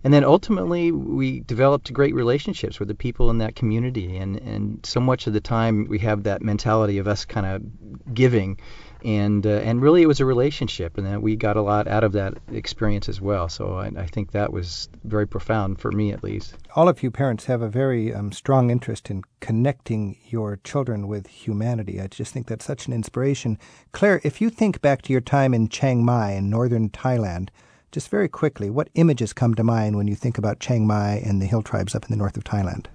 And 0.01 0.13
then 0.13 0.23
ultimately, 0.23 0.93
we 0.93 1.41
developed 1.41 1.91
great 1.91 2.15
relationships 2.15 2.79
with 2.79 2.87
the 2.87 2.95
people 2.95 3.29
in 3.31 3.39
that 3.39 3.55
community. 3.55 4.15
And, 4.15 4.37
and 4.37 4.85
so 4.85 5.01
much 5.01 5.27
of 5.27 5.33
the 5.33 5.41
time, 5.41 5.87
we 5.89 5.99
have 5.99 6.23
that 6.23 6.41
mentality 6.41 6.99
of 6.99 7.07
us 7.07 7.25
kind 7.25 7.45
of 7.45 8.13
giving. 8.13 8.59
And, 9.03 9.45
uh, 9.45 9.61
and 9.63 9.81
really, 9.81 10.01
it 10.01 10.07
was 10.07 10.19
a 10.19 10.25
relationship, 10.25 10.97
and 10.97 11.07
that 11.07 11.21
we 11.21 11.35
got 11.35 11.55
a 11.55 11.61
lot 11.61 11.87
out 11.87 12.03
of 12.03 12.11
that 12.13 12.33
experience 12.51 13.07
as 13.07 13.21
well. 13.21 13.47
So 13.47 13.75
I, 13.75 13.91
I 13.97 14.05
think 14.05 14.31
that 14.31 14.51
was 14.51 14.89
very 15.03 15.27
profound 15.27 15.79
for 15.79 15.91
me, 15.91 16.11
at 16.11 16.23
least. 16.23 16.55
All 16.75 16.89
of 16.89 17.01
you 17.01 17.09
parents 17.09 17.45
have 17.45 17.61
a 17.61 17.69
very 17.69 18.13
um, 18.13 18.31
strong 18.31 18.69
interest 18.69 19.09
in 19.09 19.23
connecting 19.39 20.17
your 20.27 20.57
children 20.63 21.07
with 21.07 21.27
humanity. 21.27 22.01
I 22.01 22.07
just 22.07 22.33
think 22.33 22.47
that's 22.47 22.65
such 22.65 22.87
an 22.87 22.93
inspiration. 22.93 23.57
Claire, 23.91 24.21
if 24.23 24.41
you 24.41 24.49
think 24.49 24.81
back 24.81 25.01
to 25.03 25.13
your 25.13 25.21
time 25.21 25.53
in 25.53 25.69
Chiang 25.69 26.03
Mai 26.03 26.31
in 26.33 26.49
northern 26.49 26.89
Thailand, 26.89 27.49
just 27.91 28.09
very 28.09 28.27
quickly, 28.27 28.69
what 28.69 28.89
images 28.93 29.33
come 29.33 29.55
to 29.55 29.63
mind 29.63 29.95
when 29.95 30.07
you 30.07 30.15
think 30.15 30.37
about 30.37 30.59
Chiang 30.59 30.85
Mai 30.85 31.21
and 31.25 31.41
the 31.41 31.47
hill 31.47 31.63
tribes 31.63 31.95
up 31.95 32.03
in 32.03 32.11
the 32.11 32.17
north 32.17 32.37
of 32.37 32.43
Thailand? 32.43 32.85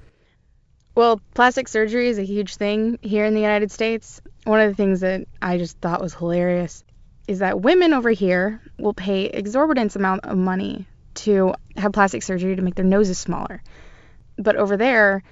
Well, 0.95 1.21
plastic 1.35 1.67
surgery 1.67 2.09
is 2.09 2.19
a 2.19 2.25
huge 2.25 2.57
thing 2.57 2.99
here 3.03 3.25
in 3.25 3.35
the 3.35 3.41
United 3.41 3.73
States. 3.73 4.21
One 4.45 4.61
of 4.61 4.71
the 4.71 4.77
things 4.77 5.01
that 5.01 5.27
I 5.43 5.59
just 5.59 5.79
thought 5.79 6.01
was 6.01 6.15
hilarious 6.15 6.85
is 7.27 7.41
that 7.41 7.61
women 7.61 7.93
over 7.93 8.11
here 8.11 8.61
will 8.79 8.95
pay 8.95 9.25
exorbitant 9.25 9.97
amount 9.97 10.25
of 10.25 10.37
money 10.37 10.87
to 11.15 11.55
have 11.77 11.93
plastic 11.93 12.23
surgery 12.23 12.55
to 12.55 12.63
make 12.63 12.75
their 12.75 12.85
noses 12.85 13.19
smaller. 13.19 13.63
But 14.37 14.57
over 14.57 14.77
there, 14.77 15.23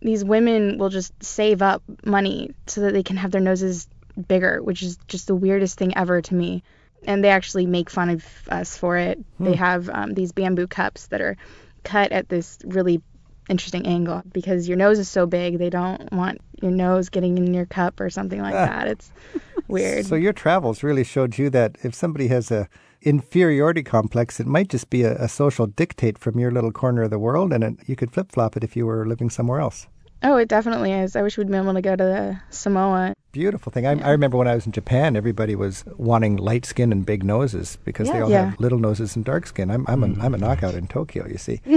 these 0.00 0.24
women 0.24 0.78
will 0.78 0.88
just 0.88 1.12
save 1.22 1.62
up 1.62 1.82
money 2.04 2.52
so 2.66 2.80
that 2.82 2.92
they 2.92 3.02
can 3.02 3.16
have 3.16 3.30
their 3.30 3.40
noses 3.40 3.88
bigger, 4.26 4.60
which 4.62 4.82
is 4.82 4.98
just 5.06 5.26
the 5.26 5.34
weirdest 5.34 5.78
thing 5.78 5.96
ever 5.96 6.22
to 6.22 6.34
me. 6.34 6.62
And 7.04 7.22
they 7.22 7.30
actually 7.30 7.66
make 7.66 7.90
fun 7.90 8.10
of 8.10 8.24
us 8.48 8.76
for 8.76 8.96
it. 8.96 9.18
They 9.38 9.54
have 9.54 9.88
um, 9.88 10.14
these 10.14 10.32
bamboo 10.32 10.66
cups 10.66 11.06
that 11.08 11.20
are 11.20 11.36
cut 11.84 12.10
at 12.10 12.28
this 12.28 12.58
really 12.64 13.00
interesting 13.48 13.86
angle 13.86 14.22
because 14.32 14.68
your 14.68 14.76
nose 14.76 14.98
is 14.98 15.08
so 15.08 15.26
big 15.26 15.58
they 15.58 15.70
don't 15.70 16.12
want 16.12 16.40
your 16.62 16.70
nose 16.70 17.08
getting 17.08 17.38
in 17.38 17.54
your 17.54 17.66
cup 17.66 18.00
or 18.00 18.10
something 18.10 18.40
like 18.40 18.54
ah. 18.54 18.66
that 18.66 18.88
it's 18.88 19.12
weird 19.68 20.06
So 20.06 20.14
your 20.14 20.32
travels 20.32 20.82
really 20.82 21.04
showed 21.04 21.38
you 21.38 21.50
that 21.50 21.76
if 21.82 21.94
somebody 21.94 22.28
has 22.28 22.50
a 22.50 22.68
inferiority 23.02 23.82
complex, 23.82 24.40
it 24.40 24.46
might 24.46 24.68
just 24.68 24.90
be 24.90 25.02
a, 25.02 25.14
a 25.16 25.28
social 25.28 25.66
dictate 25.66 26.18
from 26.18 26.38
your 26.38 26.50
little 26.50 26.72
corner 26.72 27.02
of 27.02 27.10
the 27.10 27.18
world, 27.18 27.52
and 27.52 27.64
it, 27.64 27.74
you 27.86 27.96
could 27.96 28.10
flip 28.10 28.32
flop 28.32 28.56
it 28.56 28.64
if 28.64 28.76
you 28.76 28.86
were 28.86 29.06
living 29.06 29.30
somewhere 29.30 29.60
else. 29.60 29.86
Oh, 30.22 30.36
it 30.36 30.48
definitely 30.48 30.92
is. 30.92 31.14
I 31.14 31.22
wish 31.22 31.38
we'd 31.38 31.46
been 31.46 31.62
able 31.62 31.74
to 31.74 31.80
go 31.80 31.94
to 31.94 32.04
the 32.04 32.40
Samoa. 32.50 33.14
Beautiful 33.38 33.70
thing. 33.70 33.86
I, 33.86 33.92
I 34.04 34.10
remember 34.10 34.36
when 34.36 34.48
I 34.48 34.56
was 34.56 34.66
in 34.66 34.72
Japan, 34.72 35.14
everybody 35.14 35.54
was 35.54 35.84
wanting 35.96 36.38
light 36.38 36.66
skin 36.66 36.90
and 36.90 37.06
big 37.06 37.22
noses 37.22 37.78
because 37.84 38.10
they 38.10 38.20
all 38.20 38.28
Yeah. 38.28 38.46
have 38.50 38.58
little 38.58 38.80
noses 38.80 39.14
and 39.14 39.24
dark 39.24 39.46
skin. 39.46 39.70
I'm 39.70 39.84
I'm 39.86 40.02
a, 40.02 40.06
I'm 40.20 40.34
a 40.34 40.38
knockout 40.38 40.74
in 40.74 40.88
Tokyo. 40.88 41.24
You 41.28 41.38
see. 41.38 41.60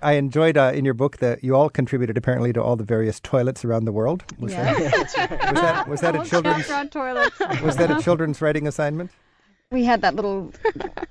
I 0.00 0.12
enjoyed 0.12 0.56
uh, 0.56 0.70
in 0.72 0.84
your 0.84 0.94
book 0.94 1.16
that 1.16 1.42
you 1.42 1.56
all 1.56 1.68
contributed 1.70 2.16
apparently 2.16 2.52
to 2.52 2.62
all 2.62 2.76
the 2.76 2.84
various 2.84 3.18
toilets 3.18 3.64
around 3.64 3.84
the 3.84 3.90
world. 3.92 4.22
Was 4.38 4.52
that 4.52 4.78
was 4.80 5.12
that 5.60 5.88
was 5.88 6.00
that 6.02 6.14
a 6.20 6.24
children's 6.24 6.68
toilets. 6.90 7.40
was 7.64 7.76
that 7.78 7.90
a 7.90 8.00
children's 8.06 8.40
writing 8.40 8.68
assignment? 8.68 9.10
We 9.72 9.84
had 9.84 10.02
that 10.02 10.14
little 10.14 10.52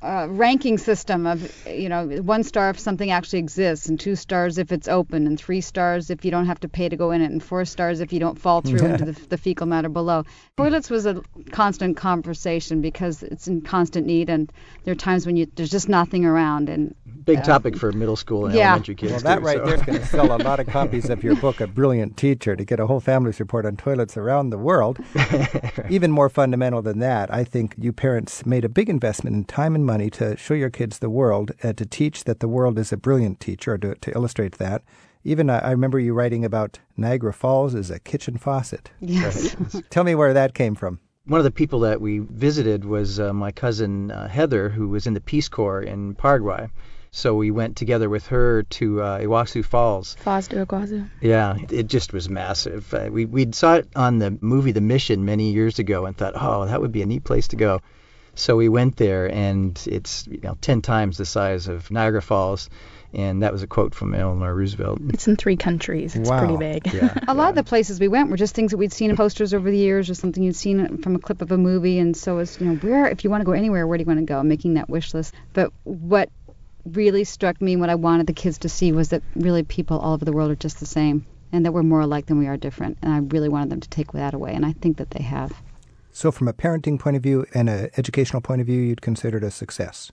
uh, 0.02 0.28
ranking 0.30 0.78
system 0.78 1.26
of 1.26 1.68
you 1.68 1.90
know 1.90 2.08
one 2.22 2.44
star 2.44 2.70
if 2.70 2.80
something 2.80 3.12
actually 3.12 3.40
exists 3.40 3.88
and 3.88 4.00
two 4.00 4.16
stars 4.16 4.58
if 4.58 4.72
it's 4.72 4.88
open 4.88 5.26
and 5.28 5.40
three 5.40 5.62
stars 5.62 6.10
if 6.10 6.24
you 6.24 6.32
don't 6.32 6.46
have 6.46 6.60
to 6.60 6.70
pay 6.70 6.88
to 6.88 6.96
go 6.96 7.12
in 7.12 7.22
it 7.22 7.32
and 7.32 7.44
four 7.44 7.66
stars 7.66 8.00
if 8.00 8.14
you 8.14 8.20
don't 8.20 8.40
fall 8.40 8.62
through 8.62 8.86
into 8.86 9.06
the, 9.06 9.12
the 9.30 9.38
fecal 9.38 9.66
matter 9.66 9.90
below 9.90 10.24
toilets 10.58 10.90
was 10.90 11.06
a 11.06 11.22
constant 11.52 11.98
conversation 11.98 12.82
because 12.82 13.24
it's 13.24 13.48
in 13.48 13.62
constant 13.62 14.06
need 14.06 14.30
and 14.30 14.52
there 14.84 14.92
are 14.92 14.96
times 14.96 15.26
when 15.26 15.36
you 15.36 15.48
there's 15.56 15.72
just 15.72 15.90
nothing 15.90 16.24
around 16.24 16.70
and 16.70 16.96
Big 17.26 17.44
topic 17.44 17.78
for 17.78 17.92
middle 17.92 18.16
school 18.16 18.46
and 18.46 18.56
Yeah. 18.56 18.70
elementary 18.70 18.96
kids. 18.96 19.12
Well, 19.12 19.22
that 19.22 19.40
too, 19.40 19.46
right 19.46 19.58
so. 19.58 19.66
there 19.66 19.76
is 19.76 19.82
going 19.84 20.00
to 20.00 20.06
sell 20.08 20.36
a 20.36 20.42
lot 20.42 20.60
of 20.60 20.66
copies 20.68 21.10
of 21.10 21.24
your 21.24 21.36
book, 21.36 21.62
A 21.62 21.68
Brilliant 21.68 22.18
Teacher, 22.18 22.56
to 22.56 22.66
get 22.66 22.80
a 22.80 22.88
whole 22.88 23.00
family's 23.00 23.40
report 23.40 23.66
on 23.66 23.78
toilets 23.78 24.18
around 24.18 24.50
the 24.50 24.58
world. 24.58 24.98
Even 25.90 26.10
more 26.10 26.30
fundamental 26.30 26.82
than 26.82 27.00
that, 27.00 27.32
I 27.32 27.44
think 27.44 27.76
you 27.78 27.94
parents 27.94 28.44
made 28.52 28.66
a 28.66 28.70
big 28.70 28.90
investment 28.90 29.34
in 29.34 29.46
time 29.46 29.76
and 29.76 29.86
money 29.86 30.10
to 30.10 30.36
show 30.36 30.54
your 30.54 30.70
kids 30.70 31.00
the 31.00 31.10
world, 31.10 31.54
uh, 31.64 31.72
to 31.72 31.86
teach 31.86 32.26
that 32.26 32.42
the 32.42 32.50
world 32.50 32.78
is 32.78 32.92
a 32.92 32.98
brilliant 32.98 33.40
teacher, 33.40 33.76
or 33.76 33.78
to, 33.78 33.96
to 33.96 34.12
illustrate 34.12 34.58
that. 34.58 34.84
Even 35.24 35.50
uh, 35.50 35.62
I 35.64 35.72
remember 35.72 36.02
you 36.02 36.14
writing 36.14 36.44
about 36.44 36.78
Niagara 36.98 37.32
Falls 37.32 37.74
as 37.76 37.90
a 37.90 37.98
kitchen 38.00 38.38
faucet. 38.38 38.92
yes 39.00 39.56
Tell 39.90 40.04
me 40.04 40.16
where 40.16 40.34
that 40.34 40.54
came 40.54 40.76
from. 40.76 41.00
One 41.28 41.40
of 41.40 41.46
the 41.46 41.52
people 41.62 41.80
that 41.82 42.02
we 42.02 42.20
visited 42.20 42.84
was 42.84 43.22
uh, 43.22 43.32
my 43.32 43.54
cousin 43.54 44.12
uh, 44.12 44.28
Heather, 44.28 44.68
who 44.68 44.90
was 44.90 45.08
in 45.08 45.14
the 45.14 45.22
Peace 45.22 45.48
Corps 45.48 45.82
in 45.82 46.14
Paraguay. 46.16 46.68
So 47.12 47.34
we 47.36 47.52
went 47.52 47.78
together 47.78 48.10
with 48.10 48.28
her 48.28 48.64
to 48.64 49.02
uh, 49.02 49.20
Iguazu 49.20 49.64
Falls. 49.64 50.18
Foz 50.26 50.50
do 50.50 50.66
Iguazu. 50.66 51.10
Yeah, 51.22 51.56
it 51.70 51.88
just 51.88 52.12
was 52.12 52.28
massive. 52.28 52.94
Uh, 52.94 53.08
we 53.12 53.24
we 53.26 53.50
saw 53.54 53.76
it 53.76 53.88
on 53.96 54.20
the 54.20 54.38
movie 54.42 54.74
The 54.74 54.82
Mission 54.82 55.24
many 55.24 55.54
years 55.54 55.80
ago 55.80 56.06
and 56.06 56.18
thought, 56.18 56.34
oh, 56.36 56.66
that 56.66 56.82
would 56.82 56.92
be 56.92 57.02
a 57.02 57.06
neat 57.06 57.24
place 57.24 57.48
to 57.50 57.56
go. 57.56 57.82
So 58.42 58.56
we 58.56 58.70
went 58.70 58.98
there, 58.98 59.32
and 59.32 59.80
it's 59.86 60.26
you 60.26 60.40
know 60.44 60.58
ten 60.62 60.82
times 60.82 61.18
the 61.18 61.26
size 61.26 61.68
of 61.68 61.92
Niagara 61.92 62.24
Falls, 62.24 62.72
and 63.14 63.44
that 63.44 63.54
was 63.54 63.62
a 63.62 63.68
quote 63.68 63.94
from 63.94 64.16
Eleanor 64.16 64.56
Roosevelt. 64.56 64.98
It's 65.10 65.28
in 65.28 65.36
three 65.36 65.58
countries. 65.58 66.16
It's 66.16 66.28
Wow. 66.28 66.40
pretty 66.40 66.58
big. 66.58 66.92
Yeah, 66.92 67.14
a 67.28 67.36
lot 67.36 67.50
of 67.50 67.56
the 67.56 67.64
places 67.64 68.00
we 68.00 68.08
went 68.08 68.32
were 68.32 68.38
just 68.38 68.56
things 68.56 68.72
that 68.72 68.78
we'd 68.78 68.94
seen 68.94 69.12
in 69.12 69.16
posters 69.16 69.54
over 69.54 69.70
the 69.70 69.78
years 69.78 70.10
or 70.10 70.16
something 70.16 70.42
you'd 70.42 70.56
seen 70.56 70.98
from 71.04 71.16
a 71.16 71.20
clip 71.20 71.44
of 71.44 71.52
a 71.52 71.58
movie 71.58 72.00
and 72.00 72.18
so 72.18 72.40
it's 72.40 72.60
you 72.60 72.66
know 72.66 72.74
where 72.78 73.06
if 73.08 73.24
you 73.24 73.30
want 73.30 73.42
to 73.42 73.46
go 73.46 73.52
anywhere 73.52 73.86
where 73.86 74.00
do 74.00 74.02
you 74.02 74.08
want 74.08 74.20
to 74.20 74.26
go 74.26 74.42
making 74.42 74.74
that 74.74 74.90
wish 74.90 75.14
list 75.14 75.36
but 75.54 75.72
what 75.84 76.28
really 76.86 77.24
struck 77.24 77.62
me 77.62 77.76
what 77.76 77.90
i 77.92 77.96
wanted 77.96 78.26
the 78.26 78.34
kids 78.34 78.58
to 78.58 78.70
see 78.70 78.92
was 78.92 79.10
that 79.10 79.22
really 79.36 79.62
people 79.64 80.00
all 80.00 80.14
over 80.14 80.26
the 80.26 80.32
world 80.34 80.50
are 80.50 80.56
just 80.56 80.80
the 80.80 80.86
same 80.86 81.26
and 81.52 81.66
that 81.66 81.72
we're 81.74 81.84
more 81.84 82.02
alike 82.02 82.26
than 82.26 82.40
we 82.40 82.48
are 82.48 82.58
different 82.58 82.98
and 83.04 83.14
i 83.14 83.18
really 83.18 83.50
wanted 83.50 83.70
them 83.70 83.80
to 83.80 83.90
take 83.90 84.12
that 84.14 84.34
away 84.34 84.54
and 84.54 84.66
i 84.66 84.72
think 84.74 84.98
that 84.98 85.12
they 85.12 85.24
have 85.24 85.52
So, 86.14 86.32
from 86.32 86.48
a 86.48 86.54
parenting 86.54 87.00
point 87.00 87.16
of 87.18 87.24
view 87.24 87.46
and 87.54 87.70
an 87.70 87.90
educational 87.98 88.42
point 88.42 88.62
of 88.62 88.68
view, 88.68 88.82
you'd 88.82 89.02
consider 89.02 89.38
it 89.38 89.44
a 89.44 89.52
success. 89.52 90.12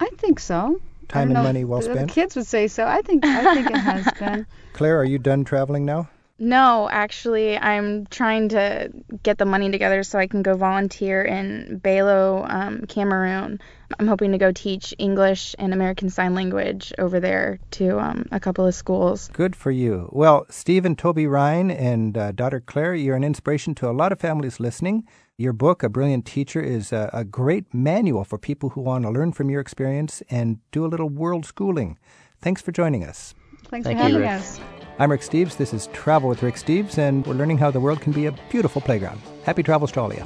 i 0.00 0.08
think 0.18 0.40
so 0.40 0.80
Time 1.08 1.30
and 1.30 1.42
money 1.42 1.62
if 1.62 1.68
well 1.68 1.80
the- 1.80 1.86
spent? 1.86 2.08
the 2.08 2.12
kids 2.14 2.36
would 2.36 2.46
say 2.46 2.68
so 2.68 2.86
i 2.86 3.00
think 3.02 3.24
i 3.24 3.54
think 3.54 3.70
it 3.70 3.76
has 3.76 4.12
been 4.18 4.46
Claire, 4.74 4.98
are 5.00 5.04
you 5.04 5.18
done 5.18 5.44
traveling 5.44 5.84
now? 5.84 6.08
No, 6.40 6.88
actually, 6.88 7.58
I'm 7.58 8.06
trying 8.06 8.50
to 8.50 8.92
get 9.24 9.38
the 9.38 9.44
money 9.44 9.72
together 9.72 10.04
so 10.04 10.20
I 10.20 10.28
can 10.28 10.42
go 10.42 10.54
volunteer 10.54 11.20
in 11.20 11.80
Belo, 11.82 12.48
um, 12.48 12.86
Cameroon. 12.86 13.58
I'm 13.98 14.06
hoping 14.06 14.30
to 14.30 14.38
go 14.38 14.52
teach 14.52 14.94
English 14.98 15.56
and 15.58 15.72
American 15.74 16.10
Sign 16.10 16.34
Language 16.36 16.92
over 16.96 17.18
there 17.18 17.58
to 17.72 17.98
um, 17.98 18.26
a 18.30 18.38
couple 18.38 18.64
of 18.64 18.74
schools. 18.76 19.28
Good 19.32 19.56
for 19.56 19.72
you. 19.72 20.08
Well, 20.12 20.46
Steve 20.48 20.84
and 20.84 20.96
Toby 20.96 21.26
Ryan 21.26 21.72
and 21.72 22.16
uh, 22.16 22.30
daughter 22.30 22.60
Claire, 22.60 22.94
you're 22.94 23.16
an 23.16 23.24
inspiration 23.24 23.74
to 23.74 23.90
a 23.90 23.96
lot 24.00 24.12
of 24.12 24.20
families 24.20 24.60
listening. 24.60 25.08
Your 25.40 25.52
book, 25.52 25.84
A 25.84 25.88
Brilliant 25.88 26.26
Teacher, 26.26 26.60
is 26.60 26.90
a, 26.92 27.08
a 27.12 27.24
great 27.24 27.72
manual 27.72 28.24
for 28.24 28.38
people 28.38 28.70
who 28.70 28.80
want 28.80 29.04
to 29.04 29.10
learn 29.10 29.30
from 29.30 29.50
your 29.50 29.60
experience 29.60 30.20
and 30.28 30.58
do 30.72 30.84
a 30.84 30.88
little 30.88 31.08
world 31.08 31.46
schooling. 31.46 31.96
Thanks 32.40 32.60
for 32.60 32.72
joining 32.72 33.04
us. 33.04 33.36
thanks 33.70 33.86
Thank 33.86 33.98
for 34.00 34.02
having 34.02 34.18
Rick. 34.18 34.30
us 34.30 34.58
I'm 34.98 35.12
Rick 35.12 35.20
Steves. 35.20 35.56
This 35.56 35.72
is 35.72 35.86
Travel 35.92 36.28
with 36.28 36.42
Rick 36.42 36.56
Steves, 36.56 36.98
and 36.98 37.24
we're 37.24 37.34
learning 37.34 37.58
how 37.58 37.70
the 37.70 37.78
world 37.78 38.00
can 38.00 38.12
be 38.12 38.26
a 38.26 38.32
beautiful 38.50 38.82
playground. 38.82 39.20
Happy 39.44 39.62
travels 39.62 39.92
to 39.92 40.00
all 40.00 40.10
of 40.10 40.18
you. 40.18 40.24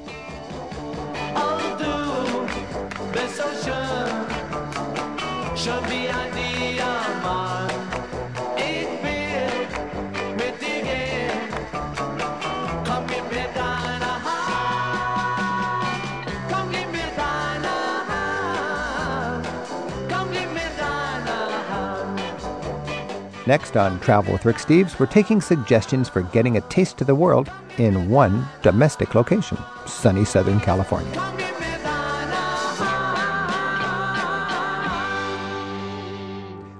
Next 23.52 23.76
on 23.76 24.00
Travel 24.00 24.32
with 24.32 24.46
Rick 24.46 24.56
Steves, 24.56 24.98
we're 24.98 25.04
taking 25.04 25.38
suggestions 25.38 26.08
for 26.08 26.22
getting 26.22 26.56
a 26.56 26.62
taste 26.70 27.02
of 27.02 27.06
the 27.06 27.14
world 27.14 27.50
in 27.76 28.08
one 28.08 28.46
domestic 28.62 29.14
location 29.14 29.58
sunny 29.84 30.24
Southern 30.24 30.58
California. 30.58 31.12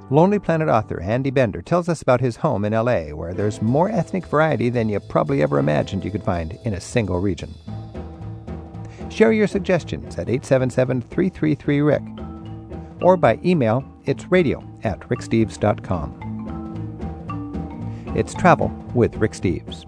Lonely 0.09 0.39
Planet 0.39 0.71
author 0.71 0.99
Andy 1.03 1.29
Bender 1.29 1.61
tells 1.61 1.91
us 1.91 2.01
about 2.01 2.23
his 2.23 2.37
home 2.37 2.65
in 2.65 2.73
LA, 2.73 3.09
where 3.09 3.35
there's 3.35 3.61
more 3.61 3.91
ethnic 3.91 4.25
variety 4.25 4.71
than 4.71 4.89
you 4.89 4.99
probably 4.99 5.43
ever 5.43 5.59
imagined 5.59 6.03
you 6.03 6.11
could 6.11 6.25
find 6.25 6.59
in 6.65 6.73
a 6.73 6.81
single 6.81 7.21
region. 7.21 7.53
Share 9.11 9.33
your 9.33 9.47
suggestions 9.47 10.15
at 10.17 10.31
877 10.31 11.03
333 11.03 11.81
Rick 11.83 12.03
or 13.03 13.19
by 13.19 13.39
email, 13.45 13.85
it's 14.07 14.31
radio 14.31 14.67
at 14.85 15.01
ricksteves.com. 15.01 16.32
It's 18.14 18.35
travel 18.35 18.68
with 18.94 19.16
Rick 19.16 19.33
Steves. 19.33 19.87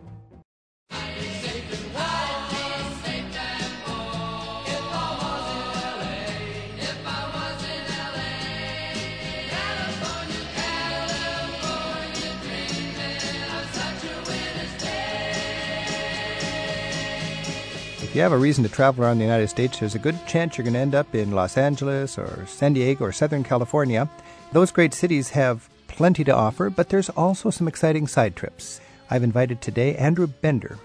If 18.01 18.15
you 18.15 18.23
have 18.23 18.33
a 18.33 18.39
reason 18.39 18.65
to 18.65 18.71
travel 18.71 19.05
around 19.05 19.19
the 19.19 19.25
United 19.25 19.49
States, 19.49 19.81
there's 19.81 19.95
a 19.95 19.99
good 19.99 20.17
chance 20.27 20.57
you're 20.57 20.63
going 20.63 20.73
to 20.75 20.81
end 20.81 20.95
up 20.95 21.15
in 21.15 21.33
Los 21.33 21.59
Angeles 21.59 22.17
or 22.17 22.47
San 22.47 22.73
Diego 22.73 23.05
or 23.05 23.13
Southern 23.13 23.45
California. 23.45 24.09
Those 24.53 24.71
great 24.71 24.95
cities 24.95 25.31
have 25.31 25.69
plenty 25.97 26.25
to 26.25 26.35
offer, 26.35 26.71
but 26.71 26.89
there's 26.89 27.11
also 27.11 27.51
some 27.51 27.69
exciting 27.69 28.07
side 28.07 28.37
trips. 28.37 28.81
I've 29.11 29.23
invited 29.23 29.61
today 29.61 29.97
Andrew 29.97 30.27
Bender, 30.27 30.79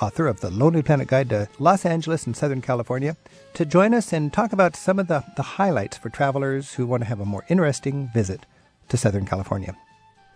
author 0.00 0.26
of 0.26 0.40
The 0.40 0.50
Lonely 0.50 0.82
Planet 0.82 1.08
Guide 1.08 1.30
to 1.30 1.48
Los 1.58 1.84
Angeles 1.84 2.26
and 2.26 2.36
Southern 2.36 2.62
California, 2.62 3.16
to 3.54 3.64
join 3.64 3.92
us 3.94 4.12
and 4.12 4.32
talk 4.32 4.52
about 4.52 4.76
some 4.76 4.98
of 4.98 5.08
the, 5.08 5.24
the 5.36 5.42
highlights 5.42 5.96
for 5.96 6.10
travelers 6.10 6.74
who 6.74 6.86
want 6.86 7.02
to 7.02 7.08
have 7.08 7.20
a 7.20 7.24
more 7.24 7.44
interesting 7.48 8.10
visit 8.14 8.46
to 8.88 8.96
Southern 8.96 9.26
California. 9.26 9.76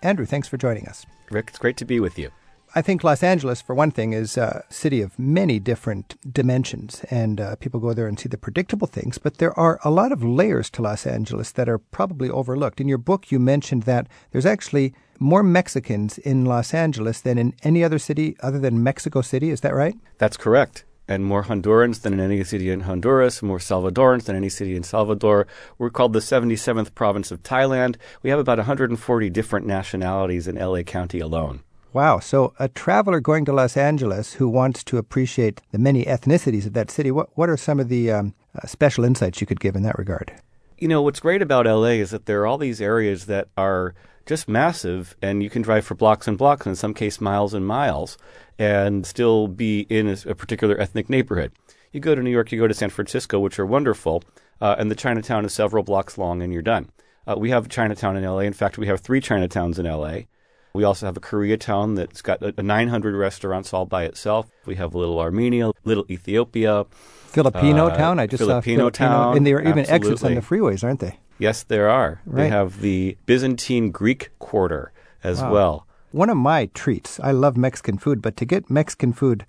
Andrew, 0.03 0.27
thanks 0.27 0.49
for 0.49 0.57
joining 0.57 0.87
us. 0.87 1.07
Rick, 1.31 1.47
it's 1.49 1.59
great 1.59 1.77
to 1.79 1.85
be 1.85 2.01
with 2.01 2.19
you. 2.19 2.31
I 2.77 2.83
think 2.83 3.03
Los 3.03 3.23
Angeles, 3.23 3.63
for 3.63 3.75
one 3.75 3.91
thing, 3.91 4.13
is 4.13 4.37
a 4.37 4.63
city 4.69 5.01
of 5.01 5.19
many 5.19 5.59
different 5.59 6.15
dimensions, 6.31 7.03
and 7.11 7.41
uh, 7.41 7.57
people 7.57 7.81
go 7.81 7.95
there 7.95 8.07
and 8.07 8.21
see 8.21 8.29
the 8.29 8.37
predictable 8.37 8.87
things. 8.87 9.17
But 9.17 9.39
there 9.39 9.59
are 9.59 9.81
a 9.83 9.91
lot 9.91 10.13
of 10.13 10.23
layers 10.23 10.69
to 10.73 10.83
Los 10.83 11.07
Angeles 11.07 11.53
that 11.53 11.71
are 11.71 11.79
probably 11.79 12.29
overlooked. 12.29 12.79
In 12.79 12.87
your 12.87 12.99
book, 12.99 13.33
you 13.33 13.39
mentioned 13.39 13.85
that 13.85 14.09
there's 14.31 14.45
actually 14.45 14.93
more 15.19 15.43
Mexicans 15.43 16.19
in 16.19 16.45
Los 16.45 16.75
Angeles 16.75 17.23
than 17.23 17.39
in 17.39 17.55
any 17.63 17.83
other 17.83 17.99
city 17.99 18.37
other 18.41 18.59
than 18.59 18.83
Mexico 18.83 19.23
City. 19.23 19.49
Is 19.49 19.63
that 19.63 19.75
right? 19.75 19.95
That's 20.19 20.37
correct. 20.37 20.85
And 21.09 21.25
more 21.25 21.45
Hondurans 21.45 22.03
than 22.03 22.13
in 22.13 22.21
any 22.21 22.45
city 22.45 22.69
in 22.69 22.81
Honduras, 22.81 23.43
more 23.43 23.59
Salvadorans 23.59 24.25
than 24.25 24.37
any 24.37 24.51
city 24.51 24.77
in 24.77 24.83
Salvador. 24.83 25.47
We're 25.79 25.89
called 25.89 26.13
the 26.13 26.19
77th 26.19 26.95
province 26.95 27.31
of 27.31 27.43
Thailand. 27.43 27.97
We 28.23 28.29
have 28.29 28.39
about 28.39 28.59
140 28.59 29.31
different 29.31 29.67
nationalities 29.67 30.47
in 30.47 30.57
LA 30.57 30.83
County 30.83 31.21
alone. 31.21 31.63
Wow. 31.97 32.19
So, 32.19 32.53
a 32.59 32.69
traveler 32.69 33.21
going 33.21 33.47
to 33.47 33.55
Los 33.55 33.75
Angeles 33.75 34.35
who 34.35 34.51
wants 34.51 34.85
to 34.85 34.99
appreciate 34.99 35.63
the 35.73 35.79
many 35.79 36.05
ethnicities 36.05 36.67
of 36.67 36.75
that 36.75 36.91
city, 36.91 37.11
what, 37.11 37.31
what 37.39 37.49
are 37.49 37.57
some 37.57 37.81
of 37.81 37.89
the 37.89 38.11
um, 38.11 38.35
uh, 38.55 38.67
special 38.67 39.03
insights 39.03 39.41
you 39.41 39.47
could 39.47 39.61
give 39.61 39.75
in 39.75 39.83
that 39.85 39.97
regard? 39.99 40.31
You 40.77 40.89
know, 40.89 41.01
what's 41.01 41.21
great 41.21 41.41
about 41.41 41.65
LA 41.65 41.97
is 41.97 42.11
that 42.11 42.27
there 42.27 42.43
are 42.43 42.47
all 42.47 42.59
these 42.59 42.83
areas 42.83 43.25
that 43.25 43.49
are 43.57 43.95
just 44.27 44.47
massive, 44.47 45.17
and 45.23 45.43
you 45.43 45.49
can 45.49 45.63
drive 45.63 45.87
for 45.87 45.95
blocks 45.95 46.29
and 46.29 46.37
blocks, 46.37 46.67
in 46.67 46.77
some 46.77 46.93
case 46.93 47.19
miles 47.19 47.55
and 47.55 47.67
miles, 47.67 48.19
and 48.59 49.07
still 49.07 49.49
be 49.49 49.87
in 49.89 50.07
a, 50.07 50.19
a 50.27 50.35
particular 50.35 50.79
ethnic 50.79 51.09
neighborhood. 51.09 51.51
You 51.93 52.01
go 52.01 52.15
to 52.15 52.23
New 52.23 52.29
York, 52.29 52.53
you 52.53 52.61
go 52.61 52.69
to 52.69 52.75
San 52.75 52.91
Francisco, 52.91 53.41
which 53.41 53.59
are 53.59 53.65
wonderful, 53.65 54.23
uh, 54.61 54.77
and 54.79 54.91
the 54.91 54.97
Chinatown 54.97 55.47
is 55.47 55.55
several 55.55 55.83
blocks 55.83 56.19
long, 56.19 56.43
and 56.43 56.53
you're 56.53 56.61
done. 56.61 56.91
Uh, 57.27 57.37
we 57.39 57.49
have 57.49 57.71
Chinatown 57.71 58.19
in 58.19 58.25
LA. 58.25 58.41
In 58.41 58.53
fact, 58.53 58.77
we 58.77 58.87
have 58.87 59.01
three 59.01 59.23
Chinatowns 59.23 59.79
in 59.79 59.87
LA. 59.87 60.27
We 60.77 60.85
also 60.85 61.07
have 61.07 61.17
a 61.17 61.21
Koreatown 61.21 61.97
that's 61.97 62.21
got 62.21 62.43
a, 62.43 62.53
a 62.59 62.63
900 62.63 63.17
restaurants 63.17 63.73
all 63.73 63.87
by 63.87 64.05
itself. 64.05 64.47
We 64.67 64.75
have 64.75 64.93
a 64.95 64.99
Little 64.99 65.19
Armenia, 65.19 65.71
Little 65.85 66.05
Ethiopia, 66.11 66.85
Filipino 67.29 67.87
Uh, 67.87 67.97
town. 67.97 68.21
I 68.21 68.27
just 68.27 68.43
Filipino 68.43 68.61
saw 68.61 68.91
Filipino, 68.91 68.91
town, 68.91 69.37
and 69.39 69.47
there 69.47 69.57
are 69.57 69.63
even 69.63 69.89
exits 69.89 70.23
on 70.23 70.35
the 70.35 70.43
freeways, 70.43 70.85
aren't 70.85 71.01
they? 71.01 71.19
Yes, 71.39 71.63
there 71.63 71.89
are. 71.89 72.21
They 72.27 72.49
have 72.51 72.83
the 72.83 73.17
Byzantine 73.25 73.91
Greek 73.91 74.31
quarter 74.39 74.93
as 75.25 75.41
Wow. 75.41 75.53
well. 75.53 75.87
One 76.13 76.29
of 76.29 76.37
my 76.37 76.67
treats. 76.75 77.19
I 77.21 77.33
love 77.33 77.57
Mexican 77.57 77.97
food, 77.97 78.21
but 78.21 78.37
to 78.37 78.45
get 78.45 78.71
Mexican 78.71 79.15
food 79.15 79.47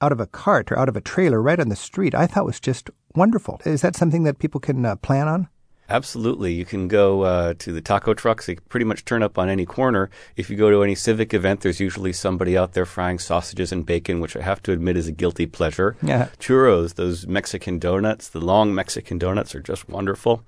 out 0.00 0.12
of 0.12 0.20
a 0.20 0.26
cart 0.26 0.72
or 0.72 0.78
out 0.78 0.88
of 0.88 0.96
a 0.96 1.00
trailer 1.02 1.42
right 1.42 1.60
on 1.60 1.68
the 1.68 1.76
street, 1.76 2.14
I 2.14 2.26
thought 2.26 2.46
was 2.46 2.58
just 2.60 2.88
wonderful. 3.14 3.60
Is 3.66 3.82
that 3.82 3.96
something 3.96 4.22
that 4.24 4.38
people 4.38 4.60
can 4.60 4.86
uh, 4.86 4.96
plan 4.96 5.28
on? 5.28 5.48
Absolutely. 5.90 6.52
You 6.52 6.64
can 6.64 6.86
go 6.86 7.22
uh, 7.22 7.54
to 7.58 7.72
the 7.72 7.80
taco 7.80 8.14
trucks. 8.14 8.46
They 8.46 8.54
pretty 8.54 8.84
much 8.84 9.04
turn 9.04 9.22
up 9.22 9.38
on 9.38 9.48
any 9.48 9.66
corner. 9.66 10.08
If 10.36 10.48
you 10.48 10.56
go 10.56 10.70
to 10.70 10.84
any 10.84 10.94
civic 10.94 11.34
event, 11.34 11.62
there's 11.62 11.80
usually 11.80 12.12
somebody 12.12 12.56
out 12.56 12.74
there 12.74 12.86
frying 12.86 13.18
sausages 13.18 13.72
and 13.72 13.84
bacon, 13.84 14.20
which 14.20 14.36
I 14.36 14.42
have 14.42 14.62
to 14.62 14.72
admit 14.72 14.96
is 14.96 15.08
a 15.08 15.12
guilty 15.12 15.46
pleasure. 15.46 15.96
Yeah. 16.00 16.28
Churros, 16.38 16.94
those 16.94 17.26
Mexican 17.26 17.80
donuts, 17.80 18.28
the 18.28 18.40
long 18.40 18.72
Mexican 18.74 19.18
donuts 19.18 19.54
are 19.54 19.60
just 19.60 19.88
wonderful. 19.88 20.44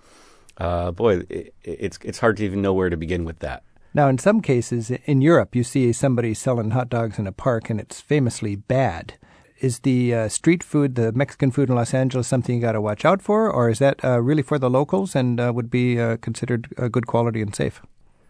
Uh, 0.59 0.93
boy, 0.93 1.23
it, 1.29 1.55
it's 1.65 1.99
it's 2.03 2.19
hard 2.21 2.37
to 2.37 2.45
even 2.45 2.63
know 2.63 2.73
where 2.73 2.91
to 2.91 2.97
begin 2.97 3.25
with 3.25 3.41
that. 3.41 3.65
Now, 3.95 4.09
in 4.09 4.19
some 4.19 4.41
cases, 4.41 4.91
in 4.91 5.21
Europe, 5.21 5.55
you 5.55 5.65
see 5.65 5.93
somebody 5.93 6.33
selling 6.35 6.71
hot 6.71 6.89
dogs 6.89 7.19
in 7.19 7.27
a 7.27 7.33
park 7.33 7.69
and 7.69 7.79
it's 7.79 8.01
famously 8.01 8.57
bad. 8.57 9.15
Is 9.63 9.79
the 9.81 10.15
uh, 10.15 10.29
street 10.29 10.63
food, 10.63 10.97
the 10.97 11.13
Mexican 11.13 11.53
food 11.53 11.69
in 11.71 11.77
Los 11.77 11.95
Angeles, 11.95 12.27
something 12.27 12.57
you 12.57 12.61
got 12.61 12.73
to 12.73 12.81
watch 12.81 13.05
out 13.05 13.23
for, 13.23 13.49
or 13.49 13.71
is 13.71 13.79
that 13.79 14.05
uh, 14.05 14.21
really 14.21 14.43
for 14.43 14.59
the 14.59 14.69
locals 14.69 15.15
and 15.15 15.41
uh, 15.41 15.53
would 15.55 15.71
be 15.71 16.01
uh, 16.01 16.17
considered 16.17 16.67
uh, 16.77 16.89
good 16.89 17.07
quality 17.07 17.41
and 17.41 17.55
safe? 17.55 17.81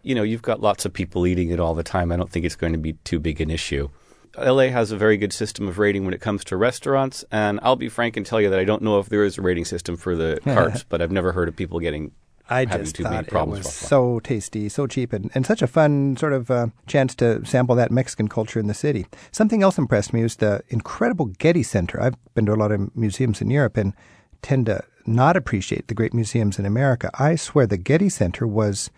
you 0.03 0.15
know, 0.15 0.23
you've 0.23 0.43
got 0.43 0.61
lots 0.61 0.85
of 0.85 0.93
people 0.93 1.27
eating 1.27 1.51
it 1.51 1.61
all 1.61 1.75
the 1.75 1.83
time. 1.83 2.13
I 2.13 2.17
don't 2.17 2.31
think 2.31 2.45
it's 2.45 2.57
going 2.57 2.73
to 2.73 2.79
be 2.79 2.95
too 3.05 3.21
big 3.21 3.41
an 3.41 3.51
issue. 3.51 3.89
LA 4.37 4.69
has 4.69 4.91
a 4.91 4.97
very 4.97 5.17
good 5.17 5.33
system 5.33 5.69
of 5.69 5.79
rating 5.79 6.05
when 6.05 6.15
it 6.15 6.21
comes 6.21 6.43
to 6.45 6.57
restaurants, 6.57 7.25
and 7.31 7.61
I'll 7.63 7.77
be 7.77 7.91
frank 7.91 8.17
and 8.17 8.25
tell 8.25 8.41
you 8.41 8.49
that 8.51 8.59
I 8.59 8.65
don't 8.65 8.83
know 8.83 8.99
if 8.99 9.09
there 9.09 9.25
is 9.25 9.37
a 9.37 9.43
rating 9.43 9.67
system 9.67 9.97
for 9.97 10.17
the 10.17 10.41
carts, 10.45 10.85
but 10.89 11.03
I've 11.03 11.13
never 11.13 11.33
heard 11.33 11.49
of 11.49 11.57
people 11.57 11.81
getting 11.81 12.13
I 12.53 12.65
just 12.67 12.97
thought 12.97 13.27
it 13.27 13.33
was 13.33 13.73
so 13.73 14.21
tasty, 14.21 14.69
so 14.69 14.87
cheap, 14.87 15.13
and, 15.13 15.31
and 15.35 15.47
such 15.47 15.63
a 15.63 15.67
fun 15.67 16.17
sort 16.17 16.33
of 16.33 16.51
uh, 16.51 16.67
chance 16.87 17.15
to 17.17 17.45
sample 17.47 17.75
that 17.77 17.91
Mexican 17.91 18.29
culture 18.29 18.61
in 18.61 18.67
the 18.67 18.75
city. 18.75 19.07
Something 19.31 19.63
else 19.63 19.79
impressed 19.79 20.13
me 20.13 20.23
was 20.23 20.37
the 20.37 20.63
incredible 20.69 21.27
Getty 21.27 21.63
Center. 21.63 22.01
I've 22.01 22.17
been 22.35 22.47
to 22.47 22.53
a 22.53 22.57
lot 22.57 22.73
of 22.73 22.95
museums 22.95 23.41
in 23.41 23.51
Europe 23.51 23.77
and 23.77 23.95
tend 24.43 24.67
to 24.67 24.83
not 25.07 25.37
appreciate 25.37 25.89
the 25.89 25.95
great 25.95 26.13
museums 26.13 26.59
in 26.59 26.67
America. 26.67 27.11
I 27.15 27.37
swear 27.37 27.67
the 27.67 27.77
Getty 27.77 28.09
Center 28.09 28.47
was 28.47 28.91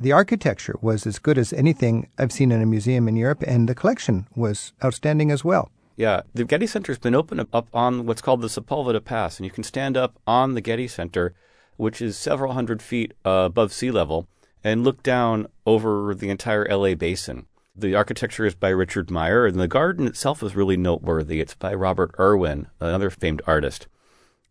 the 0.00 0.12
architecture 0.12 0.76
was 0.80 1.06
as 1.06 1.18
good 1.18 1.38
as 1.38 1.52
anything 1.52 2.08
I've 2.18 2.32
seen 2.32 2.50
in 2.50 2.60
a 2.60 2.66
museum 2.66 3.06
in 3.06 3.16
Europe, 3.16 3.44
and 3.46 3.68
the 3.68 3.74
collection 3.74 4.26
was 4.34 4.72
outstanding 4.82 5.30
as 5.30 5.44
well. 5.44 5.70
Yeah, 5.96 6.22
the 6.34 6.44
Getty 6.44 6.66
Center's 6.66 6.98
been 6.98 7.14
open 7.14 7.38
up 7.52 7.68
on 7.72 8.06
what's 8.06 8.22
called 8.22 8.42
the 8.42 8.48
Sepulveda 8.48 9.04
Pass, 9.04 9.38
and 9.38 9.44
you 9.44 9.52
can 9.52 9.62
stand 9.62 9.96
up 9.96 10.18
on 10.26 10.54
the 10.54 10.60
Getty 10.60 10.88
Center, 10.88 11.34
which 11.76 12.00
is 12.00 12.16
several 12.16 12.52
hundred 12.52 12.82
feet 12.82 13.12
uh, 13.24 13.44
above 13.46 13.72
sea 13.72 13.90
level, 13.90 14.26
and 14.62 14.84
look 14.84 15.02
down 15.02 15.46
over 15.66 16.14
the 16.14 16.30
entire 16.30 16.66
LA 16.68 16.94
basin. 16.94 17.46
The 17.76 17.94
architecture 17.94 18.46
is 18.46 18.54
by 18.54 18.68
Richard 18.68 19.10
Meier, 19.10 19.46
and 19.46 19.58
the 19.58 19.66
garden 19.66 20.06
itself 20.06 20.42
is 20.42 20.54
really 20.54 20.76
noteworthy. 20.76 21.40
It's 21.40 21.54
by 21.54 21.74
Robert 21.74 22.14
Irwin, 22.18 22.68
another 22.80 23.10
famed 23.10 23.42
artist. 23.46 23.88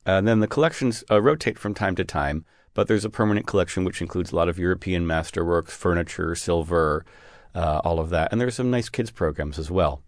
And 0.06 0.28
then 0.28 0.42
the 0.42 0.48
collections 0.48 1.04
uh, 1.10 1.22
rotate 1.22 1.58
from 1.58 1.74
time 1.74 1.96
to 1.96 2.04
time, 2.04 2.44
but 2.74 2.88
there's 2.88 3.06
a 3.06 3.10
permanent 3.10 3.48
collection 3.48 3.86
which 3.86 4.02
includes 4.02 4.32
a 4.32 4.36
lot 4.36 4.50
of 4.50 4.60
European 4.60 5.06
masterworks, 5.06 5.70
furniture, 5.70 6.36
silver, 6.36 7.06
uh, 7.56 7.80
all 7.84 8.00
of 8.00 8.10
that. 8.10 8.32
And 8.32 8.42
there's 8.42 8.56
some 8.56 8.72
nice 8.72 8.90
kids 8.90 9.12
programs 9.12 9.58
as 9.58 9.72
well. 9.72 10.02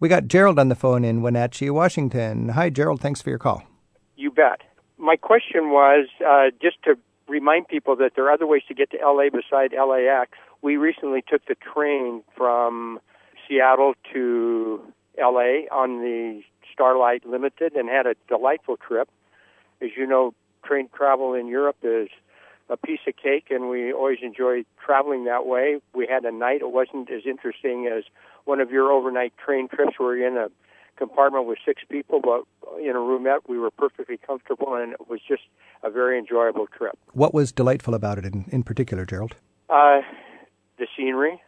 We 0.00 0.08
got 0.08 0.26
Gerald 0.26 0.58
on 0.58 0.68
the 0.68 0.74
phone 0.74 1.04
in 1.04 1.22
Wenatchee, 1.22 1.70
Washington. 1.70 2.50
Hi, 2.50 2.70
Gerald. 2.70 3.00
Thanks 3.00 3.20
for 3.20 3.30
your 3.30 3.38
call. 3.38 3.64
You 4.16 4.30
bet. 4.30 4.62
My 4.98 5.16
question 5.16 5.70
was 5.70 6.08
uh, 6.26 6.50
just 6.60 6.82
to 6.84 6.98
remind 7.28 7.68
people 7.68 7.94
that 7.96 8.12
there 8.16 8.24
are 8.26 8.32
other 8.32 8.46
ways 8.46 8.62
to 8.68 8.74
get 8.74 8.90
to 8.90 8.98
LA 9.00 9.30
beside 9.30 9.72
LAX. 9.72 10.32
We 10.60 10.76
recently 10.76 11.22
took 11.26 11.44
the 11.46 11.54
train 11.54 12.22
from 12.36 13.00
Seattle 13.46 13.94
to 14.12 14.80
LA 15.16 15.66
on 15.70 16.00
the 16.00 16.42
Starlight 16.72 17.24
Limited 17.26 17.74
and 17.74 17.88
had 17.88 18.06
a 18.06 18.14
delightful 18.28 18.76
trip. 18.76 19.08
As 19.80 19.90
you 19.96 20.06
know, 20.06 20.34
train 20.64 20.88
travel 20.92 21.34
in 21.34 21.46
Europe 21.46 21.76
is 21.82 22.08
a 22.68 22.76
piece 22.76 23.00
of 23.06 23.16
cake, 23.16 23.46
and 23.50 23.70
we 23.70 23.92
always 23.92 24.18
enjoy 24.22 24.64
traveling 24.84 25.24
that 25.24 25.46
way. 25.46 25.80
We 25.94 26.06
had 26.06 26.24
a 26.24 26.32
night; 26.32 26.60
it 26.60 26.70
wasn't 26.70 27.10
as 27.10 27.22
interesting 27.24 27.86
as 27.86 28.04
one 28.44 28.60
of 28.60 28.70
your 28.70 28.90
overnight 28.90 29.32
train 29.38 29.68
trips. 29.68 29.98
where 29.98 30.16
you're 30.16 30.28
in 30.28 30.36
a 30.36 30.48
compartment 31.02 31.46
with 31.46 31.58
six 31.64 31.82
people, 31.88 32.20
but 32.20 32.42
in 32.80 32.90
a 32.90 32.98
roomette, 32.98 33.48
we 33.48 33.58
were 33.58 33.70
perfectly 33.70 34.18
comfortable, 34.18 34.74
and 34.74 34.92
it 34.92 35.08
was 35.08 35.20
just 35.26 35.42
a 35.82 35.90
very 35.90 36.18
enjoyable 36.18 36.66
trip. 36.66 36.98
What 37.12 37.32
was 37.32 37.52
delightful 37.52 37.94
about 37.94 38.18
it 38.18 38.24
in, 38.26 38.44
in 38.50 38.62
particular, 38.64 39.06
Gerald? 39.06 39.36
Uh, 39.70 40.00
the 40.78 40.86
scenery, 40.96 41.40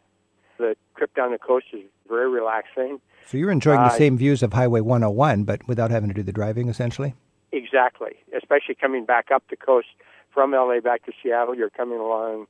the 0.58 0.76
trip 0.96 1.14
down 1.14 1.32
the 1.32 1.38
coast 1.38 1.66
is 1.72 1.80
very 2.08 2.30
relaxing. 2.30 3.00
So 3.26 3.36
you're 3.36 3.50
enjoying 3.50 3.80
the 3.80 3.86
Uh, 3.86 3.90
same 3.90 4.16
views 4.16 4.42
of 4.42 4.52
Highway 4.52 4.80
101, 4.80 5.44
but 5.44 5.66
without 5.68 5.90
having 5.90 6.08
to 6.08 6.14
do 6.14 6.22
the 6.22 6.32
driving, 6.32 6.68
essentially? 6.68 7.14
Exactly, 7.52 8.12
especially 8.36 8.76
coming 8.76 9.04
back 9.04 9.30
up 9.32 9.42
the 9.50 9.56
coast 9.56 9.88
from 10.32 10.52
LA 10.52 10.80
back 10.80 11.04
to 11.06 11.12
Seattle. 11.22 11.54
You're 11.56 11.70
coming 11.70 11.98
along 11.98 12.46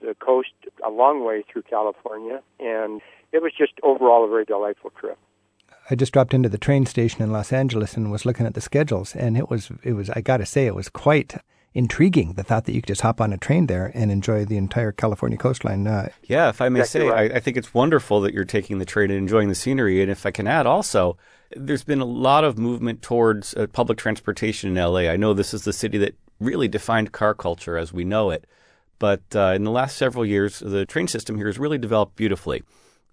the 0.00 0.14
coast 0.14 0.50
a 0.84 0.90
long 0.90 1.24
way 1.24 1.42
through 1.50 1.62
California, 1.62 2.40
and 2.60 3.00
it 3.32 3.42
was 3.42 3.52
just 3.56 3.72
overall 3.82 4.24
a 4.24 4.28
very 4.28 4.44
delightful 4.44 4.90
trip. 4.90 5.18
I 5.90 5.94
just 5.94 6.12
dropped 6.12 6.34
into 6.34 6.48
the 6.48 6.58
train 6.58 6.86
station 6.86 7.22
in 7.22 7.32
Los 7.32 7.52
Angeles 7.52 7.94
and 7.94 8.10
was 8.10 8.24
looking 8.24 8.46
at 8.46 8.54
the 8.54 8.60
schedules, 8.60 9.14
and 9.14 9.36
it 9.36 9.50
was, 9.50 9.70
it 9.82 9.92
was, 9.92 10.10
I 10.10 10.20
got 10.20 10.38
to 10.38 10.46
say, 10.46 10.66
it 10.66 10.74
was 10.74 10.88
quite 10.88 11.34
intriguing. 11.74 12.34
The 12.34 12.42
thought 12.42 12.64
that 12.64 12.74
you 12.74 12.80
could 12.80 12.88
just 12.88 13.02
hop 13.02 13.20
on 13.20 13.32
a 13.32 13.38
train 13.38 13.66
there 13.66 13.90
and 13.94 14.10
enjoy 14.10 14.44
the 14.44 14.56
entire 14.56 14.92
California 14.92 15.36
coastline. 15.36 15.86
Uh, 15.86 16.08
Yeah, 16.22 16.48
if 16.48 16.60
I 16.60 16.68
may 16.68 16.84
say, 16.84 17.08
right. 17.08 17.32
I, 17.32 17.36
I 17.36 17.40
think 17.40 17.56
it's 17.56 17.74
wonderful 17.74 18.20
that 18.22 18.32
you're 18.32 18.44
taking 18.44 18.78
the 18.78 18.84
train 18.84 19.10
and 19.10 19.18
enjoying 19.18 19.48
the 19.48 19.54
scenery. 19.54 20.00
And 20.00 20.10
if 20.10 20.24
I 20.24 20.30
can 20.30 20.46
add 20.46 20.66
also, 20.66 21.18
there's 21.54 21.84
been 21.84 22.00
a 22.00 22.06
lot 22.06 22.44
of 22.44 22.58
movement 22.58 23.02
towards 23.02 23.54
uh, 23.54 23.66
public 23.66 23.98
transportation 23.98 24.76
in 24.76 24.82
LA. 24.82 25.00
I 25.10 25.16
know 25.16 25.34
this 25.34 25.52
is 25.52 25.64
the 25.64 25.72
city 25.72 25.98
that 25.98 26.14
really 26.40 26.68
defined 26.68 27.12
car 27.12 27.34
culture 27.34 27.76
as 27.76 27.92
we 27.92 28.04
know 28.04 28.30
it. 28.30 28.46
But 28.98 29.22
uh, 29.34 29.52
in 29.56 29.64
the 29.64 29.70
last 29.70 29.96
several 29.96 30.24
years, 30.24 30.60
the 30.60 30.86
train 30.86 31.08
system 31.08 31.36
here 31.36 31.46
has 31.46 31.58
really 31.58 31.78
developed 31.78 32.16
beautifully. 32.16 32.62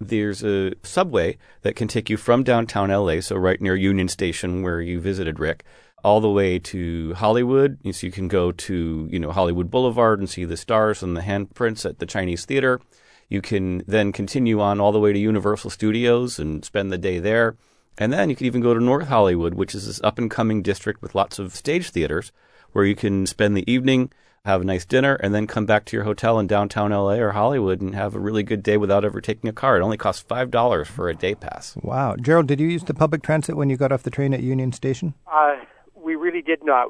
There's 0.03 0.43
a 0.43 0.73
subway 0.81 1.37
that 1.61 1.75
can 1.75 1.87
take 1.87 2.09
you 2.09 2.17
from 2.17 2.43
downtown 2.43 2.89
LA, 2.89 3.21
so 3.21 3.35
right 3.35 3.61
near 3.61 3.75
Union 3.75 4.07
Station 4.07 4.63
where 4.63 4.81
you 4.81 4.99
visited, 4.99 5.39
Rick, 5.39 5.63
all 6.03 6.19
the 6.19 6.29
way 6.29 6.57
to 6.57 7.13
Hollywood. 7.13 7.77
So 7.83 8.07
you 8.07 8.11
can 8.11 8.27
go 8.27 8.51
to, 8.51 9.07
you 9.11 9.19
know, 9.19 9.31
Hollywood 9.31 9.69
Boulevard 9.69 10.17
and 10.17 10.27
see 10.27 10.43
the 10.43 10.57
stars 10.57 11.03
and 11.03 11.15
the 11.15 11.21
handprints 11.21 11.87
at 11.87 11.99
the 11.99 12.07
Chinese 12.07 12.45
Theater. 12.45 12.81
You 13.29 13.41
can 13.41 13.83
then 13.85 14.11
continue 14.11 14.59
on 14.59 14.81
all 14.81 14.91
the 14.91 14.99
way 14.99 15.13
to 15.13 15.19
Universal 15.19 15.69
Studios 15.69 16.39
and 16.39 16.65
spend 16.65 16.91
the 16.91 16.97
day 16.97 17.19
there. 17.19 17.55
And 17.95 18.11
then 18.11 18.31
you 18.31 18.35
can 18.35 18.47
even 18.47 18.61
go 18.61 18.73
to 18.73 18.83
North 18.83 19.07
Hollywood, 19.07 19.53
which 19.53 19.75
is 19.75 19.85
this 19.85 20.01
up 20.03 20.17
and 20.17 20.31
coming 20.31 20.63
district 20.63 21.03
with 21.03 21.13
lots 21.13 21.37
of 21.37 21.55
stage 21.55 21.91
theaters 21.91 22.31
where 22.71 22.85
you 22.85 22.95
can 22.95 23.27
spend 23.27 23.55
the 23.55 23.71
evening, 23.71 24.11
have 24.45 24.61
a 24.61 24.63
nice 24.63 24.85
dinner, 24.85 25.15
and 25.15 25.35
then 25.35 25.45
come 25.45 25.65
back 25.65 25.85
to 25.85 25.95
your 25.95 26.03
hotel 26.03 26.39
in 26.39 26.47
downtown 26.47 26.91
LA 26.91 27.15
or 27.15 27.31
Hollywood 27.31 27.79
and 27.79 27.93
have 27.93 28.15
a 28.15 28.19
really 28.19 28.41
good 28.41 28.63
day 28.63 28.75
without 28.75 29.05
ever 29.05 29.21
taking 29.21 29.49
a 29.49 29.53
car. 29.53 29.77
It 29.77 29.83
only 29.83 29.97
costs 29.97 30.23
$5 30.27 30.87
for 30.87 31.09
a 31.09 31.15
day 31.15 31.35
pass. 31.35 31.77
wow. 31.83 32.15
Gerald, 32.15 32.47
did 32.47 32.59
you 32.59 32.67
use 32.67 32.83
the 32.83 32.93
public 32.93 33.21
transit 33.21 33.55
when 33.55 33.69
you 33.69 33.77
got 33.77 33.91
off 33.91 34.03
the 34.03 34.09
train 34.09 34.33
at 34.33 34.41
Union 34.41 34.71
Station? 34.71 35.13
Uh, 35.31 35.57
we 35.95 36.15
really 36.15 36.41
did 36.41 36.65
not. 36.65 36.89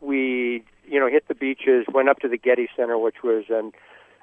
We, 0.00 0.64
you 0.86 0.98
know, 0.98 1.08
hit 1.08 1.28
the 1.28 1.34
beaches, 1.34 1.84
went 1.92 2.08
up 2.08 2.20
to 2.20 2.28
the 2.28 2.38
Getty 2.38 2.68
Center, 2.74 2.96
which 2.96 3.22
was 3.22 3.44
an 3.50 3.72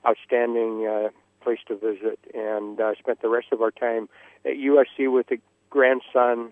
outstanding 0.07 0.87
uh, 0.87 1.09
place 1.43 1.59
to 1.67 1.75
visit, 1.75 2.17
and 2.33 2.79
uh, 2.79 2.93
spent 2.97 3.21
the 3.21 3.29
rest 3.29 3.47
of 3.51 3.61
our 3.61 3.71
time 3.71 4.09
at 4.43 4.53
USC 4.53 5.11
with 5.11 5.27
the 5.27 5.37
grandson 5.69 6.51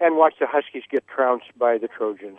and 0.00 0.18
watched 0.18 0.40
the 0.40 0.46
Huskies 0.46 0.82
get 0.90 1.06
trounced 1.08 1.56
by 1.56 1.78
the 1.78 1.88
Trojans. 1.88 2.38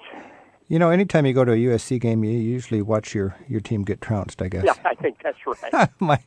You 0.69 0.79
know, 0.79 0.89
anytime 0.89 1.25
you 1.25 1.31
go 1.31 1.45
to 1.45 1.53
a 1.53 1.55
USC 1.55 1.99
game, 1.99 2.25
you 2.25 2.31
usually 2.31 2.81
watch 2.81 3.15
your, 3.15 3.37
your 3.47 3.61
team 3.61 3.83
get 3.83 4.01
trounced, 4.01 4.41
I 4.41 4.49
guess. 4.49 4.65
Yeah, 4.65 4.73
I 4.83 4.95
think 4.95 5.17
that's 5.23 5.37
right. 5.45 5.89
My, 5.99 6.19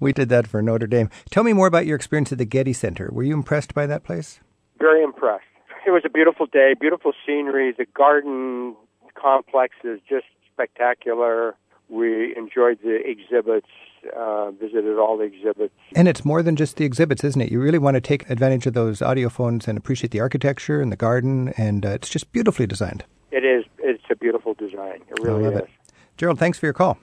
we 0.00 0.12
did 0.12 0.28
that 0.30 0.48
for 0.48 0.60
Notre 0.60 0.88
Dame. 0.88 1.10
Tell 1.30 1.44
me 1.44 1.52
more 1.52 1.68
about 1.68 1.86
your 1.86 1.94
experience 1.94 2.32
at 2.32 2.38
the 2.38 2.44
Getty 2.44 2.72
Center. 2.72 3.08
Were 3.12 3.22
you 3.22 3.34
impressed 3.34 3.72
by 3.72 3.86
that 3.86 4.02
place? 4.02 4.40
Very 4.80 5.04
impressed. 5.04 5.44
It 5.86 5.90
was 5.90 6.02
a 6.04 6.08
beautiful 6.08 6.46
day, 6.46 6.74
beautiful 6.78 7.12
scenery. 7.24 7.72
The 7.76 7.86
garden 7.94 8.74
complex 9.14 9.76
is 9.84 10.00
just 10.08 10.26
spectacular. 10.52 11.54
We 11.88 12.34
enjoyed 12.36 12.80
the 12.82 12.96
exhibits, 12.96 13.68
uh, 14.16 14.50
visited 14.50 14.98
all 14.98 15.18
the 15.18 15.24
exhibits. 15.24 15.74
And 15.94 16.08
it's 16.08 16.24
more 16.24 16.42
than 16.42 16.56
just 16.56 16.78
the 16.78 16.84
exhibits, 16.84 17.22
isn't 17.22 17.40
it? 17.40 17.52
You 17.52 17.60
really 17.60 17.78
want 17.78 17.94
to 17.94 18.00
take 18.00 18.28
advantage 18.28 18.66
of 18.66 18.72
those 18.72 19.00
audiophones 19.00 19.68
and 19.68 19.78
appreciate 19.78 20.10
the 20.10 20.20
architecture 20.20 20.80
and 20.80 20.90
the 20.90 20.96
garden, 20.96 21.52
and 21.56 21.86
uh, 21.86 21.90
it's 21.90 22.08
just 22.08 22.32
beautifully 22.32 22.66
designed. 22.66 23.04
It 23.34 23.44
is. 23.44 23.64
It's 23.78 24.04
a 24.08 24.14
beautiful 24.14 24.54
design. 24.54 25.00
It 25.10 25.18
really 25.20 25.46
I 25.46 25.48
love 25.48 25.54
is. 25.54 25.60
it. 25.62 25.70
Gerald, 26.16 26.38
thanks 26.38 26.56
for 26.56 26.66
your 26.66 26.72
call. 26.72 26.98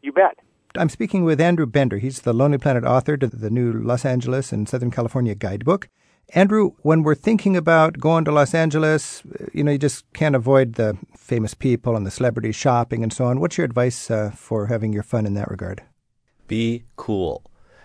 You 0.00 0.12
bet. 0.12 0.38
I'm 0.76 0.88
speaking 0.88 1.24
with 1.24 1.40
Andrew 1.40 1.66
Bender. 1.66 1.98
He's 1.98 2.20
the 2.20 2.32
Lonely 2.32 2.58
Planet 2.58 2.84
author 2.84 3.16
to 3.16 3.26
the 3.26 3.50
new 3.50 3.72
Los 3.72 4.04
Angeles 4.04 4.52
and 4.52 4.68
Southern 4.68 4.92
California 4.92 5.34
guidebook. 5.34 5.88
Andrew, 6.34 6.70
when 6.82 7.02
we're 7.02 7.16
thinking 7.16 7.56
about 7.56 7.98
going 7.98 8.24
to 8.26 8.30
Los 8.30 8.54
Angeles, 8.54 9.24
uh, 9.26 9.46
you 9.52 9.64
know, 9.64 9.72
you 9.72 9.78
just 9.78 10.04
can't 10.12 10.36
avoid 10.36 10.74
the 10.74 10.96
famous 11.16 11.52
people 11.52 11.96
and 11.96 12.06
the 12.06 12.12
celebrities 12.12 12.54
shopping 12.54 13.02
and 13.02 13.12
so 13.12 13.24
on. 13.24 13.40
What's 13.40 13.58
your 13.58 13.64
advice 13.64 14.08
uh, 14.08 14.30
for 14.36 14.68
having 14.68 14.92
your 14.92 15.02
fun 15.02 15.26
in 15.26 15.34
that 15.34 15.50
regard? 15.50 15.82
Be 16.46 16.84
cool. 16.94 17.42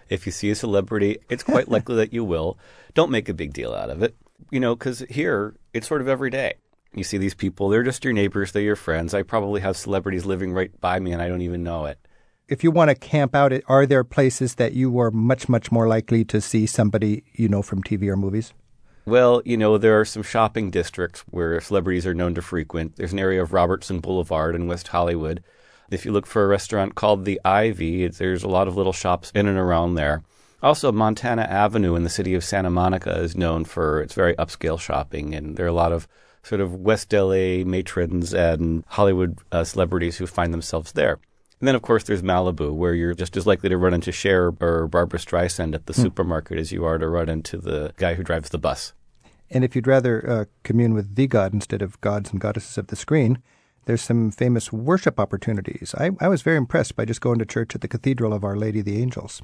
If 0.08 0.28
you 0.28 0.32
see 0.32 0.52
a 0.52 0.56
celebrity, 0.56 1.18
it's 1.30 1.44
quite 1.44 1.68
likely 1.76 1.96
that 1.96 2.14
you 2.14 2.24
will. 2.24 2.60
Don't 2.94 3.10
make 3.10 3.28
a 3.28 3.34
big 3.34 3.54
deal 3.54 3.74
out 3.74 3.90
of 3.90 4.04
it. 4.04 4.16
You 4.52 4.60
know, 4.60 4.76
because 4.76 5.00
here, 5.10 5.56
it's 5.74 5.88
sort 5.88 6.02
of 6.02 6.08
every 6.08 6.30
day. 6.30 6.58
You 6.94 7.04
see 7.04 7.18
these 7.18 7.36
people, 7.36 7.70
they're 7.70 7.84
just 7.84 8.04
your 8.04 8.14
neighbors, 8.14 8.52
they're 8.52 8.62
your 8.62 8.76
friends. 8.76 9.14
I 9.14 9.24
probably 9.24 9.62
have 9.62 9.78
celebrities 9.78 10.26
living 10.26 10.54
right 10.54 10.72
by 10.80 11.00
me 11.00 11.12
and 11.12 11.22
I 11.22 11.28
don't 11.28 11.42
even 11.42 11.64
know 11.64 11.86
it. 11.86 12.00
If 12.48 12.64
you 12.64 12.72
want 12.72 12.90
to 12.90 12.96
camp 12.96 13.36
out, 13.36 13.52
are 13.68 13.86
there 13.86 14.06
places 14.06 14.56
that 14.56 14.74
you 14.74 14.98
are 15.00 15.12
much, 15.12 15.50
much 15.50 15.72
more 15.72 15.88
likely 15.88 16.24
to 16.26 16.40
see 16.40 16.66
somebody 16.66 17.24
you 17.34 17.50
know 17.50 17.62
from 17.62 17.84
TV 17.84 18.08
or 18.08 18.16
movies? 18.16 18.54
Well, 19.06 19.42
you 19.46 19.58
know, 19.58 19.78
there 19.78 20.00
are 20.00 20.06
some 20.06 20.24
shopping 20.24 20.70
districts 20.70 21.24
where 21.30 21.62
celebrities 21.62 22.06
are 22.06 22.14
known 22.14 22.36
to 22.36 22.42
frequent. 22.42 22.96
There's 22.96 23.14
an 23.14 23.20
area 23.20 23.42
of 23.42 23.54
Robertson 23.54 24.00
Boulevard 24.00 24.56
in 24.56 24.68
West 24.68 24.90
Hollywood. 24.90 25.44
If 25.90 26.06
you 26.06 26.12
look 26.12 26.26
for 26.26 26.44
a 26.44 26.48
restaurant 26.48 26.96
called 26.96 27.24
the 27.24 27.40
Ivy, 27.46 28.08
there's 28.08 28.44
a 28.44 28.50
lot 28.50 28.68
of 28.68 28.76
little 28.76 28.92
shops 28.92 29.32
in 29.34 29.48
and 29.48 29.58
around 29.58 29.96
there. 29.96 30.24
Also, 30.62 30.92
Montana 30.92 31.44
Avenue 31.44 31.96
in 31.96 32.04
the 32.04 32.10
city 32.10 32.34
of 32.34 32.44
Santa 32.44 32.70
Monica 32.70 33.18
is 33.18 33.38
known 33.38 33.64
for 33.64 34.02
its 34.02 34.14
very 34.14 34.36
upscale 34.36 34.80
shopping, 34.80 35.34
and 35.34 35.56
there 35.56 35.66
are 35.66 35.70
a 35.70 35.74
lot 35.74 35.94
of 35.94 36.08
sort 36.48 36.62
of 36.62 36.74
West 36.76 37.12
LA 37.14 37.64
matrons 37.66 38.34
and 38.34 38.84
Hollywood 38.88 39.38
uh, 39.52 39.64
celebrities 39.64 40.18
who 40.18 40.26
find 40.28 40.54
themselves 40.54 40.94
there. 40.94 41.20
And 41.60 41.68
then, 41.68 41.76
of 41.76 41.82
course, 41.82 42.04
there's 42.04 42.22
Malibu, 42.22 42.72
where 42.74 42.94
you're 42.94 43.16
just 43.16 43.36
as 43.36 43.48
likely 43.48 43.70
to 43.70 43.78
run 43.78 43.94
into 43.94 44.12
Cher 44.12 44.54
or 44.62 44.88
Barbra 44.88 45.20
Streisand 45.20 45.74
at 45.74 45.88
the 45.88 45.94
Hmm. 45.94 46.04
supermarket 46.04 46.58
as 46.60 46.72
you 46.72 46.86
are 46.86 46.98
to 47.00 47.08
run 47.08 47.30
into 47.30 47.58
the 47.58 47.94
guy 47.98 48.14
who 48.14 48.24
drives 48.24 48.50
the 48.50 48.60
bus. 48.60 48.94
And 49.50 49.64
if 49.64 49.76
you'd 49.76 49.88
rather 49.88 50.30
uh, 50.30 50.46
commune 50.64 50.94
with 50.94 51.16
the 51.16 51.26
god 51.28 51.54
instead 51.54 51.82
of 51.82 52.00
gods 52.02 52.32
and 52.32 52.40
goddesses 52.40 52.78
of 52.78 52.88
the 52.88 52.96
screen, 52.96 53.40
there's 53.86 54.02
some 54.02 54.30
famous 54.32 54.72
worship 54.72 55.20
opportunities. 55.20 55.96
I, 55.98 56.12
I 56.20 56.28
was 56.28 56.42
very 56.42 56.58
impressed 56.58 56.96
by 56.96 57.06
just 57.06 57.22
going 57.22 57.40
to 57.40 57.46
church 57.46 57.74
at 57.74 57.82
the 57.82 57.88
Cathedral 57.88 58.34
of 58.34 58.44
Our 58.44 58.56
Lady 58.58 58.80
of 58.80 58.86
the 58.86 59.02
Angels. 59.02 59.42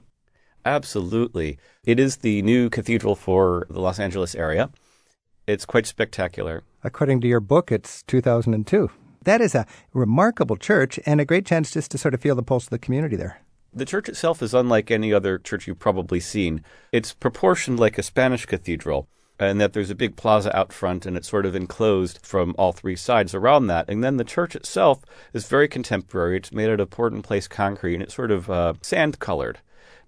Absolutely. 0.65 1.57
It 1.85 1.99
is 1.99 2.17
the 2.17 2.41
new 2.41 2.69
cathedral 2.69 3.15
for 3.15 3.65
the 3.69 3.79
Los 3.81 3.99
Angeles 3.99 4.35
area. 4.35 4.69
It's 5.45 5.65
quite 5.65 5.85
spectacular. 5.85 6.63
According 6.85 7.19
to 7.21 7.27
your 7.27 7.41
book, 7.41 7.69
it's 7.69 8.03
2002. 8.03 8.89
That 9.25 9.41
is 9.41 9.53
a 9.55 9.65
remarkable 9.93 10.55
church 10.55 10.99
and 11.05 11.19
a 11.19 11.25
great 11.25 11.45
chance 11.45 11.71
just 11.71 11.91
to 11.91 11.97
sort 11.97 12.13
of 12.13 12.21
feel 12.21 12.35
the 12.35 12.43
pulse 12.43 12.65
of 12.65 12.69
the 12.69 12.79
community 12.79 13.17
there. 13.17 13.41
The 13.73 13.85
church 13.85 14.07
itself 14.07 14.41
is 14.41 14.53
unlike 14.53 14.89
any 14.89 15.11
other 15.11 15.37
church 15.37 15.67
you've 15.67 15.79
probably 15.79 16.21
seen. 16.21 16.63
It's 16.93 17.13
proportioned 17.13 17.79
like 17.79 17.97
a 17.97 18.03
Spanish 18.03 18.45
cathedral, 18.45 19.07
and 19.37 19.59
that 19.59 19.73
there's 19.73 19.89
a 19.89 19.95
big 19.95 20.15
plaza 20.15 20.55
out 20.55 20.71
front 20.71 21.05
and 21.05 21.17
it's 21.17 21.27
sort 21.27 21.45
of 21.45 21.55
enclosed 21.55 22.19
from 22.25 22.55
all 22.57 22.71
three 22.71 22.95
sides 22.95 23.35
around 23.35 23.67
that. 23.67 23.89
And 23.89 24.03
then 24.03 24.17
the 24.17 24.23
church 24.23 24.55
itself 24.55 25.01
is 25.33 25.47
very 25.47 25.67
contemporary. 25.67 26.37
It's 26.37 26.53
made 26.53 26.69
out 26.69 26.79
of 26.79 26.89
poured 26.89 27.13
in 27.13 27.21
place 27.21 27.47
concrete 27.47 27.95
and 27.95 28.03
it's 28.03 28.15
sort 28.15 28.31
of 28.31 28.49
uh, 28.49 28.73
sand 28.81 29.19
colored. 29.19 29.59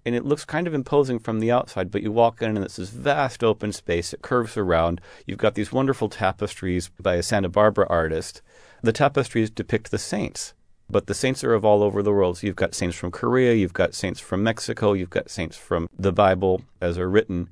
And 0.06 0.14
it 0.14 0.24
looks 0.24 0.46
kind 0.46 0.66
of 0.66 0.72
imposing 0.72 1.18
from 1.18 1.40
the 1.40 1.50
outside, 1.50 1.90
but 1.90 2.02
you 2.02 2.10
walk 2.10 2.40
in 2.40 2.56
and 2.56 2.64
it's 2.64 2.76
this 2.76 2.90
vast 2.90 3.44
open 3.44 3.72
space. 3.72 4.14
It 4.14 4.22
curves 4.22 4.56
around. 4.56 5.02
You've 5.26 5.36
got 5.36 5.54
these 5.54 5.72
wonderful 5.72 6.08
tapestries 6.08 6.88
by 7.00 7.16
a 7.16 7.22
Santa 7.22 7.50
Barbara 7.50 7.86
artist. 7.90 8.40
The 8.82 8.92
tapestries 8.92 9.50
depict 9.50 9.90
the 9.90 9.98
saints 9.98 10.54
but 10.88 11.06
the 11.06 11.14
saints 11.14 11.42
are 11.42 11.52
of 11.52 11.64
all 11.64 11.82
over 11.82 12.02
the 12.02 12.12
world. 12.12 12.38
So 12.38 12.46
you've 12.46 12.56
got 12.56 12.74
saints 12.74 12.96
from 12.96 13.10
Korea, 13.10 13.54
you've 13.54 13.72
got 13.72 13.94
saints 13.94 14.20
from 14.20 14.42
Mexico, 14.42 14.92
you've 14.92 15.10
got 15.10 15.30
saints 15.30 15.56
from 15.56 15.88
the 15.98 16.12
Bible 16.12 16.62
as 16.80 16.98
are 16.98 17.10
written. 17.10 17.48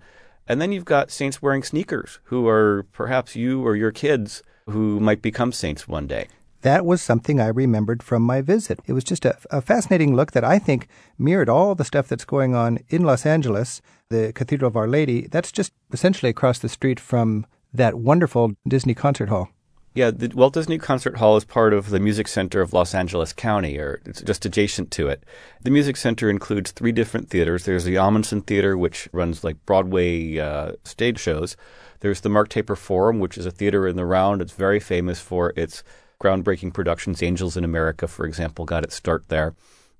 And 0.46 0.60
then 0.60 0.72
you've 0.72 0.84
got 0.84 1.10
saints 1.10 1.40
wearing 1.40 1.62
sneakers 1.62 2.20
who 2.24 2.46
are 2.46 2.86
perhaps 2.92 3.34
you 3.34 3.66
or 3.66 3.76
your 3.76 3.90
kids 3.90 4.42
who 4.66 5.00
might 5.00 5.22
become 5.22 5.52
saints 5.52 5.88
one 5.88 6.06
day. 6.06 6.28
That 6.64 6.86
was 6.86 7.02
something 7.02 7.40
I 7.40 7.48
remembered 7.48 8.02
from 8.02 8.22
my 8.22 8.40
visit. 8.40 8.80
It 8.86 8.94
was 8.94 9.04
just 9.04 9.26
a, 9.26 9.36
a 9.50 9.60
fascinating 9.60 10.16
look 10.16 10.32
that 10.32 10.44
I 10.44 10.58
think 10.58 10.88
mirrored 11.18 11.50
all 11.50 11.74
the 11.74 11.84
stuff 11.84 12.08
that's 12.08 12.24
going 12.24 12.54
on 12.54 12.78
in 12.88 13.04
Los 13.04 13.26
Angeles. 13.26 13.82
The 14.08 14.32
Cathedral 14.34 14.68
of 14.68 14.76
Our 14.76 14.88
Lady, 14.88 15.26
that's 15.26 15.52
just 15.52 15.74
essentially 15.92 16.30
across 16.30 16.58
the 16.58 16.70
street 16.70 16.98
from 16.98 17.44
that 17.74 17.96
wonderful 17.96 18.52
Disney 18.66 18.94
concert 18.94 19.28
hall. 19.28 19.50
Yeah, 19.94 20.10
the 20.10 20.32
Walt 20.34 20.54
Disney 20.54 20.78
Concert 20.78 21.18
Hall 21.18 21.36
is 21.36 21.44
part 21.44 21.74
of 21.74 21.90
the 21.90 22.00
Music 22.00 22.28
Center 22.28 22.62
of 22.62 22.72
Los 22.72 22.94
Angeles 22.94 23.34
County, 23.34 23.78
or 23.78 24.00
it's 24.06 24.22
just 24.22 24.46
adjacent 24.46 24.90
to 24.92 25.08
it. 25.08 25.22
The 25.62 25.70
Music 25.70 25.96
Center 25.98 26.30
includes 26.30 26.72
three 26.72 26.92
different 26.92 27.28
theaters. 27.28 27.64
There's 27.64 27.84
the 27.84 27.94
Ahmanson 27.96 28.44
Theater, 28.44 28.76
which 28.76 29.08
runs 29.12 29.44
like 29.44 29.64
Broadway 29.66 30.38
uh, 30.38 30.72
stage 30.82 31.20
shows. 31.20 31.56
There's 32.00 32.22
the 32.22 32.28
Mark 32.28 32.48
Taper 32.48 32.74
Forum, 32.74 33.20
which 33.20 33.38
is 33.38 33.46
a 33.46 33.52
theater 33.52 33.86
in 33.86 33.96
the 33.96 34.04
round. 34.04 34.42
It's 34.42 34.54
very 34.54 34.80
famous 34.80 35.20
for 35.20 35.52
its 35.56 35.84
groundbreaking 36.20 36.72
productions. 36.72 37.22
Angels 37.22 37.56
in 37.56 37.64
America, 37.64 38.06
for 38.08 38.26
example, 38.26 38.64
got 38.64 38.84
its 38.84 38.94
start 38.94 39.28
there. 39.28 39.54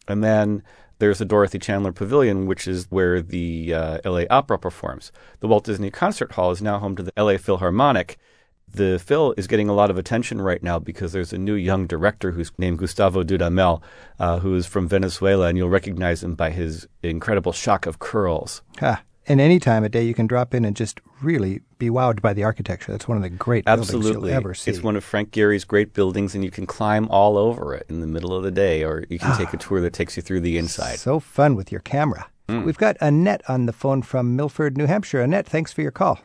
And 0.09 0.23
then 0.23 0.63
there's 0.99 1.19
the 1.19 1.25
Dorothy 1.25 1.59
Chandler 1.59 1.93
Pavilion, 1.93 2.47
which 2.47 2.69
is 2.69 2.87
where 2.91 3.21
the 3.21 3.75
uh, 3.75 3.99
LA 4.05 4.25
Opera 4.31 4.59
performs. 4.59 5.13
The 5.41 5.49
Walt 5.49 5.65
Disney 5.65 5.91
Concert 5.91 6.33
Hall 6.33 6.51
is 6.51 6.63
now 6.63 6.79
home 6.79 6.97
to 6.97 7.03
the 7.03 7.13
LA 7.17 7.37
Philharmonic. 7.37 8.17
The 8.73 8.99
Phil 8.99 9.35
is 9.37 9.47
getting 9.47 9.69
a 9.69 9.75
lot 9.75 9.91
of 9.91 9.99
attention 9.99 10.41
right 10.41 10.63
now 10.63 10.79
because 10.79 11.13
there's 11.13 11.33
a 11.33 11.39
new 11.39 11.55
young 11.55 11.87
director 11.87 12.33
who's 12.33 12.51
named 12.59 12.79
Gustavo 12.79 13.23
Dudamel, 13.23 13.83
uh, 14.19 14.41
who 14.41 14.55
is 14.57 14.67
from 14.67 14.89
Venezuela, 14.89 15.47
and 15.47 15.57
you'll 15.57 15.69
recognize 15.69 16.25
him 16.25 16.35
by 16.35 16.51
his 16.51 16.89
incredible 17.03 17.53
shock 17.53 17.87
of 17.87 18.01
curls. 18.01 18.63
And 19.27 19.41
any 19.41 19.59
time 19.59 19.85
of 19.85 19.91
day, 19.91 20.05
you 20.05 20.13
can 20.15 20.27
drop 20.27 20.55
in 20.55 20.65
and 20.65 20.77
just 20.77 21.01
really 21.23 21.61
be 21.79 21.89
wowed 21.89 22.21
by 22.21 22.35
the 22.35 22.45
architecture. 22.45 22.93
That's 22.93 23.09
one 23.09 23.17
of 23.17 23.23
the 23.23 23.31
great 23.31 23.65
buildings 23.65 23.89
Absolutely. 23.89 24.31
you'll 24.31 24.37
ever 24.37 24.55
see. 24.55 24.71
It's 24.71 24.83
one 24.83 24.97
of 24.97 25.05
Frank 25.05 25.31
Gehry's 25.31 25.65
great 25.65 25.95
buildings, 25.95 26.35
and 26.35 26.45
you 26.45 26.51
can 26.51 26.67
climb 26.67 27.09
all 27.09 27.39
over 27.39 27.75
it 27.75 27.87
in 27.89 28.01
the 28.01 28.07
middle 28.07 28.35
of 28.35 28.43
the 28.43 28.51
day, 28.51 28.85
or 28.85 29.05
you 29.09 29.19
can 29.19 29.37
take 29.37 29.53
a 29.55 29.57
tour 29.57 29.81
that 29.81 29.95
takes 29.95 30.17
you 30.17 30.23
through 30.23 30.41
the 30.41 30.59
inside. 30.59 30.99
So 30.99 31.21
fun 31.21 31.57
with 31.57 31.73
your 31.73 31.81
camera. 31.81 32.29
We've 32.49 32.77
got 32.77 32.99
Annette 33.01 33.41
on 33.49 33.65
the 33.65 33.73
phone 33.73 34.03
from 34.03 34.37
Milford, 34.37 34.77
New 34.77 34.85
Hampshire. 34.85 35.23
Annette, 35.23 35.47
thanks 35.47 35.73
for 35.73 35.81
your 35.81 35.91
call. 35.91 36.21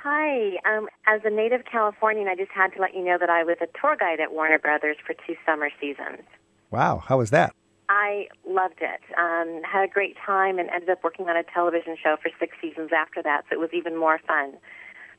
Hi. 0.00 0.56
Um, 0.64 0.88
as 1.08 1.20
a 1.24 1.30
native 1.30 1.64
Californian, 1.64 2.28
I 2.28 2.36
just 2.36 2.52
had 2.52 2.68
to 2.74 2.80
let 2.80 2.94
you 2.94 3.04
know 3.04 3.18
that 3.18 3.28
I 3.28 3.42
was 3.42 3.56
a 3.60 3.66
tour 3.80 3.96
guide 3.98 4.20
at 4.20 4.32
Warner 4.32 4.60
Brothers 4.60 4.96
for 5.04 5.14
two 5.26 5.34
summer 5.44 5.68
seasons. 5.80 6.22
Wow, 6.70 7.02
how 7.04 7.18
was 7.18 7.30
that? 7.30 7.52
I 7.90 8.28
loved 8.46 8.80
it. 8.80 9.00
Um, 9.18 9.62
had 9.64 9.82
a 9.82 9.92
great 9.92 10.16
time 10.24 10.60
and 10.60 10.70
ended 10.70 10.90
up 10.90 11.02
working 11.02 11.28
on 11.28 11.36
a 11.36 11.42
television 11.42 11.96
show 12.00 12.16
for 12.22 12.30
six 12.38 12.56
seasons 12.62 12.90
after 12.96 13.20
that, 13.20 13.42
so 13.48 13.56
it 13.56 13.58
was 13.58 13.70
even 13.72 13.96
more 13.96 14.20
fun. 14.28 14.52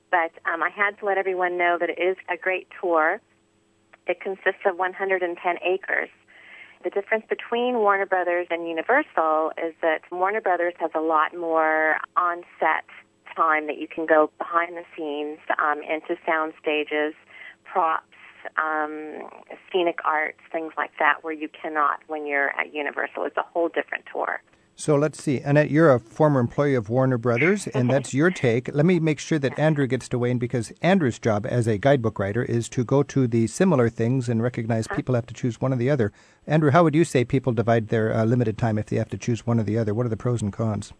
But 0.09 0.32
um, 0.49 0.63
I 0.63 0.69
had 0.69 0.97
to 0.99 1.05
let 1.05 1.17
everyone 1.17 1.57
know 1.57 1.78
that 1.78 1.89
it 1.89 1.99
is 1.99 2.15
a 2.30 2.38
great 2.38 2.69
tour. 2.80 3.19
It 4.07 4.22
consists 4.22 4.63
of 4.65 4.78
110 4.78 5.36
acres. 5.65 6.09
The 6.86 6.89
difference 6.89 7.26
between 7.28 7.76
Warner 7.80 8.05
Brothers 8.05 8.47
and 8.49 8.65
Universal 8.65 9.51
is 9.61 9.76
that 9.82 10.03
Warner 10.09 10.41
Brothers 10.41 10.74
has 10.80 10.91
a 10.95 11.01
lot 11.01 11.36
more 11.36 11.97
on 12.15 12.43
set 12.57 12.86
time 13.36 13.67
that 13.67 13.80
you 13.80 13.88
can 13.88 14.05
go 14.05 14.32
behind 14.38 14.78
the 14.78 14.84
scenes 14.95 15.39
um, 15.61 15.82
into 15.84 16.15
sound 16.26 16.53
stages, 16.61 17.13
props, 17.65 18.11
um, 18.58 19.30
scenic 19.72 20.00
arts, 20.06 20.39
things 20.52 20.74
like 20.78 20.92
that, 21.00 21.24
where 21.24 21.34
you 21.34 21.50
cannot 21.50 22.00
when 22.08 22.26
you're 22.26 22.50
at 22.60 22.74
Universal. 22.74 23.26
It's 23.26 23.38
a 23.38 23.44
whole 23.44 23.70
different 23.70 24.06
tour. 24.12 24.42
So 24.76 24.96
let's 24.96 25.22
see. 25.22 25.39
Annette, 25.42 25.70
you're 25.70 25.94
a 25.94 26.00
former 26.00 26.39
employee 26.39 26.74
of 26.74 26.89
Warner 26.89 27.20
Brothers, 27.20 27.68
and 27.68 27.89
that's 27.89 28.16
your 28.16 28.32
take. 28.32 28.74
Let 28.74 28.86
me 28.86 29.00
make 29.00 29.20
sure 29.20 29.38
that 29.38 29.60
Andrew 29.60 29.86
gets 29.86 30.10
to 30.10 30.18
weigh 30.18 30.32
in 30.32 30.39
because 30.39 30.72
Andrew's 30.82 31.20
job 31.20 31.46
as 31.46 31.68
a 31.68 31.78
guidebook 31.78 32.18
writer 32.18 32.42
is 32.42 32.68
to 32.70 32.84
go 32.84 33.04
to 33.04 33.28
the 33.28 33.46
similar 33.48 33.89
things 33.89 34.28
and 34.28 34.42
recognize 34.42 34.88
people 34.88 35.14
have 35.14 35.28
to 35.28 35.36
choose 35.36 35.62
one 35.62 35.72
or 35.72 35.76
the 35.76 35.89
other. 35.89 36.12
Andrew, 36.48 36.72
how 36.72 36.84
would 36.84 36.96
you 36.96 37.04
say 37.04 37.24
people 37.24 37.54
divide 37.54 37.89
their 37.89 38.12
uh, 38.12 38.26
limited 38.26 38.58
time 38.58 38.80
if 38.80 38.88
they 38.88 38.96
have 38.96 39.10
to 39.10 39.18
choose 39.18 39.46
one 39.46 39.60
or 39.60 39.64
the 39.64 39.78
other? 39.78 39.94
What 39.94 40.08
are 40.08 40.10
the 40.10 40.18
pros 40.18 40.42
and 40.42 40.52
cons? 40.52 40.94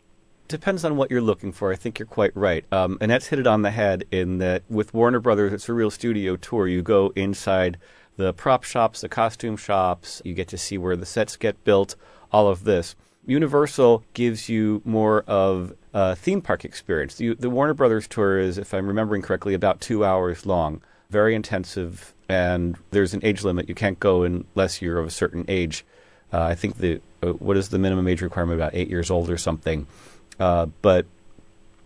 Depends 0.48 0.84
on 0.84 0.98
what 0.98 1.10
you're 1.10 1.22
looking 1.22 1.52
for. 1.52 1.72
I 1.72 1.76
think 1.76 1.98
you're 1.98 2.06
quite 2.06 2.36
right. 2.36 2.66
Um, 2.72 2.98
that's 3.00 3.28
hit 3.28 3.40
it 3.40 3.48
on 3.48 3.62
the 3.62 3.72
head 3.72 4.06
in 4.12 4.40
that 4.40 4.64
with 4.70 4.94
Warner 4.94 5.20
Brothers, 5.20 5.54
it's 5.54 5.70
a 5.70 5.74
real 5.74 5.90
studio 5.90 6.36
tour. 6.36 6.68
You 6.68 6.82
go 6.82 7.14
inside 7.16 7.78
the 8.18 8.34
prop 8.34 8.64
shops, 8.64 9.02
the 9.02 9.10
costume 9.10 9.58
shops, 9.58 10.22
you 10.26 10.34
get 10.34 10.48
to 10.50 10.58
see 10.58 10.78
where 10.78 10.96
the 10.96 11.06
sets 11.06 11.38
get 11.38 11.64
built, 11.64 11.96
all 12.32 12.48
of 12.48 12.66
this. 12.66 12.96
Universal 13.26 14.04
gives 14.14 14.50
you 14.50 14.82
more 14.84 15.22
of 15.22 15.74
a 15.94 16.16
theme 16.16 16.42
park 16.42 16.66
experience. 16.66 17.16
The, 17.16 17.36
the 17.36 17.50
Warner 17.50 17.74
Brothers 17.74 18.08
tour 18.08 18.40
is, 18.40 18.58
if 18.58 18.74
I'm 18.74 18.88
remembering 18.88 19.22
correctly, 19.22 19.54
about 19.54 19.80
two 19.80 20.04
hours 20.04 20.46
long, 20.46 20.82
very 21.10 21.36
intensive, 21.36 22.14
and 22.28 22.78
there's 22.92 23.14
an 23.14 23.22
age 23.24 23.44
limit. 23.44 23.70
You 23.70 23.76
can't 23.76 24.00
go 24.00 24.24
unless 24.24 24.82
you're 24.82 24.98
of 24.98 25.08
a 25.08 25.12
certain 25.12 25.46
age. 25.48 25.86
Uh, 26.34 26.42
I 26.44 26.56
think 26.56 26.78
the 26.78 27.02
uh, 27.22 27.34
what 27.34 27.58
is 27.58 27.70
the 27.70 27.78
minimum 27.78 28.08
age 28.08 28.22
requirement? 28.22 28.60
About 28.60 28.74
eight 28.74 28.90
years 28.90 29.12
old 29.12 29.30
or 29.30 29.38
something. 29.38 29.86
Uh, 30.42 30.66
but 30.82 31.06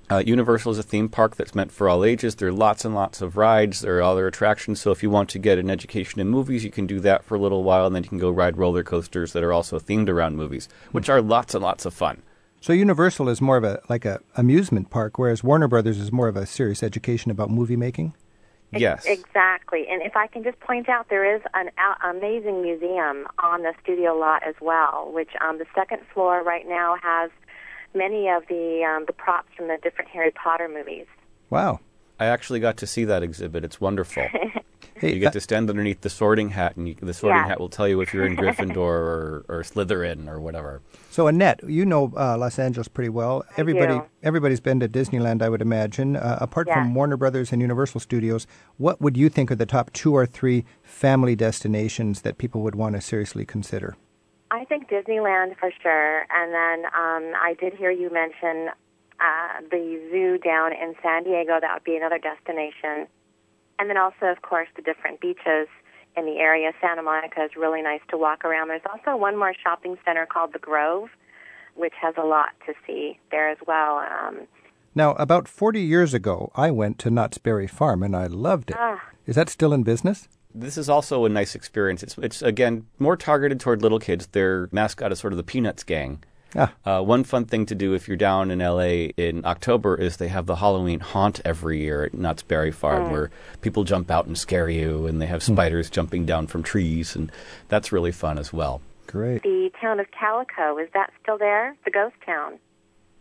uh, 0.10 0.24
Universal 0.26 0.72
is 0.72 0.78
a 0.78 0.84
theme 0.84 1.10
park 1.10 1.36
that's 1.36 1.54
meant 1.54 1.74
for 1.74 1.90
all 1.90 2.06
ages. 2.06 2.36
There 2.36 2.48
are 2.48 2.54
lots 2.54 2.86
and 2.86 2.96
lots 2.96 3.22
of 3.22 3.36
rides. 3.36 3.82
There 3.82 3.98
are 3.98 4.02
other 4.04 4.28
attractions. 4.28 4.80
So 4.80 4.92
if 4.92 5.04
you 5.04 5.10
want 5.10 5.30
to 5.32 5.40
get 5.40 5.60
an 5.60 5.70
education 5.70 6.22
in 6.22 6.30
movies, 6.30 6.64
you 6.64 6.72
can 6.72 6.88
do 6.88 7.02
that 7.02 7.26
for 7.26 7.36
a 7.36 7.40
little 7.40 7.64
while, 7.64 7.86
and 7.86 7.94
then 7.94 8.04
you 8.04 8.10
can 8.10 8.18
go 8.18 8.30
ride 8.30 8.58
roller 8.58 8.84
coasters 8.84 9.34
that 9.34 9.44
are 9.44 9.52
also 9.52 9.78
themed 9.78 10.08
around 10.08 10.38
movies, 10.38 10.70
which 10.94 11.10
are 11.10 11.22
lots 11.22 11.54
and 11.54 11.64
lots 11.64 11.86
of 11.86 11.94
fun. 11.94 12.22
So 12.62 12.72
Universal 12.72 13.28
is 13.30 13.42
more 13.42 13.58
of 13.58 13.66
a 13.66 13.82
like 13.90 14.06
a 14.06 14.22
amusement 14.38 14.90
park, 14.90 15.20
whereas 15.20 15.44
Warner 15.44 15.68
Brothers 15.68 16.00
is 16.00 16.12
more 16.12 16.30
of 16.30 16.38
a 16.38 16.46
serious 16.46 16.82
education 16.82 17.30
about 17.30 17.50
movie 17.50 17.76
making. 17.76 18.14
Yes. 18.72 19.06
Exactly. 19.06 19.86
And 19.90 20.02
if 20.02 20.16
I 20.16 20.28
can 20.28 20.44
just 20.44 20.60
point 20.60 20.90
out, 20.90 21.08
there 21.10 21.36
is 21.36 21.42
an 21.54 21.70
amazing 22.04 22.62
museum 22.62 23.28
on 23.40 23.62
the 23.62 23.74
studio 23.82 24.14
lot 24.16 24.44
as 24.44 24.56
well, 24.60 25.12
which 25.14 25.30
um, 25.42 25.60
the 25.60 25.66
second 25.74 26.02
floor 26.14 26.44
right 26.44 26.68
now 26.68 26.96
has 27.02 27.30
many 27.96 28.30
of 28.30 28.44
the 28.48 28.84
um, 28.84 29.06
the 29.08 29.14
props 29.14 29.50
from 29.56 29.68
the 29.68 29.78
different 29.82 30.10
Harry 30.12 30.32
Potter 30.32 30.70
movies. 30.72 31.06
Wow. 31.50 31.80
I 32.20 32.26
actually 32.28 32.60
got 32.62 32.78
to 32.78 32.88
see 32.88 33.04
that 33.06 33.24
exhibit. 33.24 33.64
It's 33.66 33.82
wonderful. 33.82 34.28
Hey, 34.98 35.14
you 35.14 35.20
get 35.20 35.34
to 35.34 35.42
stand 35.42 35.70
underneath 35.70 36.00
the 36.02 36.10
sorting 36.10 36.50
hat, 36.52 36.78
and 36.78 36.88
you, 36.88 36.96
the 36.96 37.14
sorting 37.14 37.40
Yeah. 37.42 37.48
hat 37.50 37.60
will 37.60 37.68
tell 37.68 37.86
you 37.86 38.00
if 38.00 38.14
you're 38.14 38.26
in 38.26 38.38
Gryffindor 38.38 38.78
or, 38.78 39.46
or 39.50 39.62
Slytherin 39.62 40.30
or 40.30 40.40
whatever. 40.40 40.82
So 41.12 41.28
Annette, 41.28 41.60
you 41.68 41.86
know 41.86 42.14
uh, 42.16 42.38
Los 42.38 42.58
Angeles 42.60 42.88
pretty 42.88 43.10
well. 43.10 43.44
Everybody, 43.58 43.96
do. 43.96 44.06
everybody's 44.24 44.62
been 44.62 44.80
to 44.80 44.88
Disneyland, 44.88 45.42
I 45.42 45.50
would 45.50 45.62
imagine. 45.62 46.16
Uh, 46.16 46.38
apart 46.40 46.68
Yeah. 46.68 46.76
from 46.76 46.96
Warner 46.96 47.18
Brothers 47.18 47.52
and 47.52 47.62
Universal 47.62 48.00
Studios, 48.00 48.48
what 48.78 49.02
would 49.02 49.18
you 49.18 49.28
think 49.28 49.52
are 49.52 49.56
the 49.56 49.66
top 49.66 49.92
two 49.92 50.14
or 50.14 50.26
three 50.26 50.64
family 50.82 51.36
destinations 51.36 52.22
that 52.22 52.38
people 52.38 52.62
would 52.62 52.76
want 52.76 52.96
to 52.96 53.02
seriously 53.02 53.46
consider? 53.46 53.98
I 54.56 54.64
think 54.64 54.88
Disneyland 54.90 55.58
for 55.60 55.70
sure, 55.84 56.26
and 56.32 56.54
then 56.54 56.86
um, 56.86 57.34
I 57.36 57.56
did 57.60 57.74
hear 57.74 57.92
you 57.92 58.10
mention 58.10 58.70
uh, 59.20 59.62
the 59.70 60.00
zoo 60.10 60.38
down 60.38 60.72
in 60.72 60.96
San 61.04 61.26
Diego. 61.26 61.60
That 61.60 61.74
would 61.74 61.84
be 61.84 61.98
another 61.98 62.18
destination, 62.18 63.08
and 63.78 63.90
then 63.90 63.98
also, 63.98 64.28
of 64.28 64.42
course, 64.44 64.70
the 64.78 64.82
different 64.82 65.20
beaches 65.20 65.68
in 66.16 66.26
the 66.26 66.38
area. 66.38 66.72
Santa 66.80 67.04
Monica 67.04 67.44
is 67.44 67.52
really 67.58 67.82
nice 67.82 68.00
to 68.12 68.18
walk 68.18 68.46
around. 68.46 68.70
There's 68.70 68.88
also 68.90 69.18
one 69.18 69.38
more 69.38 69.54
shopping 69.62 69.98
center 70.06 70.26
called 70.26 70.54
the 70.54 70.60
Grove, 70.60 71.10
which 71.76 71.94
has 72.02 72.16
a 72.18 72.26
lot 72.26 72.52
to 72.66 72.74
see 72.88 73.20
there 73.32 73.50
as 73.50 73.58
well. 73.68 73.98
Um, 73.98 74.48
Now, 74.96 75.16
about 75.16 75.50
40 75.50 75.82
years 75.82 76.14
ago, 76.14 76.54
I 76.56 76.72
went 76.72 76.98
to 77.00 77.12
Knott's 77.12 77.38
Berry 77.38 77.68
Farm 77.68 78.02
and 78.02 78.16
I 78.16 78.28
loved 78.28 78.70
it. 78.70 78.78
Ah. 78.80 79.02
Is 79.26 79.36
that 79.36 79.50
still 79.50 79.74
in 79.74 79.84
business? 79.84 80.30
This 80.58 80.78
is 80.78 80.90
also 80.90 81.26
a 81.26 81.30
nice 81.30 81.54
experience. 81.54 82.02
It's, 82.02 82.18
it's 82.18 82.42
again 82.42 82.88
more 82.98 83.18
targeted 83.18 83.60
toward 83.60 83.82
little 83.82 84.00
kids. 84.00 84.28
Their 84.28 84.70
mascot 84.72 85.12
is 85.12 85.20
sort 85.20 85.34
of 85.34 85.38
the 85.38 85.44
Peanuts 85.44 85.84
gang. 85.84 86.24
Ah. 86.56 86.74
Uh, 86.86 87.02
one 87.02 87.26
fun 87.26 87.44
thing 87.44 87.66
to 87.66 87.76
do 87.76 87.94
if 87.94 88.08
you're 88.08 88.16
down 88.16 88.50
in 88.50 88.60
LA 88.60 89.12
in 89.18 89.44
October 89.46 89.96
is 89.96 90.16
they 90.16 90.30
have 90.30 90.46
the 90.46 90.56
Halloween 90.56 91.02
haunt 91.02 91.42
every 91.44 91.82
year 91.82 92.06
at 92.06 92.14
Knott's 92.14 92.44
Berry 92.44 92.72
Farm, 92.72 93.12
where 93.12 93.30
people 93.60 93.84
jump 93.84 94.10
out 94.10 94.26
and 94.26 94.38
scare 94.38 94.70
you, 94.70 95.06
and 95.06 95.22
they 95.22 95.26
have 95.26 95.44
spiders 95.44 95.90
jumping 95.90 96.26
down 96.26 96.48
from 96.48 96.64
trees, 96.64 97.14
and 97.14 97.30
that's 97.68 97.92
really 97.92 98.14
fun 98.14 98.38
as 98.38 98.54
well. 98.54 98.82
Great. 99.08 99.44
the 99.44 99.70
town 99.82 100.00
of 100.00 100.08
Calico 100.12 100.78
is 100.78 100.90
that 100.94 101.12
still 101.22 101.38
there? 101.38 101.76
The 101.84 101.92
ghost 101.92 102.16
town. 102.26 102.58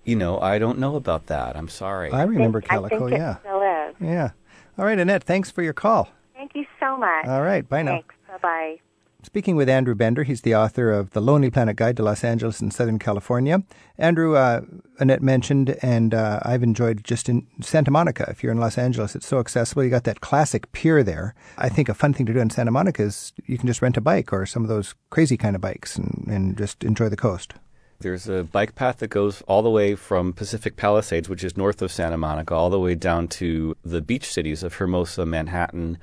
You 0.05 0.17
know, 0.17 0.39
I 0.39 0.59
don't 0.59 0.79
know 0.79 0.97
about 0.97 1.27
that. 1.27 1.57
I'm 1.57 1.69
sorry. 1.69 2.11
I 2.11 2.23
remember 2.23 2.61
think, 2.61 2.73
I 2.73 2.75
Calico, 2.77 2.99
think 3.09 3.19
yeah. 3.19 3.33
it 3.33 3.41
still 3.41 3.63
is. 3.63 3.95
Yeah. 4.01 4.31
All 4.79 4.85
right, 4.85 4.99
Annette, 4.99 5.25
thanks 5.25 5.51
for 5.51 5.63
your 5.63 5.73
call. 5.73 6.09
Thank 6.45 6.57
you 6.57 6.67
so 6.79 6.99
much. 6.99 7.27
All 7.27 7.41
right, 7.41 7.67
bye 7.67 7.81
now. 7.81 7.93
Thanks. 7.93 8.15
Bye 8.29 8.39
bye. 8.43 8.77
Speaking 9.23 9.57
with 9.57 9.67
Andrew 9.67 9.95
Bender, 9.95 10.25
he's 10.25 10.43
the 10.43 10.55
author 10.55 10.91
of 10.91 11.13
The 11.13 11.23
Lonely 11.23 11.49
Planet 11.49 11.75
Guide 11.75 11.97
to 11.97 12.03
Los 12.03 12.23
Angeles 12.23 12.61
and 12.61 12.71
Southern 12.71 12.99
California. 12.99 13.63
Andrew, 13.97 14.37
uh, 14.37 14.61
Annette 14.99 15.23
mentioned, 15.23 15.79
and 15.81 16.13
uh, 16.13 16.41
I've 16.43 16.63
enjoyed 16.63 17.03
just 17.03 17.31
in 17.31 17.47
Santa 17.63 17.91
Monica. 17.91 18.27
If 18.29 18.43
you're 18.43 18.53
in 18.53 18.59
Los 18.59 18.77
Angeles, 18.77 19.17
it's 19.17 19.27
so 19.27 19.39
accessible. 19.39 19.83
You 19.85 19.89
got 19.89 20.05
that 20.05 20.21
classic 20.21 20.71
pier 20.73 21.03
there. 21.03 21.35
I 21.57 21.71
think 21.71 21.89
a 21.89 21.95
fun 21.95 22.13
thing 22.13 22.27
to 22.27 22.35
do 22.35 22.41
in 22.41 22.51
Santa 22.51 22.71
Monica 22.71 23.05
is 23.05 23.33
you 23.47 23.57
can 23.57 23.67
just 23.67 23.81
rent 23.81 23.97
a 23.97 24.03
bike 24.03 24.31
or 24.31 24.45
some 24.45 24.63
of 24.65 24.69
those 24.69 24.95
crazy 25.09 25.39
kind 25.39 25.57
of 25.57 25.63
bikes 25.63 25.97
and, 25.97 26.27
and 26.29 26.59
just 26.59 26.85
enjoy 26.85 27.09
the 27.09 27.17
coast. 27.17 27.55
There's 28.01 28.29
a 28.29 28.45
bike 28.45 28.75
path 28.75 28.99
that 28.99 29.09
goes 29.09 29.41
all 29.43 29.63
the 29.63 29.71
way 29.71 29.95
from 29.95 30.35
Pacific 30.35 30.77
Palisades, 30.77 31.31
which 31.31 31.43
is 31.43 31.57
north 31.57 31.81
of 31.81 31.91
Santa 31.91 32.19
Monica, 32.19 32.55
all 32.55 32.69
the 32.69 32.79
way 32.79 32.95
down 32.95 33.29
to 33.29 33.75
the 33.83 34.03
beach 34.03 34.31
cities 34.31 34.63
of 34.63 34.75
Hermosa, 34.75 35.25
Manhattan, 35.25 35.97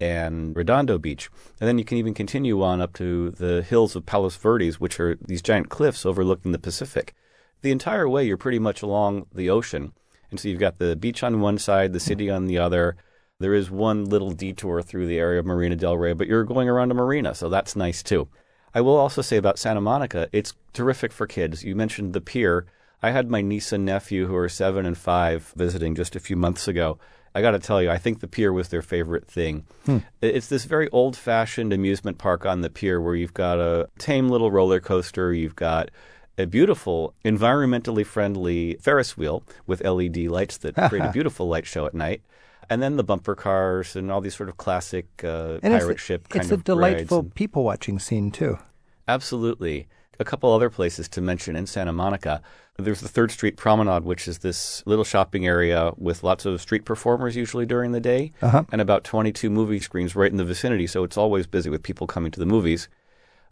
and 0.00 0.56
Redondo 0.56 0.98
Beach. 0.98 1.30
And 1.60 1.68
then 1.68 1.78
you 1.78 1.84
can 1.84 1.98
even 1.98 2.14
continue 2.14 2.62
on 2.62 2.80
up 2.80 2.92
to 2.94 3.30
the 3.30 3.62
hills 3.62 3.96
of 3.96 4.06
Palos 4.06 4.36
Verdes, 4.36 4.80
which 4.80 5.00
are 5.00 5.18
these 5.20 5.42
giant 5.42 5.68
cliffs 5.68 6.04
overlooking 6.04 6.52
the 6.52 6.58
Pacific. 6.58 7.14
The 7.62 7.70
entire 7.70 8.08
way, 8.08 8.24
you're 8.24 8.36
pretty 8.36 8.58
much 8.58 8.82
along 8.82 9.26
the 9.34 9.50
ocean. 9.50 9.92
And 10.30 10.38
so 10.38 10.48
you've 10.48 10.60
got 10.60 10.78
the 10.78 10.96
beach 10.96 11.22
on 11.22 11.40
one 11.40 11.58
side, 11.58 11.92
the 11.92 12.00
city 12.00 12.30
on 12.30 12.46
the 12.46 12.58
other. 12.58 12.96
There 13.38 13.54
is 13.54 13.70
one 13.70 14.04
little 14.04 14.30
detour 14.30 14.82
through 14.82 15.06
the 15.06 15.18
area 15.18 15.40
of 15.40 15.46
Marina 15.46 15.76
del 15.76 15.96
Rey, 15.96 16.14
but 16.14 16.26
you're 16.26 16.44
going 16.44 16.68
around 16.68 16.90
a 16.90 16.94
marina, 16.94 17.34
so 17.34 17.48
that's 17.48 17.76
nice 17.76 18.02
too. 18.02 18.28
I 18.74 18.80
will 18.80 18.96
also 18.96 19.22
say 19.22 19.36
about 19.36 19.58
Santa 19.58 19.80
Monica, 19.80 20.28
it's 20.32 20.54
terrific 20.72 21.12
for 21.12 21.26
kids. 21.26 21.64
You 21.64 21.74
mentioned 21.76 22.12
the 22.12 22.20
pier. 22.20 22.66
I 23.02 23.10
had 23.10 23.30
my 23.30 23.40
niece 23.40 23.72
and 23.72 23.84
nephew, 23.84 24.26
who 24.26 24.36
are 24.36 24.48
seven 24.48 24.84
and 24.86 24.96
five, 24.96 25.52
visiting 25.56 25.94
just 25.94 26.16
a 26.16 26.20
few 26.20 26.36
months 26.36 26.66
ago. 26.66 26.98
I 27.36 27.42
got 27.42 27.50
to 27.50 27.58
tell 27.58 27.82
you, 27.82 27.90
I 27.90 27.98
think 27.98 28.20
the 28.20 28.28
pier 28.28 28.50
was 28.50 28.70
their 28.70 28.80
favorite 28.80 29.26
thing. 29.26 29.66
It's 30.22 30.46
this 30.46 30.64
very 30.64 30.88
old 30.88 31.18
fashioned 31.18 31.70
amusement 31.70 32.16
park 32.16 32.46
on 32.46 32.62
the 32.62 32.70
pier 32.70 32.98
where 32.98 33.14
you've 33.14 33.34
got 33.34 33.58
a 33.58 33.90
tame 33.98 34.30
little 34.30 34.50
roller 34.50 34.80
coaster, 34.80 35.34
you've 35.34 35.54
got 35.54 35.90
a 36.38 36.46
beautiful, 36.46 37.12
environmentally 37.26 38.06
friendly 38.06 38.78
Ferris 38.80 39.18
wheel 39.18 39.42
with 39.66 39.84
LED 39.84 40.16
lights 40.16 40.56
that 40.56 40.76
create 40.88 41.04
a 41.04 41.12
beautiful 41.12 41.46
light 41.46 41.66
show 41.66 41.84
at 41.84 41.92
night. 41.92 42.22
And 42.70 42.82
then 42.82 42.96
the 42.96 43.04
bumper 43.04 43.34
cars 43.34 43.96
and 43.96 44.10
all 44.10 44.22
these 44.22 44.34
sort 44.34 44.48
of 44.48 44.56
classic 44.56 45.06
uh, 45.22 45.58
pirate 45.60 46.00
ship 46.00 46.30
kind 46.30 46.42
it's 46.42 46.50
of 46.50 46.60
a 46.60 46.64
delightful 46.64 47.24
people 47.34 47.64
watching 47.64 47.98
scene, 47.98 48.30
too. 48.30 48.58
Absolutely. 49.06 49.88
A 50.18 50.24
couple 50.24 50.52
other 50.52 50.70
places 50.70 51.08
to 51.10 51.20
mention 51.20 51.56
in 51.56 51.66
Santa 51.66 51.92
Monica. 51.92 52.40
There's 52.78 53.00
the 53.00 53.08
Third 53.08 53.30
Street 53.30 53.56
Promenade, 53.56 54.04
which 54.04 54.26
is 54.28 54.38
this 54.38 54.82
little 54.86 55.04
shopping 55.04 55.46
area 55.46 55.92
with 55.96 56.22
lots 56.22 56.44
of 56.46 56.60
street 56.60 56.84
performers 56.84 57.36
usually 57.36 57.66
during 57.66 57.92
the 57.92 58.00
day, 58.00 58.32
Uh-huh. 58.42 58.64
and 58.72 58.80
about 58.80 59.04
22 59.04 59.48
movie 59.50 59.80
screens 59.80 60.14
right 60.16 60.30
in 60.30 60.36
the 60.36 60.44
vicinity, 60.44 60.86
so 60.86 61.04
it's 61.04 61.16
always 61.16 61.46
busy 61.46 61.70
with 61.70 61.82
people 61.82 62.06
coming 62.06 62.30
to 62.32 62.40
the 62.40 62.46
movies. 62.46 62.88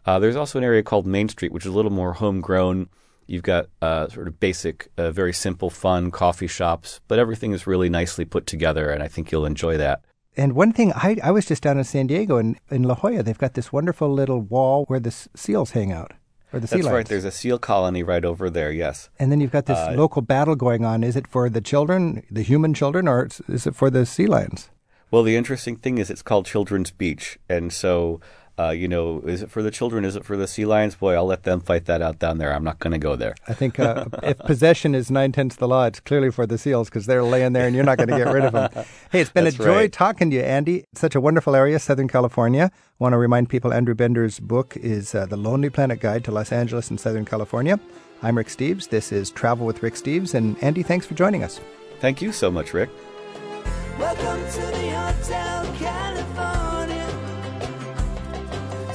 Uh, 0.05 0.19
there's 0.19 0.35
also 0.35 0.57
an 0.59 0.63
area 0.63 0.83
called 0.83 1.07
Main 1.07 1.29
Street, 1.29 1.51
which 1.51 1.65
is 1.65 1.71
a 1.71 1.75
little 1.75 1.91
more 1.91 2.13
homegrown. 2.13 2.89
You've 3.27 3.41
got 3.43 3.67
uh, 3.81 4.07
sort 4.09 4.27
of 4.27 4.39
basic, 4.39 4.89
uh, 4.97 5.09
very 5.09 5.33
simple, 5.33 5.71
fun 5.71 6.11
coffee 6.11 6.45
shops, 6.47 6.99
but 7.07 7.17
everything 7.17 7.53
is 7.53 7.65
really 7.65 7.89
nicely 7.89 8.25
put 8.25 8.45
together, 8.45 8.89
and 8.91 9.01
I 9.01 9.07
think 9.07 9.31
you'll 9.31 9.47
enjoy 9.47 9.77
that. 9.77 10.01
And 10.37 10.53
one 10.53 10.73
thing, 10.73 10.93
I, 10.93 11.17
I 11.23 11.31
was 11.31 11.45
just 11.47 11.63
down 11.63 11.79
in 11.79 11.83
San 11.85 12.05
Diego, 12.07 12.37
and 12.37 12.59
in 12.69 12.83
La 12.83 12.93
Jolla, 12.93 13.23
they've 13.23 13.37
got 13.37 13.55
this 13.55 13.71
wonderful 13.73 14.11
little 14.13 14.41
wall 14.41 14.85
where 14.85 14.99
the 14.99 15.07
s- 15.09 15.27
seals 15.35 15.71
hang 15.71 15.91
out, 15.91 16.11
or 16.55 16.59
the 16.61 16.67
sea 16.67 16.77
That's 16.77 16.87
right. 16.87 17.05
There's 17.05 17.25
a 17.25 17.31
seal 17.31 17.59
colony 17.59 18.01
right 18.01 18.23
over 18.25 18.49
there. 18.49 18.71
Yes. 18.71 19.09
And 19.19 19.31
then 19.31 19.41
you've 19.41 19.51
got 19.51 19.65
this 19.65 19.77
Uh, 19.77 19.93
local 19.95 20.21
battle 20.21 20.55
going 20.55 20.85
on. 20.85 21.03
Is 21.03 21.15
it 21.15 21.27
for 21.27 21.49
the 21.49 21.61
children, 21.61 22.23
the 22.31 22.41
human 22.43 22.73
children, 22.73 23.07
or 23.07 23.25
is- 23.25 23.41
is 23.49 23.67
it 23.67 23.75
for 23.75 23.89
the 23.89 24.05
sea 24.05 24.25
lions? 24.25 24.69
Well, 25.11 25.23
the 25.23 25.35
interesting 25.35 25.75
thing 25.75 25.97
is 25.97 26.09
it's 26.09 26.21
called 26.23 26.45
Children's 26.45 26.91
Beach, 26.91 27.37
and 27.49 27.71
so 27.71 28.19
uh, 28.57 28.69
you 28.69 28.87
know, 28.87 29.21
is 29.21 29.41
it 29.41 29.51
for 29.51 29.61
the 29.61 29.71
children? 29.71 30.05
Is 30.05 30.15
it 30.15 30.23
for 30.23 30.37
the 30.37 30.47
sea 30.47 30.65
lions? 30.65 30.95
Boy, 30.95 31.13
I'll 31.13 31.25
let 31.25 31.43
them 31.43 31.59
fight 31.59 31.85
that 31.85 32.01
out 32.01 32.19
down 32.19 32.37
there. 32.37 32.53
I'm 32.53 32.63
not 32.63 32.79
going 32.79 32.93
to 32.93 32.97
go 32.97 33.15
there. 33.15 33.35
I 33.47 33.53
think 33.53 33.79
uh, 33.79 34.05
if 34.23 34.37
possession 34.39 34.95
is 34.95 35.11
nine 35.11 35.33
tenths 35.33 35.57
the 35.57 35.67
law, 35.67 35.85
it's 35.85 35.99
clearly 35.99 36.31
for 36.31 36.47
the 36.47 36.57
seals 36.57 36.89
because 36.89 37.05
they're 37.05 37.23
laying 37.23 37.53
there 37.53 37.67
and 37.67 37.75
you're 37.75 37.83
not 37.83 37.97
going 37.97 38.09
to 38.09 38.17
get 38.17 38.31
rid 38.31 38.45
of 38.45 38.53
them. 38.53 38.85
Hey, 39.11 39.21
it's 39.21 39.29
been 39.29 39.45
That's 39.45 39.55
a 39.57 39.63
joy 39.63 39.75
right. 39.75 39.91
talking 39.91 40.29
to 40.29 40.35
you, 40.35 40.41
Andy. 40.41 40.85
It's 40.91 41.01
such 41.01 41.15
a 41.15 41.21
wonderful 41.21 41.55
area, 41.55 41.79
Southern 41.79 42.07
California. 42.07 42.71
I 42.73 42.79
want 42.99 43.13
to 43.13 43.17
remind 43.17 43.49
people 43.49 43.73
Andrew 43.73 43.95
Bender's 43.95 44.39
book 44.39 44.75
is 44.77 45.13
uh, 45.15 45.25
The 45.25 45.37
Lonely 45.37 45.69
Planet 45.69 45.99
Guide 45.99 46.23
to 46.25 46.31
Los 46.31 46.51
Angeles 46.51 46.89
and 46.89 46.99
Southern 46.99 47.25
California. 47.25 47.79
I'm 48.21 48.37
Rick 48.37 48.47
Steves. 48.47 48.89
This 48.89 49.11
is 49.11 49.31
Travel 49.31 49.65
with 49.65 49.83
Rick 49.83 49.95
Steves. 49.95 50.33
And 50.33 50.61
Andy, 50.63 50.83
thanks 50.83 51.05
for 51.05 51.13
joining 51.13 51.43
us. 51.43 51.59
Thank 51.99 52.21
you 52.21 52.31
so 52.31 52.51
much, 52.51 52.73
Rick. 52.73 52.89
Welcome 53.99 54.45
to 54.51 54.59
the 54.59 54.89
Hotel 54.89 55.73
California. 55.77 56.14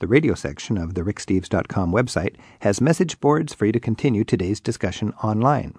The 0.00 0.06
radio 0.08 0.34
section 0.34 0.76
of 0.76 0.94
the 0.94 1.02
ricksteves.com 1.02 1.92
website 1.92 2.36
has 2.60 2.80
message 2.80 3.20
boards 3.20 3.54
for 3.54 3.66
you 3.66 3.72
to 3.72 3.80
continue 3.80 4.24
today's 4.24 4.60
discussion 4.60 5.12
online. 5.22 5.74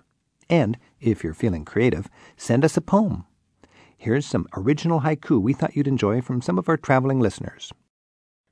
And, 0.50 0.78
if 1.02 1.24
you're 1.24 1.34
feeling 1.34 1.66
creative, 1.66 2.10
send 2.38 2.64
us 2.64 2.78
a 2.78 2.82
poem. 2.82 3.26
Here's 3.98 4.26
some 4.26 4.48
original 4.56 5.02
haiku 5.02 5.42
we 5.42 5.54
thought 5.54 5.76
you'd 5.76 5.88
enjoy 5.88 6.22
from 6.22 6.42
some 6.42 6.58
of 6.58 6.70
our 6.70 6.78
traveling 6.78 7.20
listeners. 7.20 7.74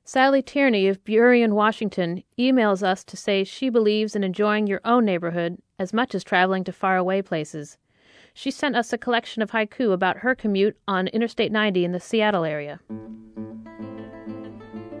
Sally 0.04 0.42
Tierney 0.42 0.86
of 0.86 1.02
Burien, 1.02 1.52
Washington, 1.52 2.22
emails 2.38 2.82
us 2.82 3.02
to 3.04 3.16
say 3.16 3.42
she 3.42 3.70
believes 3.70 4.14
in 4.14 4.22
enjoying 4.22 4.66
your 4.66 4.82
own 4.84 5.04
neighborhood 5.06 5.58
as 5.78 5.94
much 5.94 6.14
as 6.14 6.22
traveling 6.22 6.62
to 6.64 6.72
faraway 6.72 7.22
places. 7.22 7.78
She 8.34 8.50
sent 8.50 8.76
us 8.76 8.92
a 8.92 8.98
collection 8.98 9.40
of 9.40 9.52
haiku 9.52 9.92
about 9.92 10.18
her 10.18 10.34
commute 10.34 10.76
on 10.86 11.08
Interstate 11.08 11.52
90 11.52 11.86
in 11.86 11.92
the 11.92 12.00
Seattle 12.00 12.44
area. 12.44 12.80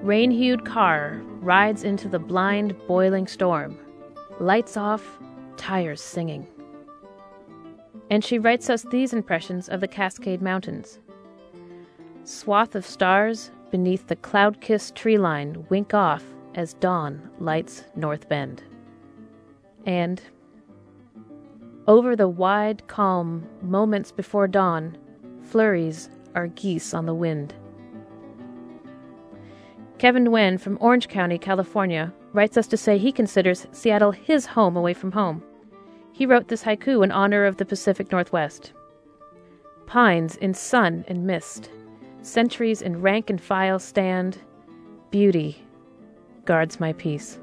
Rain 0.04 0.30
hued 0.30 0.66
car 0.66 1.22
rides 1.40 1.82
into 1.82 2.10
the 2.10 2.18
blind, 2.18 2.76
boiling 2.86 3.26
storm. 3.26 3.78
Lights 4.38 4.76
off, 4.76 5.18
tires 5.56 6.02
singing. 6.02 6.46
And 8.10 8.22
she 8.22 8.38
writes 8.38 8.68
us 8.68 8.82
these 8.82 9.14
impressions 9.14 9.66
of 9.66 9.80
the 9.80 9.88
Cascade 9.88 10.42
Mountains. 10.42 10.98
Swath 12.24 12.74
of 12.74 12.84
stars 12.84 13.50
beneath 13.70 14.06
the 14.08 14.16
cloud 14.16 14.60
kissed 14.60 14.94
tree 14.94 15.16
line 15.16 15.64
wink 15.70 15.94
off 15.94 16.22
as 16.54 16.74
dawn 16.74 17.30
lights 17.38 17.84
North 17.96 18.28
Bend. 18.28 18.62
And 19.86 20.20
over 21.86 22.14
the 22.14 22.28
wide 22.28 22.86
calm 22.88 23.48
moments 23.62 24.12
before 24.12 24.48
dawn, 24.48 24.98
flurries 25.40 26.10
are 26.34 26.48
geese 26.48 26.92
on 26.92 27.06
the 27.06 27.14
wind. 27.14 27.54
Kevin 29.98 30.26
Nguyen 30.26 30.60
from 30.60 30.76
Orange 30.80 31.08
County, 31.08 31.38
California, 31.38 32.12
writes 32.32 32.56
us 32.56 32.66
to 32.66 32.76
say 32.76 32.98
he 32.98 33.12
considers 33.12 33.66
Seattle 33.70 34.10
his 34.10 34.46
home 34.46 34.76
away 34.76 34.92
from 34.92 35.12
home. 35.12 35.42
He 36.12 36.26
wrote 36.26 36.48
this 36.48 36.64
haiku 36.64 37.04
in 37.04 37.12
honor 37.12 37.44
of 37.44 37.56
the 37.56 37.64
Pacific 37.64 38.10
Northwest. 38.10 38.72
Pines 39.86 40.36
in 40.36 40.52
sun 40.52 41.04
and 41.06 41.26
mist, 41.26 41.70
centuries 42.22 42.82
in 42.82 43.00
rank 43.00 43.30
and 43.30 43.40
file 43.40 43.78
stand, 43.78 44.38
beauty 45.10 45.64
guards 46.44 46.80
my 46.80 46.92
peace. 46.94 47.38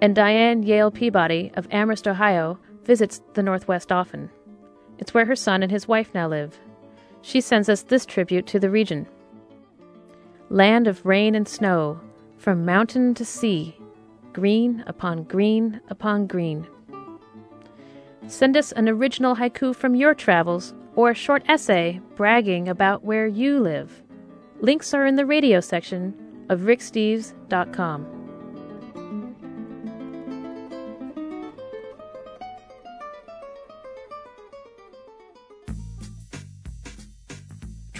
And 0.00 0.14
Diane 0.14 0.62
Yale 0.62 0.90
Peabody 0.90 1.50
of 1.54 1.66
Amherst, 1.70 2.06
Ohio, 2.06 2.58
visits 2.84 3.22
the 3.34 3.42
Northwest 3.42 3.90
often. 3.90 4.30
It's 4.98 5.14
where 5.14 5.24
her 5.26 5.36
son 5.36 5.62
and 5.62 5.72
his 5.72 5.88
wife 5.88 6.10
now 6.14 6.28
live. 6.28 6.58
She 7.22 7.40
sends 7.40 7.68
us 7.68 7.82
this 7.82 8.04
tribute 8.04 8.46
to 8.48 8.58
the 8.58 8.70
region 8.70 9.06
land 10.52 10.86
of 10.86 11.06
rain 11.06 11.34
and 11.34 11.48
snow, 11.48 11.98
from 12.36 12.62
mountain 12.62 13.14
to 13.14 13.24
sea, 13.24 13.74
green 14.34 14.84
upon 14.86 15.24
green 15.24 15.80
upon 15.88 16.26
green. 16.26 16.66
Send 18.26 18.54
us 18.54 18.70
an 18.72 18.86
original 18.86 19.36
haiku 19.36 19.74
from 19.74 19.94
your 19.94 20.14
travels 20.14 20.74
or 20.94 21.10
a 21.10 21.14
short 21.14 21.42
essay 21.48 22.00
bragging 22.16 22.68
about 22.68 23.02
where 23.02 23.26
you 23.26 23.60
live. 23.60 24.02
Links 24.60 24.92
are 24.92 25.06
in 25.06 25.16
the 25.16 25.24
radio 25.24 25.58
section 25.58 26.14
of 26.50 26.60
ricksteves.com. 26.60 28.21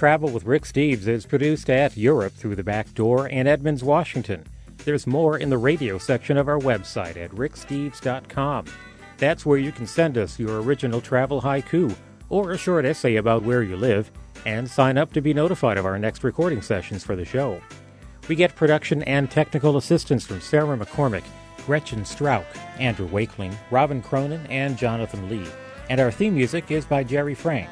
Travel 0.02 0.30
with 0.30 0.46
Rick 0.46 0.64
Steves 0.64 1.06
is 1.06 1.26
produced 1.26 1.70
at 1.70 1.96
Europe 1.96 2.32
Through 2.32 2.56
the 2.56 2.64
Back 2.64 2.92
Door 2.92 3.28
in 3.28 3.46
Edmonds, 3.46 3.84
Washington. 3.84 4.44
There's 4.78 5.06
more 5.06 5.38
in 5.38 5.48
the 5.48 5.58
radio 5.58 5.96
section 5.96 6.36
of 6.36 6.48
our 6.48 6.58
website 6.58 7.16
at 7.16 7.30
ricksteves.com. 7.30 8.64
That's 9.18 9.46
where 9.46 9.58
you 9.58 9.70
can 9.70 9.86
send 9.86 10.18
us 10.18 10.40
your 10.40 10.60
original 10.60 11.00
travel 11.00 11.40
haiku 11.40 11.94
or 12.30 12.50
a 12.50 12.58
short 12.58 12.84
essay 12.84 13.14
about 13.14 13.44
where 13.44 13.62
you 13.62 13.76
live 13.76 14.10
and 14.44 14.68
sign 14.68 14.98
up 14.98 15.12
to 15.12 15.20
be 15.20 15.32
notified 15.32 15.78
of 15.78 15.86
our 15.86 16.00
next 16.00 16.24
recording 16.24 16.62
sessions 16.62 17.04
for 17.04 17.14
the 17.14 17.24
show. 17.24 17.60
We 18.26 18.34
get 18.34 18.56
production 18.56 19.04
and 19.04 19.30
technical 19.30 19.76
assistance 19.76 20.26
from 20.26 20.40
Sarah 20.40 20.76
McCormick, 20.76 21.22
Gretchen 21.64 22.04
Strauch, 22.04 22.44
Andrew 22.80 23.06
Wakeling, 23.06 23.54
Robin 23.70 24.02
Cronin, 24.02 24.44
and 24.48 24.76
Jonathan 24.76 25.28
Lee. 25.28 25.48
And 25.88 26.00
our 26.00 26.10
theme 26.10 26.34
music 26.34 26.72
is 26.72 26.84
by 26.84 27.04
Jerry 27.04 27.36
Frank. 27.36 27.70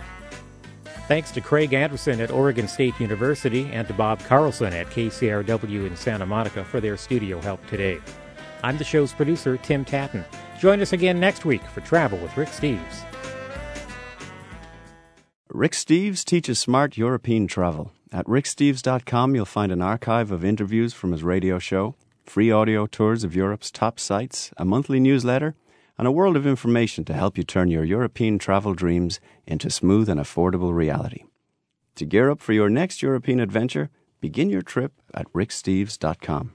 Thanks 1.11 1.33
to 1.33 1.41
Craig 1.41 1.73
Anderson 1.73 2.21
at 2.21 2.31
Oregon 2.31 2.69
State 2.69 3.01
University 3.01 3.69
and 3.73 3.85
to 3.89 3.93
Bob 3.93 4.21
Carlson 4.21 4.73
at 4.73 4.87
KCRW 4.91 5.85
in 5.85 5.97
Santa 5.97 6.25
Monica 6.25 6.65
for 6.65 6.81
their 6.81 6.97
studio 6.97 7.41
help 7.41 7.67
today. 7.67 7.99
I'm 8.63 8.79
the 8.79 8.85
show's 8.85 9.13
producer, 9.13 9.57
Tim 9.57 9.85
Tattan. 9.85 10.25
Join 10.61 10.81
us 10.81 10.93
again 10.93 11.19
next 11.19 11.45
week 11.45 11.65
for 11.75 11.81
Travel 11.81 12.17
with 12.19 12.37
Rick 12.37 12.51
Steves. 12.51 13.03
Rick 15.49 15.73
Steves 15.73 16.25
teaches 16.25 16.61
smart 16.61 16.97
European 16.97 17.49
travel. 17.49 17.91
At 18.13 18.27
ricksteves.com, 18.27 19.35
you'll 19.35 19.47
find 19.47 19.73
an 19.73 19.83
archive 19.83 20.31
of 20.31 20.45
interviews 20.45 20.95
from 20.95 21.11
his 21.11 21.25
radio 21.25 21.59
show, 21.59 21.97
free 22.23 22.53
audio 22.53 22.87
tours 22.87 23.25
of 23.25 23.35
Europe's 23.35 23.73
top 23.73 23.99
sites, 23.99 24.53
a 24.57 24.65
monthly 24.65 25.01
newsletter, 25.01 25.57
and 25.99 26.07
a 26.07 26.12
world 26.12 26.36
of 26.36 26.47
information 26.47 27.05
to 27.05 27.12
help 27.12 27.36
you 27.36 27.45
turn 27.45 27.70
your 27.70 27.84
European 27.84 28.38
travel 28.38 28.74
dreams 28.74 29.20
into 29.47 29.70
smooth 29.70 30.09
and 30.09 30.20
affordable 30.20 30.74
reality. 30.74 31.24
To 31.97 32.05
gear 32.05 32.30
up 32.30 32.41
for 32.41 32.53
your 32.53 32.70
next 32.70 33.03
European 33.03 33.41
adventure, 33.41 33.91
begin 34.20 34.51
your 34.51 34.62
trip 34.62 34.93
at 35.12 35.32
ricksteves.com. 35.32 36.53